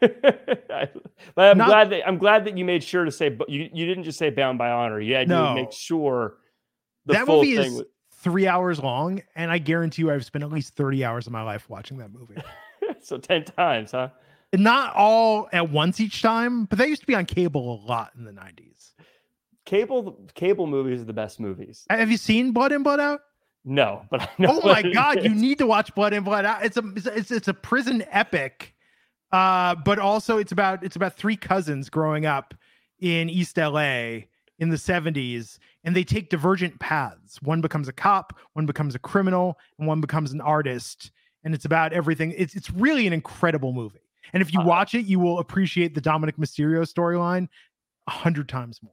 but 0.00 0.92
I'm 1.36 1.56
Not, 1.56 1.68
glad 1.68 1.90
that 1.90 2.06
I'm 2.06 2.18
glad 2.18 2.44
that 2.44 2.58
you 2.58 2.66
made 2.66 2.84
sure 2.84 3.04
to 3.06 3.10
say 3.10 3.34
you 3.48 3.70
you 3.72 3.86
didn't 3.86 4.04
just 4.04 4.18
say 4.18 4.28
Bound 4.28 4.58
by 4.58 4.70
Honor. 4.70 5.00
You 5.00 5.14
had 5.14 5.28
no, 5.28 5.46
to 5.46 5.54
make 5.54 5.72
sure 5.72 6.34
that 7.06 7.26
movie 7.26 7.52
is 7.52 7.72
was, 7.72 7.84
three 8.12 8.46
hours 8.46 8.78
long, 8.78 9.22
and 9.34 9.50
I 9.50 9.56
guarantee 9.56 10.02
you, 10.02 10.10
I've 10.10 10.24
spent 10.24 10.44
at 10.44 10.50
least 10.50 10.74
thirty 10.74 11.02
hours 11.02 11.26
of 11.26 11.32
my 11.32 11.42
life 11.42 11.70
watching 11.70 11.96
that 11.98 12.12
movie. 12.12 12.36
so 13.00 13.16
ten 13.16 13.44
times, 13.44 13.92
huh? 13.92 14.10
Not 14.54 14.94
all 14.94 15.48
at 15.52 15.70
once 15.70 16.00
each 16.00 16.22
time, 16.22 16.64
but 16.64 16.78
that 16.78 16.88
used 16.88 17.02
to 17.02 17.06
be 17.06 17.14
on 17.14 17.26
cable 17.26 17.82
a 17.84 17.86
lot 17.86 18.12
in 18.16 18.24
the 18.24 18.32
90s. 18.32 18.92
Cable 19.66 20.28
cable 20.34 20.66
movies 20.66 21.00
are 21.00 21.04
the 21.04 21.12
best 21.12 21.38
movies. 21.38 21.84
Have 21.90 22.10
you 22.10 22.16
seen 22.16 22.52
Blood 22.52 22.72
In 22.72 22.82
Blood 22.82 22.98
Out? 22.98 23.20
No, 23.64 24.06
but 24.10 24.28
Oh 24.40 24.60
my 24.62 24.82
god, 24.82 25.22
you 25.22 25.30
need 25.30 25.58
to 25.58 25.66
watch 25.66 25.94
Blood 25.94 26.12
In 26.12 26.24
Blood 26.24 26.44
Out. 26.44 26.64
It's 26.64 26.76
a 26.76 26.82
it's 26.96 27.30
it's 27.30 27.48
a 27.48 27.54
prison 27.54 28.04
epic. 28.10 28.74
Uh, 29.30 29.76
but 29.76 30.00
also 30.00 30.38
it's 30.38 30.50
about 30.50 30.82
it's 30.82 30.96
about 30.96 31.14
three 31.16 31.36
cousins 31.36 31.88
growing 31.88 32.26
up 32.26 32.54
in 32.98 33.30
East 33.30 33.56
LA 33.56 34.22
in 34.58 34.68
the 34.68 34.76
70s 34.76 35.58
and 35.84 35.94
they 35.94 36.04
take 36.04 36.30
divergent 36.30 36.78
paths. 36.80 37.40
One 37.40 37.60
becomes 37.60 37.88
a 37.88 37.92
cop, 37.92 38.38
one 38.54 38.66
becomes 38.66 38.94
a 38.94 38.98
criminal, 38.98 39.56
and 39.78 39.86
one 39.86 40.00
becomes 40.00 40.32
an 40.32 40.40
artist. 40.40 41.12
And 41.44 41.54
it's 41.54 41.64
about 41.64 41.92
everything. 41.92 42.34
It's 42.36 42.54
it's 42.54 42.70
really 42.70 43.06
an 43.06 43.12
incredible 43.12 43.72
movie. 43.72 44.00
And 44.32 44.42
if 44.42 44.52
you 44.52 44.60
uh, 44.60 44.64
watch 44.64 44.94
it, 44.94 45.06
you 45.06 45.18
will 45.18 45.38
appreciate 45.38 45.94
the 45.94 46.00
Dominik 46.00 46.38
Mysterio 46.38 46.82
storyline 46.82 47.48
a 48.06 48.10
hundred 48.10 48.48
times 48.48 48.82
more. 48.82 48.92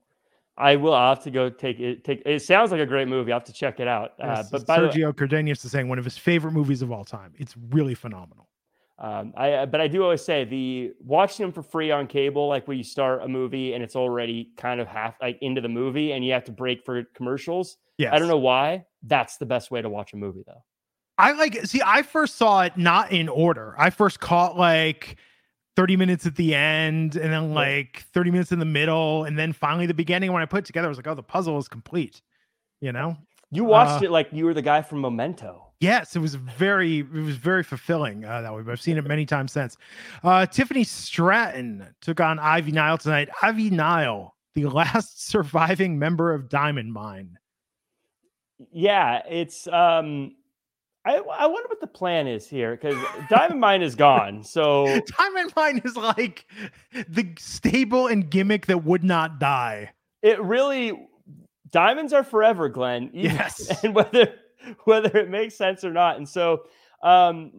I 0.57 0.75
will. 0.75 0.93
I'll 0.93 1.13
have 1.13 1.23
to 1.23 1.31
go 1.31 1.49
take 1.49 1.79
it. 1.79 2.03
Take 2.03 2.23
it. 2.25 2.41
Sounds 2.41 2.71
like 2.71 2.81
a 2.81 2.85
great 2.85 3.07
movie. 3.07 3.31
I 3.31 3.35
have 3.35 3.43
to 3.43 3.53
check 3.53 3.79
it 3.79 3.87
out. 3.87 4.13
Uh, 4.19 4.43
but 4.51 4.65
Sergio 4.65 5.15
Cardenas 5.15 5.63
is 5.63 5.71
saying 5.71 5.87
one 5.87 5.99
of 5.99 6.05
his 6.05 6.17
favorite 6.17 6.53
movies 6.53 6.81
of 6.81 6.91
all 6.91 7.05
time. 7.05 7.33
It's 7.37 7.55
really 7.69 7.93
phenomenal. 7.93 8.47
Um, 8.99 9.33
I 9.37 9.51
uh, 9.51 9.65
but 9.67 9.79
I 9.79 9.87
do 9.87 10.01
always 10.01 10.25
say 10.25 10.43
the 10.43 10.93
watching 10.99 11.45
them 11.45 11.53
for 11.53 11.61
free 11.61 11.91
on 11.91 12.07
cable, 12.07 12.47
like 12.47 12.67
when 12.67 12.79
you 12.79 12.83
start 12.83 13.21
a 13.21 13.27
movie 13.27 13.73
and 13.73 13.83
it's 13.83 13.95
already 13.95 14.49
kind 14.57 14.81
of 14.81 14.87
half 14.87 15.13
like 15.21 15.37
into 15.41 15.61
the 15.61 15.69
movie 15.69 16.13
and 16.13 16.25
you 16.25 16.33
have 16.33 16.45
to 16.45 16.51
break 16.51 16.83
for 16.83 17.03
commercials. 17.13 17.77
Yeah, 17.99 18.13
I 18.13 18.17
don't 18.17 18.27
know 18.27 18.39
why. 18.39 18.85
That's 19.03 19.37
the 19.37 19.45
best 19.45 19.69
way 19.69 19.83
to 19.83 19.89
watch 19.89 20.13
a 20.13 20.17
movie, 20.17 20.43
though. 20.47 20.63
I 21.19 21.33
like 21.33 21.63
see. 21.67 21.81
I 21.85 22.01
first 22.01 22.37
saw 22.37 22.61
it 22.61 22.75
not 22.75 23.11
in 23.11 23.29
order. 23.29 23.75
I 23.77 23.91
first 23.91 24.19
caught 24.19 24.57
like 24.57 25.17
30 25.77 25.95
minutes 25.95 26.25
at 26.25 26.35
the 26.35 26.55
end 26.55 27.15
and 27.15 27.31
then 27.31 27.53
like 27.53 28.03
30 28.11 28.31
minutes 28.31 28.51
in 28.51 28.57
the 28.57 28.65
middle 28.65 29.25
and 29.25 29.37
then 29.37 29.53
finally 29.53 29.85
the 29.85 29.93
beginning 29.93 30.33
when 30.33 30.41
i 30.41 30.45
put 30.45 30.63
it 30.63 30.65
together 30.65 30.87
i 30.87 30.89
was 30.89 30.97
like 30.97 31.05
oh 31.05 31.13
the 31.13 31.21
puzzle 31.21 31.55
is 31.59 31.67
complete 31.67 32.23
you 32.81 32.91
know? 32.91 33.17
You 33.51 33.63
watched 33.63 34.03
uh, 34.03 34.05
it 34.05 34.11
like 34.11 34.27
you 34.31 34.45
were 34.45 34.53
the 34.53 34.61
guy 34.61 34.81
from 34.81 35.01
memento. 35.01 35.63
Yes 35.79 36.15
it 36.15 36.19
was 36.19 36.33
very 36.33 36.99
it 36.99 37.11
was 37.11 37.35
very 37.35 37.63
fulfilling 37.63 38.25
uh, 38.25 38.41
that 38.41 38.53
way 38.53 38.63
but 38.63 38.71
i've 38.71 38.81
seen 38.81 38.97
it 38.97 39.05
many 39.05 39.25
times 39.27 39.51
since. 39.51 39.77
Uh, 40.23 40.47
tiffany 40.47 40.83
stratton 40.83 41.87
took 42.01 42.19
on 42.19 42.39
ivy 42.39 42.71
nile 42.71 42.97
tonight. 42.97 43.29
Ivy 43.43 43.69
nile 43.69 44.35
the 44.55 44.65
last 44.69 45.27
surviving 45.27 45.99
member 45.99 46.33
of 46.33 46.49
diamond 46.49 46.91
mine. 46.91 47.37
Yeah 48.71 49.21
it's 49.29 49.67
um 49.67 50.33
I, 51.07 51.15
I 51.15 51.45
wonder 51.45 51.69
what 51.69 51.79
the 51.79 51.87
plan 51.87 52.27
is 52.27 52.47
here 52.47 52.71
because 52.75 52.95
Diamond 53.29 53.61
Mine 53.61 53.81
is 53.81 53.95
gone. 53.95 54.43
So 54.43 54.85
Diamond 55.17 55.53
Mine 55.55 55.81
is 55.85 55.95
like 55.95 56.45
the 56.91 57.33
stable 57.39 58.07
and 58.07 58.29
gimmick 58.29 58.65
that 58.65 58.83
would 58.83 59.03
not 59.03 59.39
die. 59.39 59.91
It 60.21 60.41
really 60.41 61.07
diamonds 61.71 62.11
are 62.11 62.23
forever, 62.23 62.67
Glenn. 62.69 63.09
Yes, 63.13 63.83
and 63.83 63.95
whether 63.95 64.33
whether 64.83 65.17
it 65.17 65.29
makes 65.29 65.55
sense 65.55 65.85
or 65.85 65.93
not. 65.93 66.17
And 66.17 66.27
so, 66.27 66.63
um, 67.03 67.51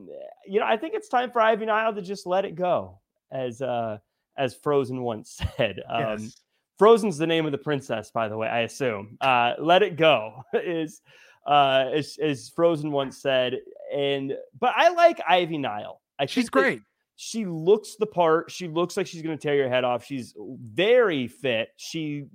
you 0.46 0.60
know, 0.60 0.66
I 0.66 0.76
think 0.76 0.94
it's 0.94 1.08
time 1.08 1.30
for 1.30 1.40
Ivy 1.40 1.66
Nile 1.66 1.94
to 1.94 2.02
just 2.02 2.26
let 2.26 2.44
it 2.44 2.54
go, 2.54 2.98
as 3.32 3.62
uh, 3.62 3.98
as 4.36 4.54
Frozen 4.54 5.02
once 5.02 5.40
said. 5.56 5.80
Um, 5.88 6.18
Yes. 6.20 6.36
Frozen's 6.78 7.18
the 7.18 7.26
name 7.26 7.44
of 7.44 7.50
the 7.50 7.58
princess, 7.58 8.12
by 8.12 8.28
the 8.28 8.36
way. 8.36 8.46
I 8.46 8.60
assume. 8.60 9.18
Uh, 9.20 9.54
let 9.58 9.82
it 9.82 9.96
go 9.96 10.44
is 10.52 11.00
uh, 11.48 11.90
as, 11.94 12.18
as 12.22 12.50
Frozen 12.50 12.92
once 12.92 13.16
said. 13.20 13.58
And 13.92 14.34
but 14.60 14.74
I 14.76 14.90
like 14.90 15.20
Ivy 15.26 15.58
Nile. 15.58 16.00
I 16.18 16.26
She's 16.26 16.50
great. 16.50 16.82
She 17.16 17.46
looks 17.46 17.96
the 17.98 18.06
part. 18.06 18.50
She 18.50 18.68
looks 18.68 18.96
like 18.96 19.06
she's 19.06 19.22
going 19.22 19.36
to 19.36 19.42
tear 19.42 19.56
your 19.56 19.68
head 19.68 19.82
off. 19.82 20.04
She's 20.04 20.34
very 20.38 21.26
fit. 21.26 21.70
She 21.76 22.26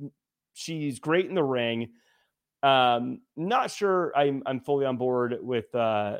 she's 0.53 0.99
great 0.99 1.27
in 1.27 1.35
the 1.35 1.43
ring. 1.43 1.89
Um, 2.63 3.21
not 3.37 3.71
sure 3.71 4.11
I'm 4.15 4.41
I'm 4.45 4.59
fully 4.59 4.85
on 4.85 4.97
board 4.97 5.37
with 5.41 5.73
uh, 5.75 6.17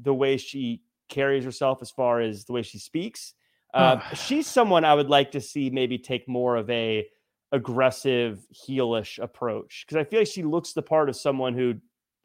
the 0.00 0.14
way 0.14 0.36
she 0.36 0.82
carries 1.08 1.44
herself 1.44 1.80
as 1.80 1.90
far 1.90 2.20
as 2.20 2.44
the 2.44 2.52
way 2.52 2.62
she 2.62 2.78
speaks. 2.78 3.34
Uh, 3.74 4.00
she's 4.14 4.46
someone 4.46 4.84
I 4.84 4.94
would 4.94 5.10
like 5.10 5.32
to 5.32 5.40
see 5.40 5.70
maybe 5.70 5.98
take 5.98 6.28
more 6.28 6.56
of 6.56 6.68
a 6.70 7.06
aggressive 7.52 8.46
heelish 8.54 9.22
approach 9.22 9.84
because 9.86 9.98
I 9.98 10.04
feel 10.04 10.20
like 10.20 10.28
she 10.28 10.42
looks 10.42 10.72
the 10.72 10.82
part 10.82 11.08
of 11.08 11.16
someone 11.16 11.54
who 11.54 11.74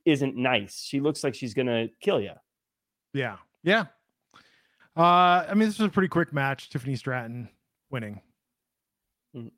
isn't 0.05 0.35
nice. 0.35 0.81
She 0.83 0.99
looks 0.99 1.23
like 1.23 1.35
she's 1.35 1.53
gonna 1.53 1.87
kill 2.01 2.19
you. 2.19 2.33
Yeah. 3.13 3.37
Yeah. 3.63 3.85
Uh, 4.95 5.45
I 5.49 5.53
mean, 5.53 5.67
this 5.67 5.79
was 5.79 5.87
a 5.87 5.91
pretty 5.91 6.09
quick 6.09 6.33
match. 6.33 6.69
Tiffany 6.69 6.95
Stratton 6.95 7.49
winning. 7.89 8.21
Mhm. 9.35 9.51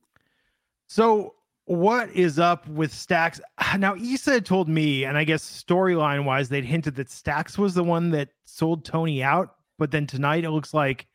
So, 0.88 1.36
what 1.66 2.10
is 2.12 2.40
up 2.40 2.68
with 2.68 2.94
Stacks? 2.94 3.42
Now, 3.78 3.96
Issa 3.96 4.42
told 4.42 4.70
me, 4.70 5.04
and 5.04 5.18
I 5.18 5.24
guess 5.24 5.44
storyline 5.44 6.24
wise, 6.24 6.48
they'd 6.48 6.64
hinted 6.64 6.96
that 6.96 7.10
Stacks 7.10 7.58
was 7.58 7.74
the 7.74 7.84
one 7.84 8.12
that 8.12 8.30
sold 8.46 8.86
Tony 8.86 9.22
out. 9.24 9.56
But 9.78 9.92
then 9.92 10.08
tonight, 10.08 10.46
it 10.46 10.52
looks 10.52 10.74
like 10.74 11.08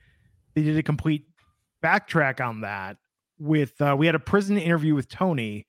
they 0.55 0.63
did 0.63 0.77
a 0.77 0.83
complete 0.83 1.25
backtrack 1.83 2.45
on 2.47 2.61
that. 2.63 2.99
With 3.39 3.81
uh, 3.81 3.97
we 3.99 4.05
had 4.05 4.15
a 4.15 4.19
prison 4.21 4.59
interview 4.59 4.95
with 4.95 5.09
Tony, 5.09 5.67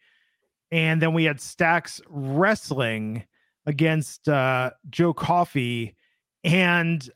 and 0.72 1.01
then 1.01 1.14
we 1.14 1.24
had 1.24 1.39
Stacks 1.39 2.01
wrestling 2.09 3.24
against 3.66 4.28
uh, 4.28 4.72
Joe 4.89 5.14
Coffey, 5.14 5.95
and 6.43 7.07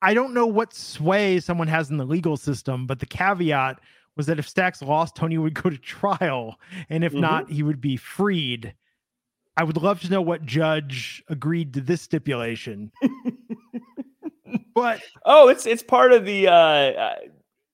I 0.00 0.14
don't 0.14 0.34
know 0.34 0.46
what 0.46 0.74
sway 0.74 1.38
someone 1.40 1.68
has 1.68 1.90
in 1.90 1.96
the 1.96 2.04
legal 2.04 2.36
system, 2.36 2.86
but 2.86 2.98
the 2.98 3.06
caveat 3.06 3.78
was 4.16 4.26
that 4.26 4.38
if 4.38 4.48
Stacks 4.48 4.82
lost, 4.82 5.14
Tony 5.16 5.38
would 5.38 5.54
go 5.54 5.70
to 5.70 5.78
trial, 5.78 6.58
and 6.90 7.04
if 7.04 7.12
Mhm. 7.12 7.20
not, 7.20 7.50
he 7.50 7.62
would 7.62 7.80
be 7.80 7.96
freed. 7.96 8.74
I 9.56 9.64
would 9.64 9.76
love 9.76 10.00
to 10.00 10.10
know 10.10 10.22
what 10.22 10.44
judge 10.46 11.22
agreed 11.28 11.74
to 11.74 11.80
this 11.80 12.02
stipulation. 12.02 12.90
but 14.74 15.02
Oh, 15.24 15.48
it's 15.48 15.66
it's 15.66 15.82
part 15.82 16.12
of 16.12 16.24
the 16.24 16.48
uh, 16.48 16.52
uh 16.52 17.16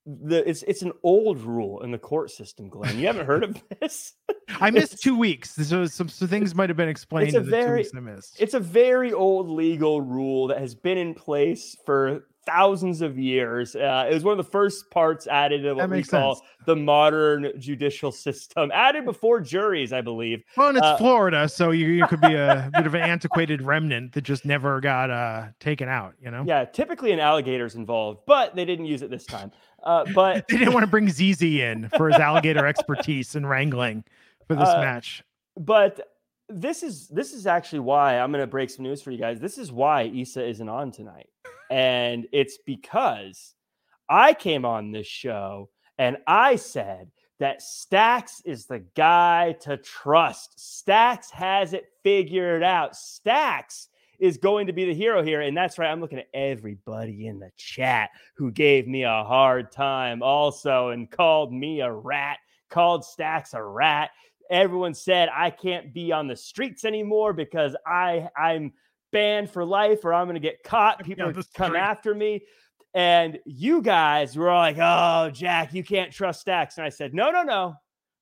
the 0.08 0.48
it's 0.48 0.62
it's 0.62 0.80
an 0.82 0.92
old 1.02 1.38
rule 1.40 1.82
in 1.82 1.90
the 1.90 1.98
court 1.98 2.30
system, 2.30 2.68
Glenn. 2.70 2.98
You 2.98 3.06
haven't 3.06 3.26
heard 3.26 3.44
of 3.44 3.62
this? 3.80 4.14
I 4.60 4.70
missed 4.70 5.02
two 5.02 5.16
weeks, 5.18 5.54
so 5.54 5.84
some, 5.86 6.08
some 6.08 6.28
things 6.28 6.54
might 6.54 6.70
have 6.70 6.76
been 6.78 6.88
explained. 6.88 7.34
a 7.34 7.38
in 7.38 7.44
two 7.44 7.50
very- 7.50 7.80
weeks 7.82 7.90
I 7.94 8.00
missed. 8.00 8.40
It's 8.40 8.54
a 8.54 8.60
very 8.60 9.12
old 9.12 9.48
legal 9.50 10.00
rule 10.00 10.46
that 10.48 10.58
has 10.58 10.74
been 10.74 10.96
in 10.98 11.14
place 11.14 11.76
for 11.84 12.24
thousands 12.46 13.02
of 13.02 13.18
years. 13.18 13.76
Uh, 13.76 14.06
it 14.10 14.14
was 14.14 14.24
one 14.24 14.32
of 14.32 14.38
the 14.42 14.50
first 14.50 14.90
parts 14.90 15.26
added 15.26 15.64
to 15.64 15.74
what 15.74 15.90
we 15.90 16.02
call 16.02 16.36
sense. 16.36 16.48
the 16.64 16.74
modern 16.74 17.52
judicial 17.58 18.10
system, 18.10 18.70
added 18.72 19.04
before 19.04 19.38
juries, 19.38 19.92
I 19.92 20.00
believe. 20.00 20.42
Well, 20.56 20.68
and 20.68 20.78
it's 20.78 20.86
uh, 20.86 20.96
Florida, 20.96 21.46
so 21.50 21.72
you, 21.72 21.88
you 21.88 22.06
could 22.06 22.22
be 22.22 22.34
a 22.34 22.70
bit 22.74 22.86
of 22.86 22.94
an 22.94 23.02
antiquated 23.02 23.60
remnant 23.60 24.14
that 24.14 24.22
just 24.22 24.46
never 24.46 24.80
got 24.80 25.10
uh, 25.10 25.48
taken 25.60 25.90
out. 25.90 26.14
You 26.22 26.30
know, 26.30 26.44
Yeah, 26.46 26.64
typically 26.64 27.12
an 27.12 27.20
alligator's 27.20 27.74
involved, 27.74 28.20
but 28.26 28.56
they 28.56 28.64
didn't 28.64 28.86
use 28.86 29.02
it 29.02 29.10
this 29.10 29.26
time. 29.26 29.52
Uh, 29.82 30.04
but 30.14 30.46
they 30.48 30.56
didn't 30.58 30.74
want 30.74 30.84
to 30.84 30.90
bring 30.90 31.08
ZZ 31.08 31.42
in 31.42 31.88
for 31.96 32.08
his 32.10 32.18
alligator 32.18 32.66
expertise 32.72 33.34
and 33.36 33.48
wrangling 33.48 34.04
for 34.46 34.54
this 34.54 34.68
Uh, 34.68 34.80
match. 34.80 35.22
but 35.56 36.14
this 36.48 36.82
is 36.82 37.08
this 37.08 37.32
is 37.34 37.46
actually 37.46 37.80
why 37.80 38.18
I'm 38.18 38.32
going 38.32 38.42
to 38.42 38.46
break 38.46 38.70
some 38.70 38.82
news 38.84 39.02
for 39.02 39.10
you 39.10 39.18
guys. 39.18 39.38
This 39.38 39.58
is 39.58 39.70
why 39.70 40.04
Issa 40.04 40.46
isn't 40.46 40.68
on 40.68 40.90
tonight, 40.90 41.28
and 41.70 42.26
it's 42.32 42.58
because 42.64 43.54
I 44.08 44.32
came 44.32 44.64
on 44.64 44.90
this 44.90 45.06
show 45.06 45.68
and 45.98 46.16
I 46.26 46.56
said 46.56 47.10
that 47.38 47.60
Stacks 47.60 48.40
is 48.46 48.64
the 48.66 48.78
guy 48.96 49.52
to 49.60 49.76
trust. 49.76 50.58
Stacks 50.58 51.30
has 51.30 51.72
it 51.74 51.84
figured 52.02 52.62
out. 52.62 52.96
Stacks 52.96 53.88
is 54.18 54.36
going 54.36 54.66
to 54.66 54.72
be 54.72 54.84
the 54.84 54.94
hero 54.94 55.22
here, 55.22 55.40
and 55.40 55.56
that's 55.56 55.78
right. 55.78 55.90
I'm 55.90 56.00
looking 56.00 56.18
at 56.18 56.28
everybody 56.34 57.26
in 57.26 57.38
the 57.38 57.50
chat 57.56 58.10
who 58.36 58.50
gave 58.50 58.86
me 58.86 59.04
a 59.04 59.24
hard 59.24 59.70
time 59.72 60.22
also 60.22 60.88
and 60.88 61.10
called 61.10 61.52
me 61.52 61.80
a 61.80 61.92
rat, 61.92 62.38
called 62.68 63.04
Stacks 63.04 63.54
a 63.54 63.62
rat 63.62 64.10
everyone 64.50 64.94
said 64.94 65.28
I 65.34 65.50
can't 65.50 65.92
be 65.92 66.12
on 66.12 66.26
the 66.26 66.36
streets 66.36 66.84
anymore 66.84 67.32
because 67.32 67.76
I 67.86 68.28
I'm 68.36 68.72
banned 69.12 69.50
for 69.50 69.64
life 69.64 70.04
or 70.04 70.12
I'm 70.12 70.26
going 70.26 70.34
to 70.34 70.40
get 70.40 70.62
caught. 70.62 71.04
People 71.04 71.28
are 71.28 71.42
come 71.54 71.76
after 71.76 72.14
me. 72.14 72.42
And 72.94 73.38
you 73.44 73.82
guys 73.82 74.36
were 74.36 74.48
all 74.48 74.60
like, 74.60 74.78
"Oh, 74.80 75.30
Jack, 75.30 75.74
you 75.74 75.84
can't 75.84 76.10
trust 76.10 76.40
Stacks." 76.40 76.78
And 76.78 76.86
I 76.86 76.88
said, 76.88 77.12
"No, 77.14 77.30
no, 77.30 77.42
no. 77.42 77.74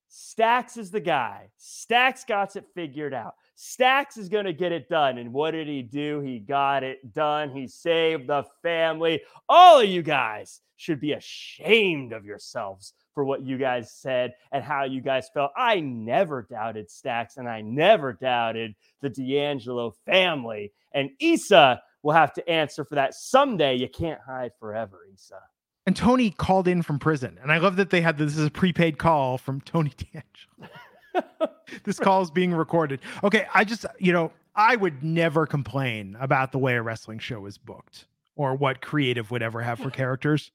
Stacks 0.09 0.77
is 0.77 0.91
the 0.91 0.99
guy. 0.99 1.49
Stacks 1.57 2.25
got 2.25 2.55
it 2.55 2.65
figured 2.75 3.13
out. 3.13 3.35
Stacks 3.59 4.17
is 4.17 4.29
going 4.29 4.45
to 4.45 4.53
get 4.53 4.71
it 4.71 4.87
done." 4.87 5.17
And 5.17 5.33
what 5.33 5.51
did 5.51 5.67
he 5.67 5.81
do? 5.81 6.21
He 6.21 6.39
got 6.39 6.83
it 6.83 7.13
done. 7.13 7.49
He 7.49 7.67
saved 7.67 8.27
the 8.27 8.45
family. 8.61 9.21
All 9.49 9.81
of 9.81 9.89
you 9.89 10.01
guys 10.01 10.61
should 10.77 10.99
be 10.99 11.13
ashamed 11.13 12.13
of 12.13 12.23
yourselves 12.23 12.93
for 13.13 13.25
what 13.25 13.41
you 13.41 13.57
guys 13.57 13.91
said 13.91 14.33
and 14.51 14.63
how 14.63 14.83
you 14.83 15.01
guys 15.01 15.27
felt. 15.33 15.51
I 15.57 15.79
never 15.79 16.43
doubted 16.43 16.89
Stacks 16.89 17.37
and 17.37 17.49
I 17.49 17.61
never 17.61 18.13
doubted 18.13 18.75
the 19.01 19.09
D'Angelo 19.09 19.91
family. 20.05 20.71
And 20.93 21.09
Issa 21.19 21.81
will 22.03 22.13
have 22.13 22.31
to 22.33 22.47
answer 22.47 22.85
for 22.85 22.93
that 22.93 23.15
someday. 23.15 23.75
You 23.75 23.89
can't 23.89 24.21
hide 24.21 24.51
forever, 24.59 24.99
Issa. 25.11 25.39
And 25.87 25.95
Tony 25.95 26.29
called 26.29 26.67
in 26.67 26.83
from 26.83 26.99
prison, 26.99 27.39
and 27.41 27.51
I 27.51 27.57
love 27.57 27.77
that 27.77 27.89
they 27.89 28.01
had 28.01 28.17
this 28.17 28.37
is 28.37 28.45
a 28.45 28.51
prepaid 28.51 28.97
call 28.97 29.37
from 29.37 29.61
Tony 29.61 29.93
D'Angelo. 29.97 30.73
this 31.83 31.99
call 31.99 32.21
is 32.21 32.31
being 32.31 32.53
recorded. 32.53 32.99
Okay, 33.23 33.47
I 33.53 33.63
just 33.63 33.85
you 33.99 34.13
know 34.13 34.31
I 34.55 34.75
would 34.75 35.03
never 35.03 35.45
complain 35.45 36.17
about 36.19 36.51
the 36.51 36.59
way 36.59 36.75
a 36.75 36.81
wrestling 36.81 37.19
show 37.19 37.45
is 37.45 37.57
booked 37.57 38.05
or 38.35 38.55
what 38.55 38.81
creative 38.81 39.31
would 39.31 39.41
ever 39.41 39.61
have 39.61 39.79
for 39.79 39.89
characters, 39.91 40.51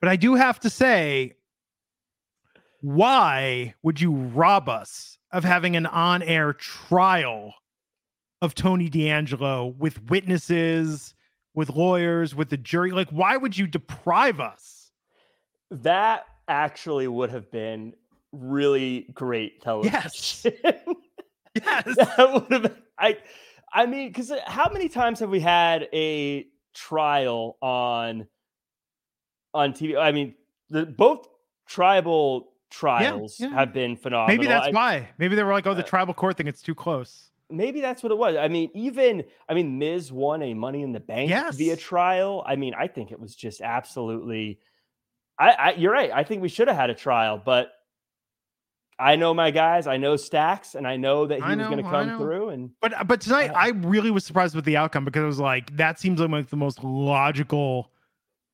but 0.00 0.08
I 0.08 0.16
do 0.16 0.34
have 0.34 0.60
to 0.60 0.70
say, 0.70 1.34
why 2.80 3.74
would 3.82 4.00
you 4.00 4.12
rob 4.12 4.68
us 4.68 5.18
of 5.32 5.44
having 5.44 5.76
an 5.76 5.86
on-air 5.86 6.52
trial 6.52 7.54
of 8.40 8.54
Tony 8.54 8.88
D'Angelo 8.88 9.66
with 9.66 10.10
witnesses? 10.10 11.14
with 11.58 11.70
lawyers, 11.70 12.36
with 12.36 12.50
the 12.50 12.56
jury. 12.56 12.92
Like, 12.92 13.10
why 13.10 13.36
would 13.36 13.58
you 13.58 13.66
deprive 13.66 14.38
us? 14.38 14.92
That 15.72 16.24
actually 16.46 17.08
would 17.08 17.30
have 17.30 17.50
been 17.50 17.94
really 18.32 19.06
great 19.14 19.60
television. 19.62 19.92
Yes. 20.02 20.46
Yes. 21.54 21.96
that 21.96 22.30
would 22.32 22.52
have 22.52 22.62
been, 22.62 22.74
I 22.98 23.16
I 23.72 23.86
mean, 23.86 24.08
because 24.08 24.30
how 24.46 24.70
many 24.72 24.88
times 24.88 25.18
have 25.20 25.30
we 25.30 25.40
had 25.40 25.88
a 25.92 26.46
trial 26.72 27.56
on 27.60 28.28
on 29.54 29.72
TV? 29.72 29.98
I 29.98 30.12
mean, 30.12 30.34
the 30.70 30.86
both 30.86 31.26
tribal 31.66 32.52
trials 32.70 33.40
yeah. 33.40 33.48
have 33.48 33.72
been 33.72 33.96
phenomenal. 33.96 34.28
Maybe 34.36 34.46
that's 34.46 34.68
I- 34.68 34.70
why. 34.70 35.08
Maybe 35.18 35.34
they 35.34 35.42
were 35.42 35.52
like, 35.52 35.66
oh, 35.66 35.74
the 35.74 35.82
Uh, 35.82 35.86
tribal 35.86 36.14
court 36.14 36.36
thing, 36.36 36.46
it's 36.46 36.62
too 36.62 36.74
close. 36.74 37.30
maybe 37.50 37.80
that's 37.80 38.02
what 38.02 38.12
it 38.12 38.18
was. 38.18 38.36
I 38.36 38.46
mean, 38.48 38.70
even 38.74 39.24
I 39.48 39.54
mean, 39.54 39.78
Miz 39.78 40.12
won 40.12 40.42
a 40.42 40.54
Money 40.54 40.82
in 40.82 40.92
the 40.92 41.00
Bank 41.00 41.32
via 41.54 41.76
trial. 41.76 42.44
I 42.46 42.54
mean, 42.56 42.74
I 42.74 42.86
think 42.86 43.10
it 43.10 43.18
was 43.18 43.34
just 43.34 43.62
absolutely. 43.62 44.60
I, 45.38 45.50
I 45.50 45.72
you're 45.72 45.92
right. 45.92 46.10
I 46.14 46.22
think 46.24 46.42
we 46.42 46.48
should 46.50 46.68
have 46.68 46.76
had 46.76 46.90
a 46.90 46.94
trial, 46.94 47.40
but 47.44 47.72
I 48.98 49.16
know 49.16 49.32
my 49.32 49.50
guys. 49.50 49.86
I 49.86 49.96
know 49.96 50.16
Stacks, 50.16 50.74
and 50.74 50.86
I 50.86 50.96
know 50.96 51.26
that 51.26 51.36
he 51.38 51.42
I 51.42 51.54
was 51.54 51.66
going 51.68 51.82
to 51.84 51.90
come 51.90 52.18
through. 52.18 52.48
And 52.50 52.70
But 52.80 52.94
uh, 52.94 53.04
but 53.04 53.20
tonight, 53.20 53.50
Uh, 53.50 53.54
I 53.56 53.68
really 53.68 54.10
was 54.10 54.24
surprised 54.24 54.54
with 54.54 54.64
the 54.64 54.76
outcome 54.76 55.04
because 55.04 55.22
I 55.22 55.26
was 55.26 55.38
like, 55.40 55.76
that 55.76 56.00
seems 56.00 56.20
like 56.20 56.48
the 56.48 56.56
most 56.56 56.82
logical 56.82 57.92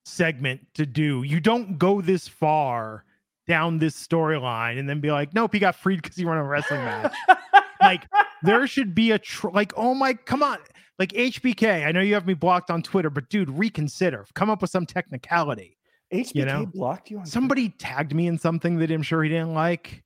segment 0.05 0.61
to 0.75 0.85
do. 0.85 1.23
You 1.23 1.41
don't 1.41 1.79
go 1.79 2.01
this 2.01 2.29
far 2.29 3.05
down 3.47 3.79
this 3.79 3.95
storyline 3.95 4.79
and 4.79 4.89
then 4.89 5.01
be 5.01 5.11
like, 5.11 5.35
nope, 5.35 5.53
he 5.53 5.59
got 5.59 5.75
freed 5.75 6.03
because 6.03 6.17
he 6.17 6.25
won 6.25 6.37
a 6.37 6.45
wrestling 6.45 6.81
match. 6.81 7.15
like 7.85 8.07
there 8.43 8.67
should 8.67 8.95
be 8.95 9.11
a 9.11 9.19
tr- 9.19 9.51
like 9.51 9.73
oh 9.77 9.95
my 9.95 10.15
come 10.15 10.43
on 10.43 10.59
like 10.99 11.11
hbk 11.11 11.87
i 11.87 11.93
know 11.93 12.01
you 12.01 12.15
have 12.15 12.27
me 12.27 12.35
blocked 12.35 12.71
on 12.71 12.83
twitter 12.83 13.11
but 13.11 13.29
dude 13.29 13.51
reconsider 13.51 14.27
come 14.35 14.51
up 14.51 14.61
with 14.61 14.71
some 14.71 14.87
technicality 14.87 15.77
HBK 16.13 16.47
know, 16.47 16.67
blocked 16.67 17.11
you 17.11 17.19
on 17.19 17.27
somebody 17.27 17.71
tagged 17.71 18.15
me 18.15 18.27
in 18.27 18.39
something 18.39 18.77
that 18.79 18.91
i'm 18.91 19.03
sure 19.03 19.23
he 19.23 19.29
didn't 19.29 19.55
like 19.55 20.04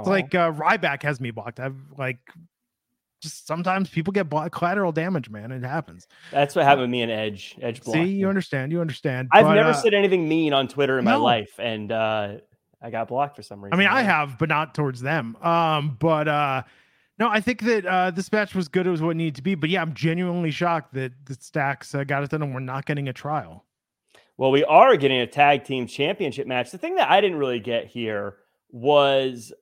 It's 0.00 0.08
like 0.08 0.34
uh 0.34 0.52
ryback 0.52 1.02
has 1.02 1.20
me 1.20 1.30
blocked 1.30 1.60
i've 1.60 1.76
like 1.96 2.18
just 3.20 3.46
sometimes 3.46 3.88
people 3.88 4.12
get 4.12 4.28
collateral 4.52 4.92
damage, 4.92 5.30
man. 5.30 5.50
It 5.50 5.62
happens. 5.62 6.06
That's 6.30 6.54
what 6.54 6.64
happened 6.64 6.82
with 6.82 6.90
me 6.90 7.02
and 7.02 7.10
Edge. 7.10 7.56
Edge. 7.60 7.82
Block. 7.82 7.94
See, 7.94 8.04
you 8.04 8.28
understand. 8.28 8.72
You 8.72 8.80
understand. 8.80 9.28
I've 9.32 9.44
but, 9.44 9.54
never 9.54 9.70
uh, 9.70 9.74
said 9.74 9.94
anything 9.94 10.28
mean 10.28 10.52
on 10.52 10.68
Twitter 10.68 10.98
in 10.98 11.04
my 11.04 11.12
no. 11.12 11.22
life, 11.22 11.58
and 11.58 11.90
uh, 11.90 12.36
I 12.82 12.90
got 12.90 13.08
blocked 13.08 13.36
for 13.36 13.42
some 13.42 13.62
reason. 13.62 13.74
I 13.74 13.78
mean, 13.78 13.88
I 13.88 14.02
have, 14.02 14.38
but 14.38 14.48
not 14.48 14.74
towards 14.74 15.00
them. 15.00 15.36
Um, 15.42 15.96
but 15.98 16.28
uh, 16.28 16.62
no, 17.18 17.28
I 17.28 17.40
think 17.40 17.62
that 17.62 17.86
uh, 17.86 18.10
this 18.10 18.30
match 18.30 18.54
was 18.54 18.68
good. 18.68 18.86
It 18.86 18.90
was 18.90 19.02
what 19.02 19.10
it 19.10 19.16
needed 19.16 19.36
to 19.36 19.42
be. 19.42 19.54
But 19.54 19.70
yeah, 19.70 19.82
I'm 19.82 19.94
genuinely 19.94 20.50
shocked 20.50 20.94
that 20.94 21.12
the 21.24 21.34
Stacks 21.34 21.94
uh, 21.94 22.04
got 22.04 22.22
it 22.22 22.30
done 22.30 22.42
and 22.42 22.52
we're 22.52 22.60
not 22.60 22.84
getting 22.84 23.08
a 23.08 23.12
trial. 23.12 23.64
Well, 24.36 24.50
we 24.50 24.64
are 24.64 24.96
getting 24.96 25.20
a 25.20 25.26
tag 25.26 25.64
team 25.64 25.86
championship 25.86 26.46
match. 26.46 26.70
The 26.70 26.76
thing 26.76 26.96
that 26.96 27.10
I 27.10 27.22
didn't 27.22 27.38
really 27.38 27.60
get 27.60 27.86
here 27.86 28.36
was 28.70 29.52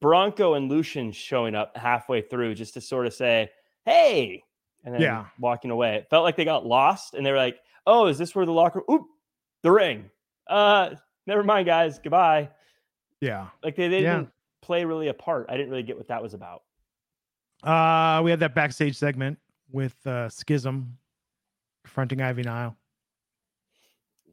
Bronco 0.00 0.54
and 0.54 0.68
Lucien 0.68 1.10
showing 1.12 1.54
up 1.54 1.76
halfway 1.76 2.22
through 2.22 2.54
just 2.54 2.74
to 2.74 2.80
sort 2.80 3.06
of 3.06 3.14
say, 3.14 3.50
"Hey," 3.84 4.44
and 4.84 4.94
then 4.94 5.00
Yeah. 5.02 5.26
walking 5.38 5.70
away. 5.70 5.96
It 5.96 6.08
felt 6.10 6.22
like 6.24 6.36
they 6.36 6.44
got 6.44 6.64
lost, 6.64 7.14
and 7.14 7.26
they 7.26 7.30
were 7.32 7.36
like, 7.36 7.58
"Oh, 7.86 8.06
is 8.06 8.16
this 8.18 8.34
where 8.34 8.46
the 8.46 8.52
locker? 8.52 8.82
Oop, 8.90 9.06
the 9.62 9.72
ring. 9.72 10.10
Uh, 10.46 10.94
never 11.26 11.42
mind, 11.42 11.66
guys. 11.66 11.98
Goodbye." 11.98 12.50
Yeah. 13.20 13.48
Like 13.64 13.74
they, 13.76 13.88
they 13.88 14.02
Yeah. 14.02 14.16
didn't 14.18 14.30
play 14.62 14.84
really 14.84 15.08
a 15.08 15.14
part. 15.14 15.46
I 15.48 15.56
didn't 15.56 15.70
really 15.70 15.82
get 15.82 15.96
what 15.96 16.08
that 16.08 16.22
was 16.22 16.34
about. 16.34 16.62
Uh, 17.62 18.22
we 18.22 18.30
had 18.30 18.40
that 18.40 18.54
backstage 18.54 18.96
segment 18.96 19.38
with 19.70 20.06
uh, 20.06 20.28
Schism 20.28 20.96
confronting 21.84 22.22
Ivy 22.22 22.42
Nile. 22.42 22.76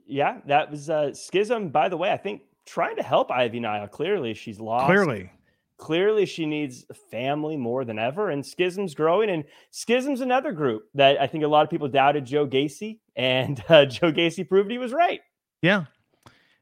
Yeah, 0.06 0.40
that 0.46 0.72
was 0.72 0.90
uh, 0.90 1.14
Schism. 1.14 1.70
By 1.70 1.90
the 1.90 1.98
way, 1.98 2.12
I 2.12 2.18
think 2.18 2.44
trying 2.66 2.96
to 2.96 3.04
help 3.04 3.30
Ivy 3.32 3.60
Nile. 3.60 3.88
Clearly, 3.88 4.34
she's 4.34 4.60
lost. 4.60 4.86
Clearly. 4.86 5.30
Clearly 5.78 6.26
she 6.26 6.46
needs 6.46 6.86
family 7.12 7.56
more 7.56 7.86
than 7.86 8.00
ever 8.00 8.30
and 8.30 8.46
schism's 8.46 8.96
growing 8.96 9.30
and 9.30 9.44
schism's 9.72 10.22
another 10.22 10.52
group 10.52 10.90
that 10.96 11.20
i 11.22 11.28
think 11.28 11.44
a 11.44 11.48
lot 11.48 11.64
of 11.64 11.70
people 11.70 11.88
doubted 11.88 12.26
joe 12.26 12.48
gacy 12.48 13.00
and 13.16 13.64
uh, 13.70 13.86
joe 13.86 14.12
gacy 14.12 14.48
proved 14.48 14.72
he 14.72 14.78
was 14.78 14.92
right 14.92 15.22
Yeah. 15.62 15.86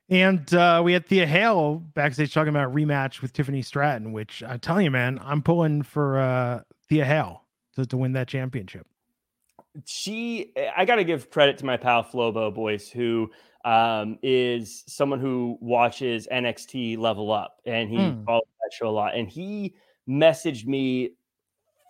And 0.07 0.53
uh, 0.53 0.81
we 0.85 0.93
had 0.93 1.07
Thea 1.07 1.25
Hale 1.25 1.77
backstage 1.95 2.31
talking 2.31 2.49
about 2.49 2.65
a 2.65 2.69
rematch 2.69 3.23
with 3.23 3.33
Tiffany 3.33 3.63
Stratton, 3.63 4.11
which 4.13 4.43
I 4.43 4.57
tell 4.57 4.79
you, 4.79 4.91
man, 4.91 5.19
I'm 5.23 5.41
pulling 5.41 5.81
for 5.81 6.19
uh, 6.19 6.61
Thea 6.87 7.05
Hale 7.05 7.43
to, 7.75 7.85
to 7.87 7.97
win 7.97 8.13
that 8.13 8.27
championship. 8.27 8.85
she 9.85 10.53
i 10.77 10.85
gotta 10.85 11.03
give 11.03 11.29
credit 11.29 11.57
to 11.57 11.65
my 11.65 11.75
pal 11.77 12.03
flobo 12.03 12.53
boys 12.53 12.89
who 12.89 13.29
um, 13.65 14.17
is 14.21 14.83
someone 14.87 15.19
who 15.19 15.57
watches 15.59 16.27
nxt 16.31 16.97
level 16.97 17.31
up 17.31 17.59
and 17.65 17.89
he 17.89 17.97
follows 18.25 18.43
that 18.65 18.73
show 18.73 18.89
a 18.89 18.91
lot 18.91 19.15
and 19.15 19.29
he 19.29 19.73
messaged 20.07 20.65
me 20.65 21.11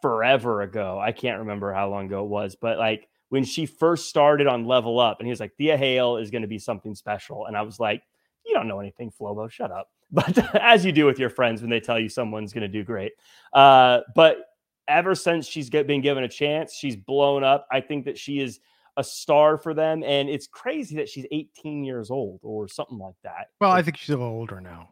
forever 0.01 0.61
ago 0.61 0.99
i 0.99 1.11
can't 1.11 1.39
remember 1.39 1.73
how 1.73 1.89
long 1.89 2.05
ago 2.05 2.23
it 2.23 2.29
was 2.29 2.55
but 2.55 2.77
like 2.77 3.07
when 3.29 3.43
she 3.43 3.65
first 3.65 4.07
started 4.07 4.47
on 4.47 4.65
level 4.65 4.99
up 4.99 5.19
and 5.19 5.27
he 5.27 5.31
was 5.31 5.39
like 5.39 5.55
thea 5.57 5.77
hale 5.77 6.17
is 6.17 6.31
going 6.31 6.41
to 6.41 6.47
be 6.47 6.59
something 6.59 6.95
special 6.95 7.45
and 7.47 7.57
i 7.57 7.61
was 7.61 7.79
like 7.79 8.03
you 8.45 8.53
don't 8.53 8.67
know 8.67 8.79
anything 8.79 9.11
flobo 9.11 9.49
shut 9.49 9.71
up 9.71 9.89
but 10.11 10.55
as 10.55 10.85
you 10.85 10.91
do 10.91 11.05
with 11.05 11.17
your 11.17 11.31
friends 11.31 11.61
when 11.61 11.69
they 11.69 11.79
tell 11.79 11.99
you 11.99 12.07
someone's 12.07 12.53
going 12.53 12.61
to 12.61 12.67
do 12.67 12.83
great 12.83 13.13
uh, 13.53 14.01
but 14.13 14.45
ever 14.87 15.15
since 15.15 15.47
she's 15.47 15.69
been 15.69 16.01
given 16.01 16.23
a 16.23 16.27
chance, 16.27 16.73
she's 16.73 16.95
blown 16.95 17.43
up. 17.43 17.67
I 17.71 17.81
think 17.81 18.05
that 18.05 18.17
she 18.17 18.39
is 18.39 18.59
a 18.97 19.03
star 19.03 19.57
for 19.57 19.73
them, 19.73 20.03
and 20.03 20.29
it's 20.29 20.47
crazy 20.47 20.95
that 20.97 21.09
she's 21.09 21.25
18 21.31 21.83
years 21.83 22.09
old 22.09 22.39
or 22.43 22.67
something 22.67 22.97
like 22.97 23.15
that. 23.23 23.49
Well, 23.59 23.71
I 23.71 23.81
think 23.81 23.97
she's 23.97 24.09
a 24.09 24.17
little 24.17 24.33
older 24.33 24.61
now. 24.61 24.89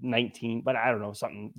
19, 0.00 0.62
but 0.62 0.76
I 0.76 0.90
don't 0.90 1.00
know 1.00 1.12
something. 1.12 1.52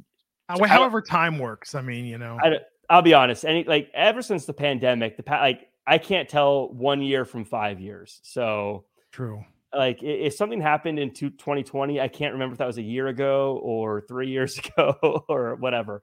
Uh, 0.50 0.66
however, 0.68 1.02
time 1.02 1.40
works. 1.40 1.76
I 1.76 1.82
mean, 1.82 2.06
you 2.06 2.18
know, 2.18 2.38
I, 2.42 2.60
I'll 2.90 3.02
be 3.02 3.14
honest. 3.14 3.46
Any 3.46 3.64
like 3.64 3.90
ever 3.94 4.22
since 4.22 4.46
the 4.46 4.54
pandemic, 4.54 5.18
the 5.18 5.24
pa- 5.24 5.42
like 5.42 5.70
I 5.88 5.98
can't 5.98 6.28
tell 6.30 6.70
one 6.70 7.02
year 7.02 7.26
from 7.26 7.46
five 7.46 7.80
years. 7.80 8.20
So 8.24 8.86
true. 9.12 9.44
like 9.76 10.04
if 10.04 10.34
something 10.34 10.60
happened 10.62 11.00
in 11.00 11.14
two- 11.14 11.30
2020 11.30 12.02
i 12.02 12.08
can't 12.08 12.34
remember 12.34 12.54
if 12.54 12.58
that 12.60 12.68
was 12.68 12.78
a 12.78 12.82
year 12.84 13.08
ago 13.08 13.60
or 13.64 14.02
three 14.02 14.28
years 14.36 14.58
ago 14.58 15.24
or 15.30 15.56
whatever 15.56 16.02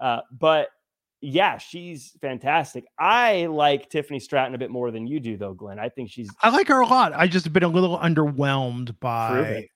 uh, 0.00 0.20
but 0.30 0.68
yeah 1.22 1.58
she's 1.58 2.16
fantastic 2.20 2.84
i 2.98 3.46
like 3.46 3.90
tiffany 3.90 4.18
stratton 4.20 4.54
a 4.54 4.58
bit 4.58 4.70
more 4.70 4.90
than 4.90 5.06
you 5.06 5.20
do 5.20 5.36
though 5.36 5.52
glenn 5.52 5.78
i 5.78 5.88
think 5.88 6.10
she's 6.10 6.30
I 6.40 6.48
like 6.50 6.68
her 6.68 6.80
a 6.80 6.86
lot. 6.86 7.12
I 7.14 7.26
just 7.26 7.44
have 7.44 7.52
been 7.52 7.62
a 7.62 7.68
little 7.68 7.98
underwhelmed 7.98 8.98
by 9.00 9.40
it. 9.40 9.70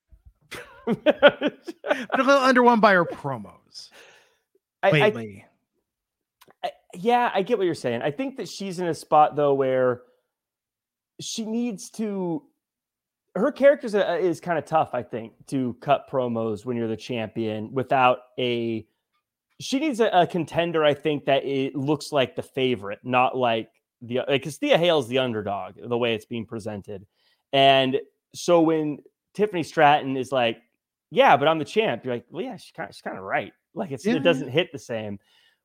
been 0.51 0.61
a 0.61 0.63
little 0.63 0.74
underwhelmed 0.87 2.81
by 2.81 2.95
her 2.95 3.05
promos. 3.05 3.91
I, 4.83 4.91
lately. 4.91 5.45
I- 6.63 6.71
yeah 6.95 7.31
i 7.35 7.43
get 7.43 7.59
what 7.59 7.65
you're 7.65 7.75
saying. 7.75 8.03
I 8.03 8.11
think 8.11 8.37
that 8.37 8.49
she's 8.49 8.79
in 8.79 8.87
a 8.87 8.95
spot 8.95 9.37
though 9.37 9.55
where 9.55 10.03
she 11.21 11.45
needs 11.45 11.91
to 11.91 12.43
her 13.35 13.51
character 13.51 13.89
uh, 13.99 14.13
uh, 14.13 14.17
is, 14.17 14.37
is 14.37 14.41
kind 14.41 14.59
of 14.59 14.65
tough 14.65 14.91
i 14.95 15.03
think 15.03 15.33
to 15.47 15.77
cut 15.81 16.09
promos 16.11 16.65
when 16.65 16.77
you're 16.77 16.89
the 16.89 16.97
champion 16.97 17.73
without 17.73 18.19
a 18.39 18.87
she 19.61 19.79
needs 19.79 20.01
a, 20.01 20.09
a 20.09 20.27
contender 20.27 20.85
i 20.85 20.93
think 20.93 21.25
that 21.25 21.45
it 21.45 21.75
looks 21.77 22.11
like 22.13 22.35
the 22.35 22.43
favorite 22.43 22.99
not 23.05 23.37
like 23.37 23.71
the 24.03 24.21
because 24.29 24.57
thea 24.57 24.79
hale's 24.79 25.09
the 25.09 25.19
underdog 25.19 25.75
the 25.83 25.99
way 25.99 26.15
it's 26.15 26.27
being 26.27 26.47
presented. 26.47 27.07
And 27.53 28.01
so 28.35 28.61
when 28.61 28.99
tiffany 29.35 29.63
stratton 29.63 30.17
is 30.17 30.33
like 30.33 30.59
yeah 31.11 31.37
but 31.37 31.47
i'm 31.49 31.59
the 31.59 31.65
champ 31.65 32.05
you're 32.05 32.15
like 32.15 32.25
well 32.31 32.43
yeah 32.43 32.57
she's 32.57 32.73
kind 32.73 32.89
of, 32.89 32.95
she's 32.95 33.03
kind 33.03 33.17
of 33.19 33.25
right 33.25 33.53
like 33.75 33.91
it's, 33.91 34.05
Yeah. 34.07 34.15
it 34.15 34.21
doesn't 34.23 34.49
hit 34.49 34.71
the 34.73 34.79
same 34.79 35.19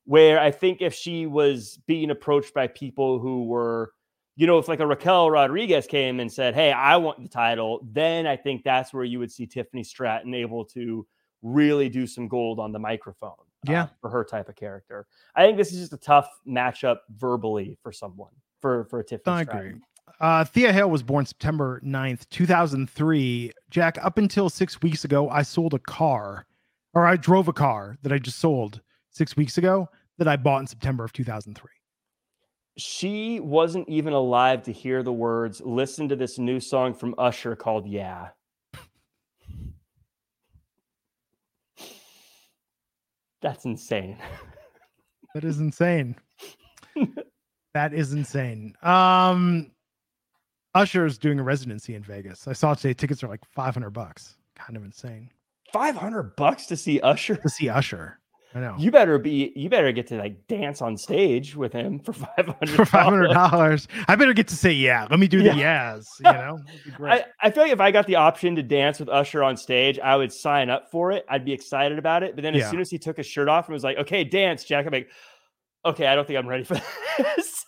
where 0.05 0.39
I 0.39 0.49
think 0.49 0.81
if 0.81 0.95
she 0.95 1.27
was 1.27 1.77
being 1.85 2.09
approached 2.09 2.51
by 2.55 2.65
people 2.65 3.19
who 3.19 3.43
were, 3.45 3.91
you 4.37 4.47
know, 4.47 4.57
if 4.57 4.67
like 4.67 4.79
a 4.79 4.87
Raquel 4.87 5.29
Rodriguez 5.29 5.85
came 5.85 6.19
and 6.19 6.31
said, 6.31 6.55
Hey, 6.55 6.71
I 6.71 6.97
want 6.97 7.21
the 7.21 7.29
title, 7.29 7.81
then 7.91 8.25
I 8.25 8.35
think 8.35 8.63
that's 8.63 8.91
where 8.91 9.03
you 9.03 9.19
would 9.19 9.31
see 9.31 9.45
Tiffany 9.45 9.83
Stratton 9.83 10.33
able 10.33 10.65
to 10.65 11.05
really 11.43 11.89
do 11.89 12.07
some 12.07 12.27
gold 12.27 12.59
on 12.59 12.71
the 12.71 12.79
microphone. 12.79 13.33
uh, 13.67 13.71
Yeah. 13.71 13.87
for 14.01 14.09
her 14.09 14.23
type 14.23 14.49
of 14.49 14.55
character. 14.55 15.05
I 15.35 15.43
think 15.45 15.57
this 15.57 15.71
is 15.73 15.79
just 15.79 15.93
a 15.93 15.97
tough 15.97 16.27
matchup 16.47 16.99
verbally 17.15 17.77
for 17.83 17.91
someone, 17.91 18.31
for, 18.61 18.85
for 18.85 19.03
Tiffany 19.03 19.35
I 19.35 19.43
Stratton. 19.43 19.67
agree. 19.67 19.81
Uh, 20.19 20.43
Thea 20.43 20.73
Hale 20.73 20.89
was 20.89 21.03
born 21.03 21.25
September 21.25 21.81
9th, 21.85 22.27
2003. 22.29 23.51
Jack, 23.69 23.97
up 24.03 24.17
until 24.17 24.49
six 24.49 24.81
weeks 24.81 25.05
ago, 25.05 25.29
I 25.29 25.41
sold 25.41 25.73
a 25.73 25.79
car, 25.79 26.45
or 26.93 27.05
I 27.05 27.15
drove 27.15 27.47
a 27.47 27.53
car 27.53 27.97
that 28.01 28.11
I 28.11 28.19
just 28.19 28.39
sold 28.39 28.81
six 29.09 29.35
weeks 29.35 29.57
ago 29.57 29.89
that 30.17 30.27
I 30.27 30.35
bought 30.35 30.59
in 30.59 30.67
September 30.67 31.03
of 31.03 31.13
2003. 31.13 31.69
She 32.77 33.39
wasn't 33.39 33.89
even 33.89 34.13
alive 34.13 34.63
to 34.63 34.71
hear 34.71 35.03
the 35.03 35.11
words, 35.13 35.61
listen 35.61 36.07
to 36.09 36.15
this 36.15 36.37
new 36.37 36.59
song 36.59 36.93
from 36.93 37.15
Usher 37.17 37.55
called 37.55 37.87
Yeah. 37.87 38.29
That's 43.41 43.65
insane. 43.65 44.17
That 45.33 45.43
is 45.43 45.59
insane. 45.59 46.15
that 47.73 47.93
is 47.93 48.13
insane. 48.13 48.75
Um, 48.83 49.71
Usher 50.75 51.05
is 51.05 51.17
doing 51.17 51.39
a 51.39 51.43
residency 51.43 51.95
in 51.95 52.03
Vegas. 52.03 52.47
I 52.47 52.53
saw 52.53 52.73
today 52.73 52.93
tickets 52.93 53.23
are 53.23 53.27
like 53.27 53.43
500 53.45 53.89
bucks. 53.91 54.35
Kind 54.55 54.75
of 54.77 54.83
insane 54.83 55.29
500 55.71 56.35
bucks 56.35 56.65
to 56.67 56.75
see 56.75 56.99
Usher. 57.01 57.35
to 57.37 57.49
see 57.49 57.69
Usher. 57.69 58.19
I 58.55 58.59
know. 58.61 58.75
You 58.79 58.89
better 58.89 59.19
be 59.19 59.53
you 59.55 59.69
better 59.69 59.91
get 59.91 60.07
to 60.07 60.15
like 60.17 60.47
dance 60.47 60.81
on 60.81 60.97
stage 60.97 61.55
with 61.55 61.71
him 61.71 61.99
for 61.99 62.13
500 62.37 62.69
for 62.71 62.83
five 62.83 63.03
hundred 63.05 63.27
dollars. 63.27 63.87
I 64.07 64.15
better 64.15 64.33
get 64.33 64.47
to 64.47 64.55
say 64.55 64.71
yeah. 64.71 65.05
Let 65.09 65.19
me 65.19 65.27
do 65.27 65.43
the 65.43 65.49
Yeah. 65.55 65.95
yes. 65.95 66.07
You 66.19 66.31
know. 66.31 66.59
I, 67.07 67.25
I 67.41 67.51
feel 67.51 67.61
like 67.63 67.71
if 67.71 67.79
I 67.79 67.91
got 67.91 68.07
the 68.07 68.15
option 68.15 68.55
to 68.55 68.63
dance 68.63 68.99
with 68.99 69.07
Usher 69.07 69.43
on 69.43 69.55
stage, 69.55 69.99
I 69.99 70.15
would 70.15 70.33
sign 70.33 70.71
up 70.71 70.89
for 70.89 71.11
it. 71.11 71.25
I'd 71.29 71.45
be 71.45 71.53
excited 71.53 71.99
about 71.99 72.23
it. 72.23 72.33
But 72.35 72.41
then 72.41 72.55
as 72.55 72.61
Yeah. 72.61 72.71
soon 72.71 72.79
as 72.81 72.89
he 72.89 72.97
took 72.97 73.17
his 73.17 73.27
shirt 73.27 73.47
off 73.49 73.67
and 73.67 73.73
was 73.73 73.83
like, 73.83 73.97
okay, 73.99 74.23
dance, 74.23 74.63
Jack, 74.63 74.87
I'm 74.87 74.93
like, 74.93 75.09
okay, 75.85 76.07
I 76.07 76.15
don't 76.15 76.25
think 76.25 76.39
I'm 76.39 76.47
ready 76.47 76.63
for 76.63 76.73
this. 77.19 77.58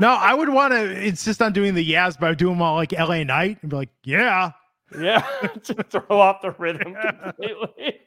No, 0.00 0.08
I 0.08 0.34
would 0.34 0.48
want 0.48 0.72
to 0.72 1.00
insist 1.06 1.40
on 1.40 1.52
doing 1.52 1.74
the 1.74 1.84
yes, 1.84 2.16
but 2.16 2.26
I 2.26 2.28
would 2.30 2.38
do 2.38 2.48
them 2.48 2.60
all 2.60 2.74
like 2.74 2.92
LA 2.92 3.22
Knight 3.22 3.58
and 3.62 3.70
be 3.70 3.76
like, 3.76 3.90
yeah. 4.04 4.50
yeah, 4.98 5.20
to 5.64 5.74
throw 5.84 6.20
off 6.20 6.42
the 6.42 6.50
rhythm 6.52 6.96
completely. 7.22 8.00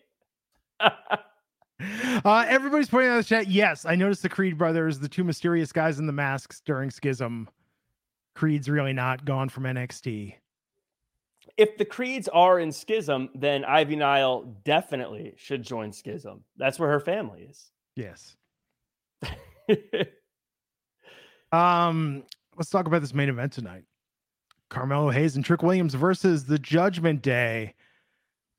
Uh, 0.82 2.46
everybody's 2.50 2.90
pointing 2.90 3.12
out 3.12 3.18
the 3.18 3.24
chat. 3.24 3.48
Yes, 3.48 3.86
I 3.86 3.96
noticed 3.96 4.22
the 4.24 4.30
Creed 4.30 4.58
brothers, 4.58 5.00
the 5.00 5.08
two 5.08 5.24
mysterious 5.24 5.72
guys 5.72 6.00
in 6.00 6.08
the 6.08 6.14
masks 6.14 6.62
during 6.66 6.90
Schism. 6.90 7.48
Creed's 8.36 8.70
really 8.70 8.94
not 8.94 9.26
gone 9.26 9.48
from 9.50 9.64
NXT. 9.64 10.36
if 11.58 11.78
the 11.78 11.86
creeds 11.86 12.28
are 12.28 12.60
in 12.60 12.72
schism, 12.72 13.30
then 13.34 13.64
Ivy 13.66 13.96
Nile 13.96 14.44
definitely 14.64 15.34
should 15.38 15.64
join 15.64 15.92
schism. 15.92 16.44
That's 16.58 16.78
where 16.80 16.90
her 16.90 17.00
family 17.00 17.48
is. 17.50 17.72
Yes. 17.96 18.36
Um, 21.52 22.24
let's 22.58 22.70
talk 22.70 22.88
about 22.88 23.02
this 23.02 23.14
main 23.14 23.30
event 23.30 23.54
tonight. 23.54 23.84
Carmelo 24.70 25.10
Hayes 25.10 25.36
and 25.36 25.46
Trick 25.46 25.64
Williams 25.64 25.94
versus 25.94 26.46
the 26.46 26.60
Judgment 26.60 27.22
Day. 27.22 27.74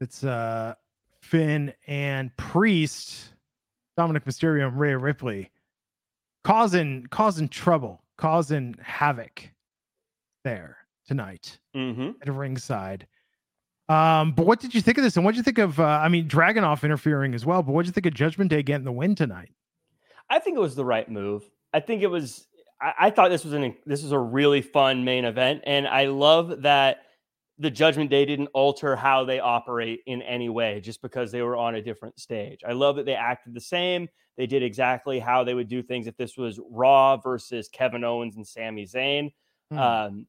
It's 0.01 0.25
uh 0.25 0.75
Finn 1.21 1.75
and 1.87 2.35
Priest, 2.37 3.35
Dominik 3.99 4.25
Mysterio 4.25 4.69
and 4.69 4.79
Rhea 4.79 4.97
Ripley. 4.97 5.51
causing 6.45 7.07
causing 7.11 7.49
trouble, 7.49 8.03
causing 8.17 8.75
havoc 8.83 9.51
there 10.45 10.79
tonight 11.07 11.59
Mm-hmm. 11.77 12.11
at 12.23 12.33
ringside. 12.33 13.07
Um, 13.91 14.33
but 14.33 14.47
what 14.47 14.61
did 14.61 14.75
you 14.75 14.81
think 14.83 14.99
of 14.99 15.05
this? 15.05 15.17
And 15.17 15.25
what 15.25 15.33
did 15.33 15.39
you 15.39 15.43
think 15.43 15.59
of? 15.59 15.79
Uh, 15.81 15.85
I 15.85 16.09
mean, 16.09 16.29
Dragunov 16.29 16.83
interfering 16.83 17.35
as 17.35 17.45
well. 17.47 17.63
But 17.63 17.73
what 17.73 17.83
did 17.83 17.89
you 17.89 17.93
think 17.93 18.07
of 18.07 18.15
Judgment 18.15 18.51
Day 18.51 18.63
getting 18.63 18.85
the 18.85 18.93
win 18.93 19.15
tonight? 19.15 19.51
I 20.31 20.39
think 20.39 20.57
it 20.57 20.61
was 20.61 20.75
the 20.75 20.85
right 20.85 21.09
move. 21.11 21.43
I 21.75 21.81
think 21.81 22.03
it 22.03 22.09
was. 22.09 22.47
I, 22.81 22.93
I 23.01 23.11
thought 23.11 23.31
this 23.31 23.45
was 23.45 23.53
an 23.53 23.75
this 23.87 24.03
was 24.03 24.13
a 24.13 24.19
really 24.19 24.63
fun 24.63 25.05
main 25.05 25.25
event, 25.25 25.63
and 25.65 25.87
I 25.87 26.07
love 26.07 26.63
that 26.63 26.99
the 27.59 27.71
Judgment 27.71 28.11
Day 28.11 28.25
didn't 28.25 28.49
alter 28.55 28.95
how 28.95 29.25
they 29.25 29.41
operate 29.41 30.01
in 30.07 30.23
any 30.23 30.49
way 30.49 30.81
just 30.81 31.03
because 31.03 31.33
they 31.33 31.43
were 31.43 31.57
on 31.57 31.75
a 31.75 31.83
different 31.83 32.19
stage. 32.19 32.61
I 32.67 32.73
love 32.73 32.97
that 32.97 33.07
they 33.07 33.15
acted 33.15 33.55
the 33.55 33.61
same. 33.61 34.09
They 34.37 34.47
did 34.47 34.63
exactly 34.63 35.19
how 35.19 35.43
they 35.43 35.55
would 35.55 35.69
do 35.69 35.83
things 35.83 36.07
if 36.07 36.17
this 36.17 36.37
was 36.37 36.61
Raw 36.71 37.17
versus 37.17 37.69
Kevin 37.69 38.05
Owens 38.05 38.37
and 38.37 38.47
Sami 38.47 38.87
Zayn. 38.87 39.33
Hmm. 39.73 39.79
Um, 39.79 40.27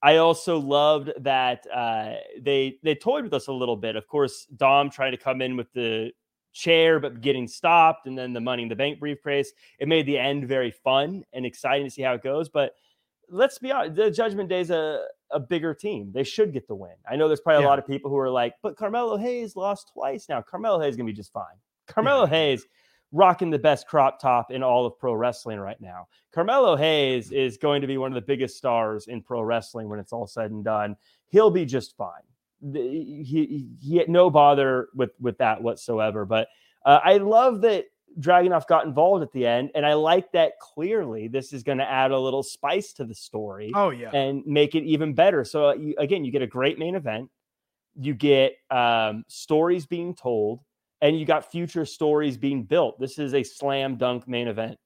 I 0.00 0.18
also 0.18 0.58
loved 0.58 1.10
that 1.18 1.66
uh, 1.74 2.14
they 2.40 2.78
they 2.84 2.94
toyed 2.94 3.24
with 3.24 3.34
us 3.34 3.48
a 3.48 3.52
little 3.52 3.76
bit. 3.76 3.96
Of 3.96 4.06
course, 4.06 4.46
Dom 4.56 4.90
trying 4.90 5.10
to 5.10 5.16
come 5.18 5.42
in 5.42 5.56
with 5.56 5.72
the 5.72 6.12
chair, 6.52 7.00
but 7.00 7.20
getting 7.20 7.46
stopped, 7.46 8.06
and 8.06 8.16
then 8.16 8.32
the 8.32 8.40
Money 8.40 8.62
in 8.64 8.68
the 8.68 8.76
Bank 8.76 9.00
briefcase. 9.00 9.52
It 9.78 9.88
made 9.88 10.06
the 10.06 10.18
end 10.18 10.48
very 10.48 10.70
fun 10.70 11.24
and 11.32 11.46
exciting 11.46 11.86
to 11.86 11.90
see 11.90 12.02
how 12.02 12.14
it 12.14 12.22
goes. 12.22 12.48
But 12.48 12.72
let's 13.30 13.58
be 13.58 13.70
honest, 13.70 13.96
the 13.96 14.10
Judgment 14.10 14.48
Day's 14.48 14.70
a 14.70 15.04
a 15.30 15.38
bigger 15.38 15.74
team. 15.74 16.10
They 16.12 16.24
should 16.24 16.52
get 16.52 16.66
the 16.66 16.74
win. 16.74 16.94
I 17.08 17.16
know 17.16 17.28
there's 17.28 17.40
probably 17.40 17.62
Yeah. 17.62 17.68
a 17.68 17.70
lot 17.70 17.78
of 17.78 17.86
people 17.86 18.10
who 18.10 18.16
are 18.16 18.30
like, 18.30 18.54
but 18.62 18.76
Carmelo 18.76 19.18
Hayes 19.18 19.56
lost 19.56 19.90
twice 19.92 20.26
now. 20.28 20.40
Carmelo 20.40 20.80
Hayes 20.80 20.90
is 20.90 20.96
gonna 20.96 21.06
be 21.06 21.12
just 21.12 21.32
fine. 21.32 21.56
Carmelo 21.86 22.26
Hayes 22.26 22.66
rocking 23.12 23.50
the 23.50 23.58
best 23.58 23.86
crop 23.86 24.20
top 24.20 24.50
in 24.50 24.62
all 24.62 24.86
of 24.86 24.98
pro 24.98 25.14
wrestling 25.14 25.58
right 25.58 25.80
now. 25.80 26.08
Carmelo 26.32 26.76
Hayes 26.76 27.26
mm-hmm. 27.26 27.36
is 27.36 27.56
going 27.56 27.80
to 27.80 27.86
be 27.86 27.98
one 27.98 28.10
of 28.10 28.14
the 28.14 28.26
biggest 28.26 28.56
stars 28.56 29.08
in 29.08 29.22
pro 29.22 29.42
wrestling 29.42 29.88
when 29.88 29.98
it's 29.98 30.12
all 30.12 30.26
said 30.26 30.50
and 30.50 30.64
done. 30.64 30.96
He'll 31.28 31.50
be 31.50 31.64
just 31.64 31.96
fine. 31.96 32.22
He, 32.60 33.68
he, 33.80 33.96
had 33.96 34.08
no 34.08 34.30
bother 34.30 34.88
with 34.94 35.10
with 35.20 35.38
that 35.38 35.62
whatsoever. 35.62 36.24
But 36.24 36.48
uh, 36.84 37.00
I 37.04 37.18
love 37.18 37.60
that 37.62 37.84
Dragunov 38.20 38.66
got 38.66 38.84
involved 38.84 39.22
at 39.22 39.32
the 39.32 39.46
end, 39.46 39.70
and 39.74 39.86
I 39.86 39.94
like 39.94 40.32
that 40.32 40.58
clearly 40.60 41.28
this 41.28 41.52
is 41.52 41.62
going 41.62 41.78
to 41.78 41.88
add 41.88 42.10
a 42.10 42.18
little 42.18 42.42
spice 42.42 42.92
to 42.94 43.04
the 43.04 43.14
story 43.14 43.70
Oh 43.74 43.90
yeah, 43.90 44.10
and 44.10 44.44
make 44.46 44.74
it 44.74 44.84
even 44.84 45.14
better. 45.14 45.44
So 45.44 45.68
uh, 45.68 45.74
you, 45.74 45.94
again, 45.98 46.24
you 46.24 46.32
get 46.32 46.42
a 46.42 46.46
great 46.46 46.78
main 46.78 46.94
event, 46.94 47.30
you 47.94 48.14
get 48.14 48.54
um, 48.70 49.24
stories 49.28 49.86
being 49.86 50.14
told, 50.14 50.60
and 51.00 51.18
you 51.18 51.24
got 51.24 51.50
future 51.50 51.84
stories 51.84 52.36
being 52.36 52.64
built. 52.64 52.98
This 52.98 53.18
is 53.18 53.34
a 53.34 53.42
slam 53.42 53.96
dunk 53.96 54.26
main 54.26 54.48
event. 54.48 54.78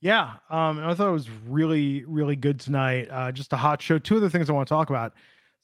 yeah. 0.00 0.34
Um, 0.50 0.78
and 0.78 0.86
I 0.86 0.94
thought 0.94 1.08
it 1.08 1.12
was 1.12 1.30
really, 1.46 2.04
really 2.04 2.36
good 2.36 2.60
tonight. 2.60 3.08
Uh, 3.10 3.32
just 3.32 3.52
a 3.52 3.56
hot 3.56 3.80
show. 3.80 3.98
Two 3.98 4.16
other 4.16 4.28
things 4.28 4.50
I 4.50 4.52
want 4.52 4.68
to 4.68 4.74
talk 4.74 4.90
about. 4.90 5.14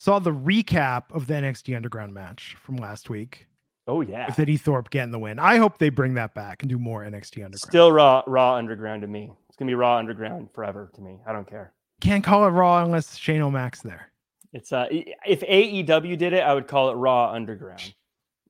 Saw 0.00 0.18
the 0.18 0.32
recap 0.32 1.04
of 1.12 1.26
the 1.26 1.34
NXT 1.34 1.76
Underground 1.76 2.14
match 2.14 2.56
from 2.58 2.76
last 2.76 3.10
week 3.10 3.46
Oh 3.86 4.00
yeah, 4.00 4.26
with 4.28 4.38
Eddie 4.38 4.56
Thorpe 4.56 4.88
getting 4.88 5.10
the 5.10 5.18
win. 5.18 5.38
I 5.38 5.56
hope 5.58 5.76
they 5.76 5.90
bring 5.90 6.14
that 6.14 6.32
back 6.34 6.62
and 6.62 6.70
do 6.70 6.78
more 6.78 7.02
NXT 7.02 7.44
Underground. 7.44 7.58
still 7.58 7.92
raw 7.92 8.22
raw 8.26 8.54
underground 8.54 9.02
to 9.02 9.08
me. 9.08 9.30
It's 9.48 9.56
gonna 9.56 9.68
be 9.68 9.74
raw 9.74 9.98
underground 9.98 10.48
forever 10.54 10.90
to 10.94 11.00
me. 11.02 11.18
I 11.26 11.32
don't 11.34 11.46
care. 11.48 11.74
can't 12.00 12.24
call 12.24 12.46
it 12.46 12.50
Raw 12.50 12.82
unless 12.82 13.14
Shane 13.16 13.42
O'Mac's 13.42 13.82
there. 13.82 14.10
It's 14.54 14.72
uh, 14.72 14.86
if 14.90 15.40
AEW 15.42 16.16
did 16.16 16.32
it, 16.32 16.40
I 16.40 16.54
would 16.54 16.66
call 16.66 16.90
it 16.90 16.94
raw 16.94 17.30
underground. 17.32 17.94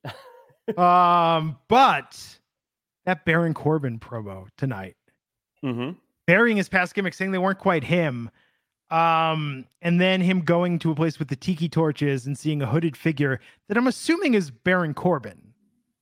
Um, 0.77 1.57
but 1.67 2.17
that 3.05 3.25
Baron 3.25 3.53
Corbin 3.53 3.99
promo 3.99 4.45
tonight, 4.57 4.95
hmm 5.61 5.91
burying 6.27 6.55
his 6.55 6.69
past 6.69 6.93
gimmick, 6.93 7.13
saying 7.13 7.31
they 7.31 7.39
weren't 7.39 7.57
quite 7.59 7.83
him. 7.83 8.29
Um, 8.91 9.65
and 9.81 9.99
then 10.01 10.21
him 10.21 10.41
going 10.41 10.77
to 10.79 10.91
a 10.91 10.95
place 10.95 11.17
with 11.17 11.29
the 11.29 11.35
tiki 11.35 11.69
torches 11.69 12.27
and 12.27 12.37
seeing 12.37 12.61
a 12.61 12.65
hooded 12.65 12.97
figure 12.97 13.39
that 13.67 13.77
I'm 13.77 13.87
assuming 13.87 14.33
is 14.33 14.51
Baron 14.51 14.93
Corbin. 14.93 15.53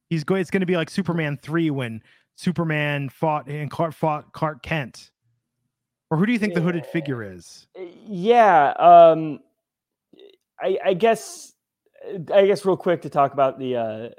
He's 0.10 0.24
going. 0.24 0.42
It's 0.42 0.50
going 0.50 0.62
to 0.62 0.66
be 0.66 0.76
like 0.76 0.90
Superman 0.90 1.38
three 1.42 1.70
when 1.70 2.02
Superman 2.36 3.10
fought 3.10 3.48
and 3.48 3.70
Clark 3.70 3.94
fought 3.94 4.34
Clark 4.34 4.64
Kent. 4.64 5.12
Or 6.10 6.18
who 6.18 6.26
do 6.26 6.34
you 6.34 6.40
think 6.40 6.56
the 6.56 6.62
hooded 6.62 6.86
figure 6.88 7.22
is? 7.22 7.68
Yeah. 8.08 8.72
Um, 8.72 9.40
I, 10.60 10.80
I 10.84 10.94
guess. 10.96 11.54
I 12.34 12.48
guess 12.48 12.64
real 12.64 12.78
quick 12.78 13.02
to 13.02 13.10
talk 13.10 13.34
about 13.34 13.60
the 13.60 13.76
uh, 13.76 14.10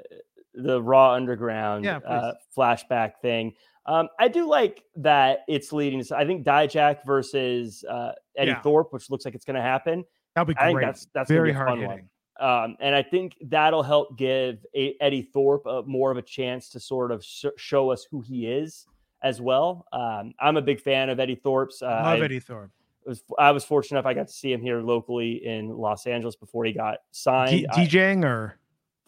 the 0.53 0.81
Raw 0.81 1.13
Underground 1.13 1.83
Yeah, 1.83 1.97
uh, 1.97 2.33
flashback 2.55 3.13
thing. 3.23 3.53
Um, 3.85 4.09
I 4.19 4.27
do 4.27 4.47
like 4.47 4.83
that 4.97 5.39
it's 5.47 5.71
leading. 5.73 6.03
to 6.03 6.17
I 6.17 6.25
think 6.25 6.45
Dijak 6.45 7.05
versus 7.05 7.83
uh, 7.89 8.11
Eddie 8.37 8.51
Yeah. 8.51 8.61
Thorpe, 8.61 8.93
which 8.93 9.09
looks 9.09 9.25
like 9.25 9.33
it's 9.35 9.45
going 9.45 9.55
to 9.55 9.61
happen. 9.61 10.03
That'll 10.35 10.47
be 10.53 10.57
I 10.57 10.65
think 10.67 10.75
great. 10.77 10.85
that's 10.85 11.07
that's 11.13 11.29
Very 11.29 11.51
hard 11.51 11.67
fun 11.69 11.85
one. 11.85 12.09
Um, 12.39 12.75
and 12.79 12.95
I 12.95 13.03
think 13.03 13.35
that'll 13.41 13.83
help 13.83 14.17
give 14.17 14.65
a, 14.75 14.95
Eddie 15.01 15.21
Thorpe 15.21 15.65
a, 15.67 15.83
more 15.83 16.09
of 16.11 16.17
a 16.17 16.21
chance 16.21 16.69
to 16.69 16.79
sort 16.79 17.11
of 17.11 17.23
sh- 17.23 17.45
show 17.57 17.91
us 17.91 18.07
who 18.09 18.21
he 18.21 18.47
is 18.47 18.87
as 19.21 19.39
well. 19.41 19.85
Um, 19.93 20.33
I'm 20.39 20.57
a 20.57 20.61
big 20.61 20.79
fan 20.81 21.09
of 21.09 21.19
Eddie 21.19 21.35
Thorpe's. 21.35 21.81
Uh, 21.83 21.87
Love 21.87 22.05
I 22.05 22.19
Eddie 22.21 22.39
Thorpe. 22.39 22.71
was 23.05 23.23
I 23.37 23.51
was 23.51 23.63
fortunate 23.63 23.99
enough 23.99 24.07
I 24.09 24.13
got 24.15 24.27
to 24.27 24.33
see 24.33 24.51
him 24.53 24.61
here 24.61 24.81
locally 24.81 25.45
in 25.45 25.69
Los 25.69 26.07
Angeles 26.07 26.35
before 26.35 26.65
he 26.65 26.71
got 26.71 26.99
signed. 27.11 27.51
D- 27.51 27.67
DJing 27.73 28.23
or 28.23 28.57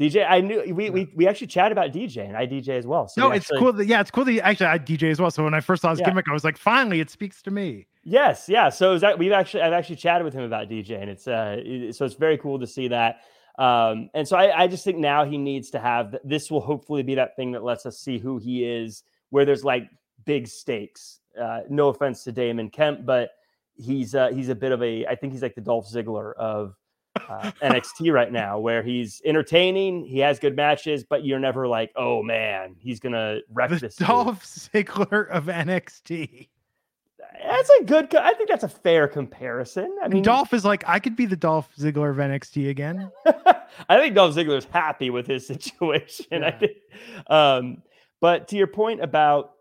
DJ, 0.09 0.25
I 0.29 0.41
knew 0.41 0.73
we, 0.73 0.89
we 0.89 1.11
we 1.15 1.27
actually 1.27 1.47
chatted 1.47 1.71
about 1.71 1.91
DJ 1.91 2.27
and 2.27 2.35
I 2.35 2.45
DJ 2.45 2.69
as 2.69 2.85
well. 2.85 3.07
So 3.07 3.21
no, 3.21 3.29
we 3.29 3.37
it's 3.37 3.45
actually- 3.45 3.59
cool. 3.59 3.73
That, 3.73 3.85
yeah, 3.87 4.01
it's 4.01 4.11
cool 4.11 4.25
that 4.25 4.39
actually 4.41 4.65
I 4.67 4.77
DJ 4.79 5.11
as 5.11 5.19
well. 5.19 5.31
So 5.31 5.43
when 5.43 5.53
I 5.53 5.59
first 5.61 5.81
saw 5.81 5.91
his 5.91 5.99
Yeah. 5.99 6.07
gimmick, 6.09 6.25
I 6.29 6.33
was 6.33 6.43
like, 6.43 6.57
finally, 6.57 6.99
it 6.99 7.09
speaks 7.09 7.41
to 7.43 7.51
me. 7.51 7.87
Yes, 8.03 8.49
yeah. 8.49 8.69
So 8.69 8.93
is 8.93 9.01
that 9.01 9.17
we've 9.17 9.31
actually 9.31 9.61
I've 9.63 9.73
actually 9.73 9.95
chatted 9.95 10.25
with 10.25 10.33
him 10.33 10.43
about 10.43 10.69
DJ, 10.69 10.99
and 11.01 11.09
it's 11.09 11.27
uh 11.27 11.55
it- 11.59 11.95
so 11.95 12.05
it's 12.05 12.15
very 12.15 12.37
cool 12.37 12.59
to 12.59 12.67
see 12.67 12.87
that. 12.89 13.21
Um, 13.59 14.09
and 14.15 14.27
so 14.27 14.35
I, 14.35 14.63
I 14.63 14.67
just 14.67 14.83
think 14.83 14.97
now 14.97 15.25
he 15.25 15.37
needs 15.37 15.69
to 15.71 15.79
have 15.79 16.15
this 16.23 16.49
will 16.49 16.59
hopefully 16.61 17.03
be 17.03 17.15
that 17.15 17.35
thing 17.35 17.51
that 17.51 17.63
lets 17.63 17.85
us 17.85 17.99
see 17.99 18.17
who 18.17 18.39
he 18.39 18.65
is, 18.65 19.03
where 19.29 19.45
there's 19.45 19.63
like 19.63 19.89
big 20.25 20.47
stakes. 20.47 21.19
Uh, 21.39 21.61
no 21.69 21.89
offense 21.89 22.23
to 22.23 22.31
Damon 22.31 22.69
Kemp, 22.71 23.05
but 23.05 23.29
he's 23.75 24.15
uh, 24.15 24.29
he's 24.29 24.49
a 24.49 24.55
bit 24.55 24.71
of 24.71 24.81
a 24.83 25.05
I 25.05 25.15
think 25.15 25.33
he's 25.33 25.41
like 25.43 25.55
the 25.55 25.61
Dolph 25.61 25.87
Ziggler 25.87 26.33
of 26.35 26.75
uh, 27.29 27.51
NXT 27.61 28.11
right 28.13 28.31
now, 28.31 28.59
where 28.59 28.81
he's 28.83 29.21
entertaining, 29.25 30.05
he 30.05 30.19
has 30.19 30.39
good 30.39 30.55
matches, 30.55 31.03
but 31.03 31.23
you're 31.25 31.39
never 31.39 31.67
like, 31.67 31.91
oh 31.95 32.23
man, 32.23 32.75
he's 32.79 32.99
gonna 32.99 33.39
wreck 33.51 33.69
The 33.69 33.77
this. 33.77 33.95
dude." 33.95 34.07
Dolph 34.07 34.43
Ziggler 34.45 35.29
of 35.29 35.45
NXT. 35.45 36.49
That's 37.45 37.69
a 37.81 37.83
good. 37.85 38.09
co- 38.09 38.19
I 38.19 38.33
think 38.33 38.49
that's 38.49 38.63
a 38.63 38.69
fair 38.69 39.07
comparison. 39.07 39.95
I 40.03 40.07
mean, 40.07 40.23
Dolph 40.23 40.53
is 40.53 40.63
like, 40.65 40.83
I 40.87 40.99
could 40.99 41.15
be 41.15 41.25
the 41.25 41.35
Dolph 41.35 41.69
Ziggler 41.77 42.11
of 42.11 42.17
NXT 42.17 42.69
again. 42.69 43.11
I 43.89 43.97
think 43.97 44.13
Dolph 44.15 44.35
Ziggler's 44.35 44.65
happy 44.65 45.09
with 45.09 45.25
his 45.27 45.45
situation. 45.47 46.43
I 46.43 46.51
think. 46.51 46.71
Um, 47.27 47.81
but 48.21 48.47
to 48.49 48.55
your 48.55 48.67
point 48.67 49.01
about 49.01 49.51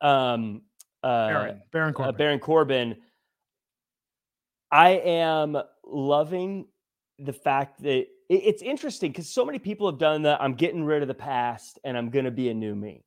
um, 0.00 0.62
uh, 1.02 1.28
Baron, 1.28 1.62
Baron 1.70 1.94
uh, 1.98 2.12
Baron 2.12 2.38
Corbin, 2.40 2.96
I 4.70 4.90
am 4.90 5.56
loving 5.86 6.66
the 7.18 7.32
fact 7.32 7.82
that 7.82 7.98
it- 8.00 8.08
it's 8.28 8.62
interesting 8.62 9.12
because 9.12 9.28
so 9.28 9.44
many 9.44 9.58
people 9.58 9.88
have 9.90 9.98
done 9.98 10.22
that. 10.22 10.40
I'm 10.42 10.54
getting 10.54 10.84
rid 10.84 11.02
of 11.02 11.08
the 11.08 11.14
past 11.14 11.78
and 11.84 11.96
I'm 11.96 12.10
going 12.10 12.24
to 12.24 12.30
be 12.30 12.48
a 12.48 12.54
new 12.54 12.74
me. 12.74 13.04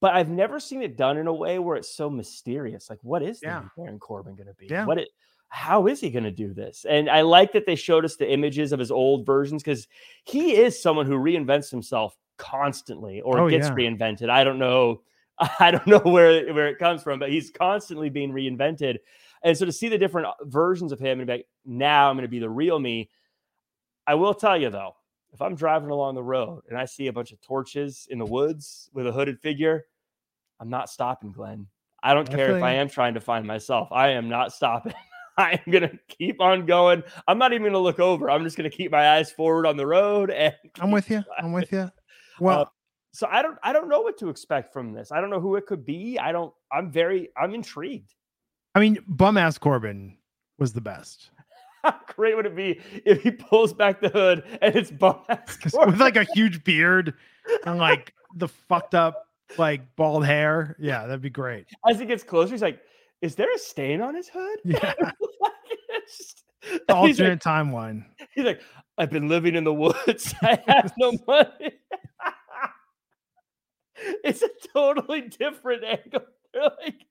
But 0.00 0.14
I've 0.14 0.28
never 0.30 0.60
seen 0.60 0.82
it 0.82 0.96
done 0.96 1.18
in 1.18 1.26
a 1.26 1.32
way 1.34 1.58
where 1.58 1.76
it's 1.76 1.94
so 1.94 2.08
mysterious. 2.08 2.88
Like, 2.88 3.00
what 3.02 3.22
is 3.22 3.40
the 3.40 3.46
Yeah. 3.48 3.64
Baron 3.76 3.98
Corbin 3.98 4.36
going 4.36 4.46
to 4.46 4.54
be? 4.54 4.66
Yeah. 4.66 4.84
What 4.86 4.98
it, 4.98 5.08
how 5.48 5.86
is 5.86 6.00
he 6.00 6.10
going 6.10 6.24
to 6.24 6.30
do 6.30 6.54
this? 6.54 6.84
And 6.88 7.08
I 7.10 7.22
like 7.22 7.52
that 7.52 7.66
they 7.66 7.74
showed 7.74 8.04
us 8.04 8.16
the 8.16 8.30
images 8.30 8.72
of 8.72 8.78
his 8.78 8.90
old 8.90 9.26
versions 9.26 9.62
because 9.62 9.88
he 10.24 10.54
is 10.56 10.80
someone 10.80 11.06
who 11.06 11.16
reinvents 11.18 11.70
himself 11.70 12.16
constantly 12.36 13.20
or 13.20 13.40
Oh, 13.40 13.50
gets 13.50 13.68
yeah. 13.68 13.74
reinvented. 13.74 14.30
I 14.30 14.44
don't 14.44 14.58
know. 14.58 15.02
I 15.60 15.70
don't 15.70 15.86
know 15.86 15.98
where 16.00 16.52
where 16.52 16.68
it 16.68 16.78
comes 16.78 17.02
from, 17.02 17.18
but 17.18 17.30
he's 17.30 17.50
constantly 17.50 18.08
being 18.10 18.32
reinvented. 18.32 18.98
And 19.42 19.56
so 19.56 19.64
to 19.66 19.72
see 19.72 19.88
the 19.88 19.98
different 19.98 20.26
uh, 20.28 20.32
versions 20.42 20.90
of 20.90 20.98
him 20.98 21.20
and 21.20 21.26
be 21.26 21.32
like, 21.34 21.46
now 21.64 22.08
I'm 22.10 22.16
going 22.16 22.22
to 22.22 22.28
be 22.28 22.40
the 22.40 22.50
real 22.50 22.78
me. 22.78 23.08
I 24.08 24.14
will 24.14 24.32
tell 24.32 24.58
you 24.58 24.70
though, 24.70 24.96
if 25.34 25.42
I'm 25.42 25.54
driving 25.54 25.90
along 25.90 26.14
the 26.14 26.22
road 26.22 26.62
and 26.70 26.78
I 26.78 26.86
see 26.86 27.08
a 27.08 27.12
bunch 27.12 27.30
of 27.30 27.40
torches 27.42 28.08
in 28.10 28.18
the 28.18 28.24
woods 28.24 28.88
with 28.94 29.06
a 29.06 29.12
hooded 29.12 29.38
figure, 29.38 29.84
I'm 30.58 30.70
not 30.70 30.88
stopping, 30.88 31.30
Glenn. 31.30 31.66
I 32.02 32.14
don't 32.14 32.28
care 32.28 32.46
feel 32.46 32.56
if 32.56 32.62
I 32.62 32.72
am 32.72 32.88
trying 32.88 33.14
to 33.14 33.20
find 33.20 33.46
myself. 33.46 33.88
I 33.92 34.10
am 34.10 34.30
not 34.30 34.54
stopping. 34.54 34.94
I 35.36 35.60
am 35.64 35.70
going 35.70 35.88
to 35.88 35.98
keep 36.08 36.40
on 36.40 36.64
going. 36.64 37.02
I'm 37.28 37.36
not 37.36 37.52
even 37.52 37.64
going 37.64 37.74
to 37.74 37.78
look 37.80 38.00
over. 38.00 38.30
I'm 38.30 38.44
just 38.44 38.56
going 38.56 38.68
to 38.68 38.74
keep 38.74 38.90
my 38.90 39.10
eyes 39.10 39.30
forward 39.30 39.66
on 39.66 39.76
the 39.76 39.86
road 39.86 40.30
and 40.30 40.54
I'm 40.80 40.90
with 40.90 41.10
you. 41.10 41.22
I'm 41.38 41.52
with 41.52 41.70
you. 41.72 41.90
Well, 42.40 42.62
uh, 42.62 42.66
so 43.12 43.28
I 43.30 43.42
don't 43.42 43.58
I 43.62 43.74
don't 43.74 43.90
know 43.90 44.00
what 44.00 44.16
to 44.20 44.30
expect 44.30 44.72
from 44.72 44.94
this. 44.94 45.12
I 45.12 45.20
don't 45.20 45.28
know 45.28 45.40
who 45.40 45.56
it 45.56 45.66
could 45.66 45.84
be. 45.84 46.18
I 46.18 46.32
don't 46.32 46.54
I'm 46.72 46.90
very 46.90 47.28
I'm 47.36 47.54
intrigued. 47.54 48.14
I 48.74 48.80
mean, 48.80 48.98
bum 49.06 49.36
ass 49.36 49.58
Corbin 49.58 50.16
was 50.58 50.72
the 50.72 50.80
best. 50.80 51.30
How 51.88 52.00
great 52.06 52.36
would 52.36 52.44
it 52.44 52.54
be 52.54 52.80
if 53.06 53.22
he 53.22 53.30
pulls 53.30 53.72
back 53.72 54.02
the 54.02 54.10
hood 54.10 54.44
and 54.60 54.76
it's 54.76 54.92
ass 55.00 55.58
with 55.72 55.98
like 55.98 56.16
a 56.16 56.26
huge 56.34 56.62
beard 56.62 57.14
and 57.64 57.78
like 57.78 58.12
the 58.36 58.46
fucked 58.46 58.94
up 58.94 59.26
like 59.56 59.96
bald 59.96 60.26
hair. 60.26 60.76
Yeah, 60.78 61.06
that'd 61.06 61.22
be 61.22 61.30
great. 61.30 61.66
As 61.88 61.98
he 61.98 62.04
gets 62.04 62.22
closer, 62.22 62.52
he's 62.52 62.60
like, 62.60 62.80
"Is 63.22 63.36
there 63.36 63.50
a 63.50 63.58
stain 63.58 64.02
on 64.02 64.14
his 64.14 64.28
hood?" 64.28 64.58
Yeah. 64.64 64.92
just, 66.06 66.44
alternate 66.90 67.18
like, 67.18 67.40
timeline. 67.40 68.04
He's 68.34 68.44
like, 68.44 68.60
"I've 68.98 69.10
been 69.10 69.28
living 69.28 69.54
in 69.54 69.64
the 69.64 69.72
woods. 69.72 70.34
I 70.42 70.58
have 70.66 70.92
no 70.98 71.12
money." 71.26 71.72
it's 74.24 74.42
a 74.42 74.50
totally 74.74 75.22
different 75.22 75.84
angle. 75.84 76.26
They're 76.52 76.62
like, 76.64 77.06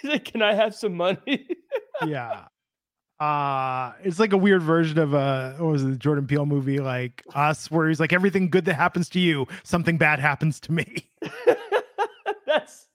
he's 0.00 0.10
like, 0.10 0.24
"Can 0.24 0.42
I 0.42 0.54
have 0.54 0.74
some 0.74 0.96
money?" 0.96 1.46
yeah. 2.04 2.46
Uh 3.20 3.92
it's 4.02 4.18
like 4.18 4.32
a 4.32 4.36
weird 4.36 4.62
version 4.62 4.98
of 4.98 5.14
uh 5.14 5.52
what 5.54 5.72
was 5.72 5.82
it, 5.84 5.86
the 5.90 5.96
Jordan 5.96 6.26
Peele 6.26 6.46
movie 6.46 6.80
like 6.80 7.22
Us 7.34 7.70
where 7.70 7.88
he's 7.88 8.00
like 8.00 8.12
everything 8.12 8.50
good 8.50 8.64
that 8.64 8.74
happens 8.74 9.08
to 9.10 9.20
you, 9.20 9.46
something 9.62 9.96
bad 9.96 10.18
happens 10.18 10.58
to 10.60 10.72
me. 10.72 11.08
That's 12.46 12.86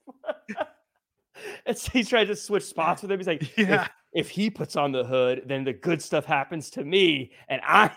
it's, 1.66 1.88
he's 1.88 2.10
trying 2.10 2.28
to 2.28 2.36
switch 2.36 2.64
spots 2.64 3.02
with 3.02 3.12
him. 3.12 3.20
He's 3.20 3.28
like, 3.28 3.42
Yeah. 3.58 3.84
if, 3.84 3.90
if 4.14 4.30
he 4.30 4.50
puts 4.50 4.76
on 4.76 4.92
the 4.92 5.04
hood, 5.04 5.44
then 5.46 5.64
the 5.64 5.74
good 5.74 6.02
stuff 6.02 6.26
happens 6.26 6.70
to 6.72 6.84
me, 6.84 7.32
and 7.48 7.62
I'm. 7.66 7.92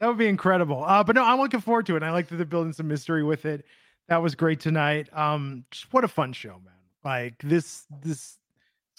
That 0.00 0.06
would 0.06 0.18
be 0.18 0.28
incredible. 0.28 0.82
Uh, 0.84 1.04
but 1.04 1.14
no, 1.14 1.24
I'm 1.24 1.38
looking 1.38 1.60
forward 1.60 1.86
to 1.86 1.96
it. 1.96 2.02
I 2.02 2.10
like 2.10 2.28
that 2.28 2.36
they're 2.36 2.46
building 2.46 2.72
some 2.72 2.88
mystery 2.88 3.22
with 3.22 3.44
it. 3.44 3.64
That 4.08 4.22
was 4.22 4.34
great 4.34 4.60
tonight. 4.60 5.08
Um, 5.12 5.64
just 5.70 5.92
what 5.92 6.04
a 6.04 6.08
fun 6.08 6.32
show, 6.32 6.60
man. 6.64 6.74
Like 7.04 7.34
this, 7.42 7.84
this, 8.02 8.38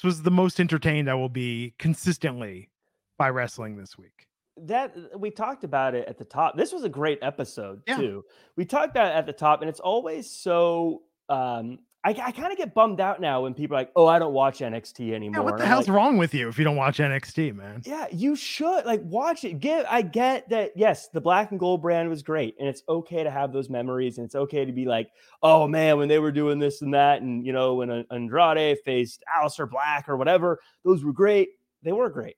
this 0.01 0.03
was 0.03 0.21
the 0.23 0.31
most 0.31 0.59
entertained 0.59 1.09
I 1.09 1.13
will 1.13 1.29
be 1.29 1.73
consistently 1.77 2.69
by 3.17 3.29
wrestling 3.29 3.77
this 3.77 3.97
week. 3.97 4.27
that 4.57 4.95
we 5.17 5.31
talked 5.31 5.63
about 5.63 5.95
it 5.95 6.07
at 6.07 6.17
the 6.17 6.25
top. 6.25 6.57
This 6.57 6.71
was 6.73 6.83
a 6.83 6.89
great 6.89 7.19
episode 7.21 7.81
Yeah. 7.87 7.95
too. 7.97 8.25
We 8.57 8.65
talked 8.65 8.89
about 8.91 9.07
it 9.07 9.15
at 9.15 9.25
the 9.25 9.33
top, 9.33 9.61
and 9.61 9.69
it's 9.69 9.79
always 9.79 10.29
so. 10.29 11.03
Um, 11.29 11.79
I, 12.03 12.09
I 12.09 12.31
kind 12.31 12.51
of 12.51 12.57
get 12.57 12.73
bummed 12.73 12.99
out 12.99 13.21
now 13.21 13.43
when 13.43 13.53
people 13.53 13.75
are 13.77 13.81
like, 13.81 13.91
"Oh, 13.95 14.07
I 14.07 14.17
don't 14.17 14.33
watch 14.33 14.59
NXT 14.59 14.99
anymore." 14.99 15.11
Yeah, 15.11 15.15
anymore." 15.17 15.43
what 15.43 15.57
the 15.59 15.67
hell's 15.67 15.87
like, 15.87 15.95
wrong 15.95 16.17
with 16.17 16.33
you 16.33 16.47
if 16.49 16.57
you 16.57 16.63
don't 16.63 16.75
watch 16.75 16.97
NXT, 16.97 17.53
man? 17.55 17.83
Yeah, 17.85 18.07
you 18.11 18.35
should 18.35 18.85
like 18.85 19.01
watch 19.03 19.43
it. 19.43 19.59
Get 19.59 19.91
I 19.91 20.01
get 20.01 20.49
that 20.49 20.71
yes, 20.75 21.09
the 21.09 21.21
black 21.21 21.51
and 21.51 21.59
gold 21.59 21.83
brand 21.83 22.09
was 22.09 22.23
great, 22.23 22.55
and 22.59 22.67
it's 22.67 22.81
okay 22.89 23.23
to 23.23 23.29
have 23.29 23.53
those 23.53 23.69
memories, 23.69 24.17
and 24.17 24.25
it's 24.25 24.33
okay 24.33 24.65
to 24.65 24.71
be 24.71 24.85
like, 24.85 25.11
oh 25.43 25.67
man, 25.67 25.97
when 25.99 26.09
they 26.09 26.17
were 26.17 26.31
doing 26.31 26.57
this 26.57 26.81
and 26.81 26.95
that, 26.95 27.21
and 27.21 27.45
you 27.45 27.53
know, 27.53 27.75
when 27.75 28.05
Andrade 28.09 28.79
faced 28.83 29.23
Aleister 29.37 29.69
Black 29.69 30.09
or 30.09 30.17
whatever, 30.17 30.59
those 30.83 31.03
were 31.03 31.13
great. 31.13 31.49
They 31.83 31.91
were 31.91 32.09
great. 32.09 32.35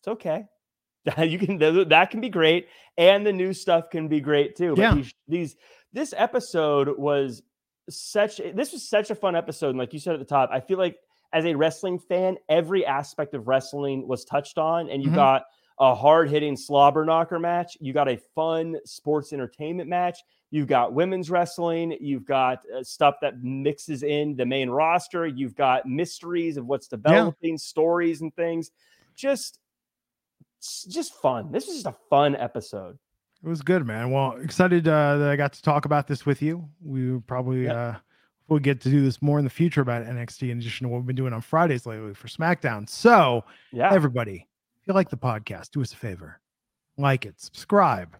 It's 0.00 0.08
okay. 0.08 0.44
you 1.18 1.38
can 1.38 1.58
that 1.58 2.10
can 2.10 2.20
be 2.20 2.28
great, 2.28 2.68
and 2.96 3.26
the 3.26 3.32
new 3.32 3.52
stuff 3.52 3.90
can 3.90 4.06
be 4.06 4.20
great 4.20 4.56
too. 4.56 4.76
But 4.76 4.82
Yeah. 4.82 4.94
these, 4.94 5.14
these 5.26 5.56
this 5.92 6.14
episode 6.16 6.96
was 6.96 7.42
such 7.88 8.38
this 8.38 8.72
was 8.72 8.88
such 8.88 9.10
a 9.10 9.14
fun 9.14 9.36
episode, 9.36 9.70
and 9.70 9.78
like 9.78 9.92
you 9.92 9.98
said 9.98 10.14
at 10.14 10.18
the 10.20 10.24
top, 10.24 10.50
I 10.52 10.60
feel 10.60 10.78
like 10.78 10.96
as 11.32 11.44
a 11.44 11.54
wrestling 11.54 11.98
fan, 11.98 12.36
every 12.48 12.86
aspect 12.86 13.34
of 13.34 13.48
wrestling 13.48 14.06
was 14.06 14.24
touched 14.24 14.56
on, 14.58 14.88
and 14.88 15.02
you 15.02 15.10
Mhm. 15.10 15.14
got 15.16 15.44
a 15.80 15.92
hard 15.94 16.30
hitting 16.30 16.56
slobber 16.56 17.04
knocker 17.04 17.38
match. 17.40 17.76
You 17.80 17.92
got 17.92 18.08
a 18.08 18.16
fun 18.16 18.76
sports 18.84 19.32
entertainment 19.32 19.88
match. 19.88 20.20
You've 20.52 20.68
got 20.68 20.92
women's 20.92 21.30
wrestling. 21.30 21.96
You've 22.00 22.24
got 22.24 22.62
uh, 22.70 22.84
stuff 22.84 23.16
that 23.22 23.42
mixes 23.42 24.04
in 24.04 24.36
the 24.36 24.46
main 24.46 24.70
roster. 24.70 25.26
You've 25.26 25.56
got 25.56 25.84
mysteries 25.84 26.56
of 26.56 26.66
what's 26.66 26.86
developing, 26.86 27.58
stories 27.58 28.20
and 28.20 28.32
things. 28.36 28.70
Just, 29.16 29.58
just 30.88 31.14
fun. 31.14 31.50
This 31.50 31.66
is 31.66 31.82
just 31.82 31.86
a 31.86 31.98
fun 32.08 32.36
episode. 32.36 32.96
It 33.44 33.48
was 33.48 33.60
good, 33.62 33.86
man. 33.86 34.10
Well, 34.10 34.36
excited 34.42 34.88
uh, 34.88 35.18
that 35.18 35.28
I 35.28 35.36
got 35.36 35.52
to 35.52 35.62
talk 35.62 35.84
about 35.84 36.06
this 36.06 36.24
with 36.24 36.40
you. 36.40 36.66
We 36.82 37.18
probably 37.26 37.64
Yep. 37.64 37.76
uh, 37.76 37.94
we'll 38.48 38.58
get 38.60 38.80
to 38.82 38.90
do 38.90 39.02
this 39.02 39.20
more 39.20 39.38
in 39.38 39.44
the 39.44 39.50
future 39.50 39.82
about 39.82 40.06
NXT 40.06 40.50
in 40.50 40.58
addition 40.58 40.86
to 40.86 40.88
what 40.90 40.98
we've 40.98 41.06
been 41.06 41.16
doing 41.16 41.32
on 41.34 41.42
Fridays 41.42 41.84
lately 41.84 42.14
for 42.14 42.28
SmackDown. 42.28 42.88
So, 42.88 43.44
Yeah. 43.72 43.92
everybody, 43.92 44.48
if 44.80 44.86
you 44.88 44.94
like 44.94 45.10
the 45.10 45.18
podcast, 45.18 45.72
do 45.72 45.82
us 45.82 45.92
a 45.92 45.96
favor, 45.96 46.40
like 46.96 47.26
it, 47.26 47.38
subscribe. 47.40 48.16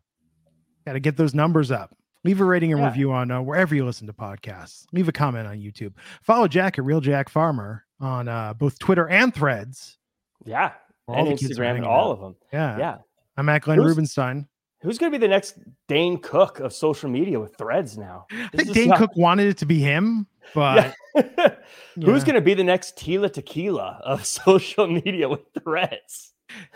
Got 0.87 0.93
to 0.95 1.01
get 1.01 1.17
those 1.17 1.35
numbers 1.35 1.71
up. 1.71 1.97
Leave 2.25 2.41
a 2.41 2.45
rating 2.45 2.73
and 2.73 2.81
Yeah. 2.83 2.89
review 2.89 3.13
on 3.13 3.31
uh, 3.31 3.41
wherever 3.41 3.75
you 3.75 3.87
listen 3.87 4.07
to 4.07 4.13
podcasts. 4.13 4.85
Leave 4.93 5.09
a 5.09 5.13
comment 5.13 5.47
on 5.47 5.57
YouTube. 5.59 5.95
Follow 6.23 6.49
Jack 6.49 6.79
at 6.79 6.85
Real 6.85 7.01
Jack 7.01 7.31
Farmer 7.31 7.85
on 8.01 8.29
uh, 8.29 8.53
both 8.53 8.79
Twitter 8.79 9.09
and 9.09 9.33
Threads. 9.35 9.97
yeah. 10.45 10.73
all 11.07 11.17
And 11.17 11.27
the 11.29 11.37
kids 11.41 11.59
are 11.59 11.63
Instagram 11.65 11.87
all 11.87 12.11
out. 12.11 12.13
of 12.15 12.21
them. 12.21 12.37
Yeah, 12.53 12.79
Yeah. 12.79 12.99
I'm 13.39 13.49
at 13.51 13.63
Glenn 13.63 13.79
Who's- 13.79 13.89
Rubenstein. 13.91 14.49
Who's 14.85 14.99
going 14.99 15.11
to 15.11 15.19
be 15.19 15.21
the 15.21 15.29
next 15.29 15.59
Dane 15.89 16.19
Cook 16.19 16.61
of 16.61 16.73
social 16.73 17.09
media 17.11 17.41
with 17.41 17.57
threads 17.57 17.97
now? 17.99 18.27
I 18.31 18.49
think 18.57 18.73
Dane 18.73 18.89
not- 18.89 18.99
Cook 18.99 19.17
wanted 19.17 19.49
it 19.49 19.57
to 19.59 19.67
be 19.67 19.79
him, 19.81 20.27
but 20.55 20.95
Yeah. 21.17 21.23
Who's 22.05 22.23
going 22.23 22.35
to 22.35 22.41
be 22.43 22.55
the 22.55 22.65
next 22.65 22.97
Tila 22.97 23.33
Tequila 23.33 24.01
of 24.05 24.27
social 24.47 24.87
media 24.87 25.29
with 25.29 25.41
threads? 25.63 26.33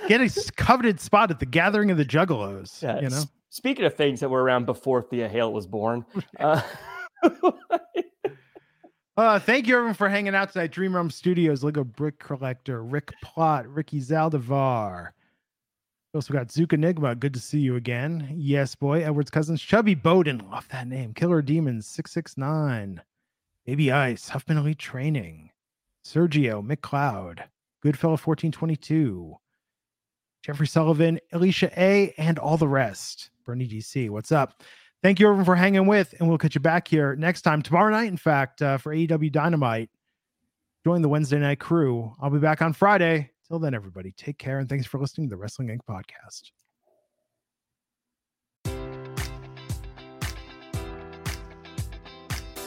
get 0.08 0.20
a 0.22 0.52
coveted 0.56 0.98
spot 1.00 1.30
at 1.30 1.38
the 1.38 1.46
gathering 1.46 1.90
of 1.90 1.98
the 1.98 2.04
Juggalos. 2.04 2.82
Yeah, 2.82 2.96
you 3.00 3.10
know, 3.10 3.16
s- 3.18 3.26
Speaking 3.50 3.84
of 3.84 3.94
things 3.94 4.20
that 4.20 4.28
were 4.28 4.42
around 4.42 4.66
before 4.66 5.02
Thea 5.02 5.28
Hale 5.28 5.52
was 5.52 5.66
born, 5.66 6.04
uh, 6.40 6.60
uh, 9.16 9.38
thank 9.40 9.66
you 9.66 9.74
everyone 9.74 9.94
for 9.94 10.08
hanging 10.08 10.34
out 10.34 10.52
tonight. 10.52 10.70
Dream 10.70 10.94
Realm 10.94 11.10
Studios, 11.10 11.64
Lego 11.64 11.82
Brick 11.84 12.18
Collector, 12.18 12.82
Rick 12.84 13.12
Plot, 13.22 13.66
Ricky 13.68 14.00
Zaldivar. 14.00 15.08
We 16.12 16.18
also 16.18 16.32
got 16.32 16.50
Zook 16.50 16.72
Enigma. 16.72 17.14
Good 17.14 17.34
to 17.34 17.40
see 17.40 17.60
you 17.60 17.76
again. 17.76 18.32
Yes, 18.34 18.74
boy. 18.74 19.04
Edward's 19.04 19.30
cousins, 19.30 19.60
Chubby 19.60 19.94
Bowden. 19.94 20.42
Love 20.50 20.66
that 20.68 20.86
name. 20.86 21.12
Killer 21.12 21.42
Demons, 21.42 21.86
669. 21.86 23.02
Baby 23.66 23.92
Ice, 23.92 24.30
Huffman 24.30 24.56
Elite 24.56 24.78
Training. 24.78 25.50
Sergio, 26.02 26.66
McCloud, 26.66 27.40
Goodfellow 27.82 28.12
1422. 28.12 29.36
Jeffrey 30.42 30.66
Sullivan, 30.66 31.20
Alicia 31.32 31.70
A, 31.76 32.14
and 32.16 32.38
all 32.38 32.56
the 32.56 32.68
rest. 32.68 33.28
Bernie 33.44 33.68
DC, 33.68 34.08
what's 34.08 34.32
up? 34.32 34.62
Thank 35.02 35.20
you 35.20 35.26
everyone 35.26 35.44
for 35.44 35.56
hanging 35.56 35.86
with, 35.86 36.14
and 36.18 36.28
we'll 36.28 36.38
catch 36.38 36.54
you 36.54 36.60
back 36.62 36.88
here 36.88 37.14
next 37.16 37.42
time, 37.42 37.60
tomorrow 37.60 37.90
night, 37.90 38.08
in 38.08 38.16
fact, 38.16 38.62
uh, 38.62 38.78
for 38.78 38.94
AEW 38.94 39.30
Dynamite. 39.30 39.90
Join 40.84 41.02
the 41.02 41.08
Wednesday 41.08 41.38
night 41.38 41.60
crew. 41.60 42.14
I'll 42.18 42.30
be 42.30 42.38
back 42.38 42.62
on 42.62 42.72
Friday. 42.72 43.30
Till 43.48 43.58
then, 43.58 43.74
everybody, 43.74 44.12
take 44.12 44.38
care, 44.38 44.58
and 44.58 44.68
thanks 44.68 44.86
for 44.86 45.00
listening 45.00 45.28
to 45.28 45.30
the 45.30 45.38
Wrestling 45.38 45.68
Inc. 45.68 45.80
podcast. 45.88 46.50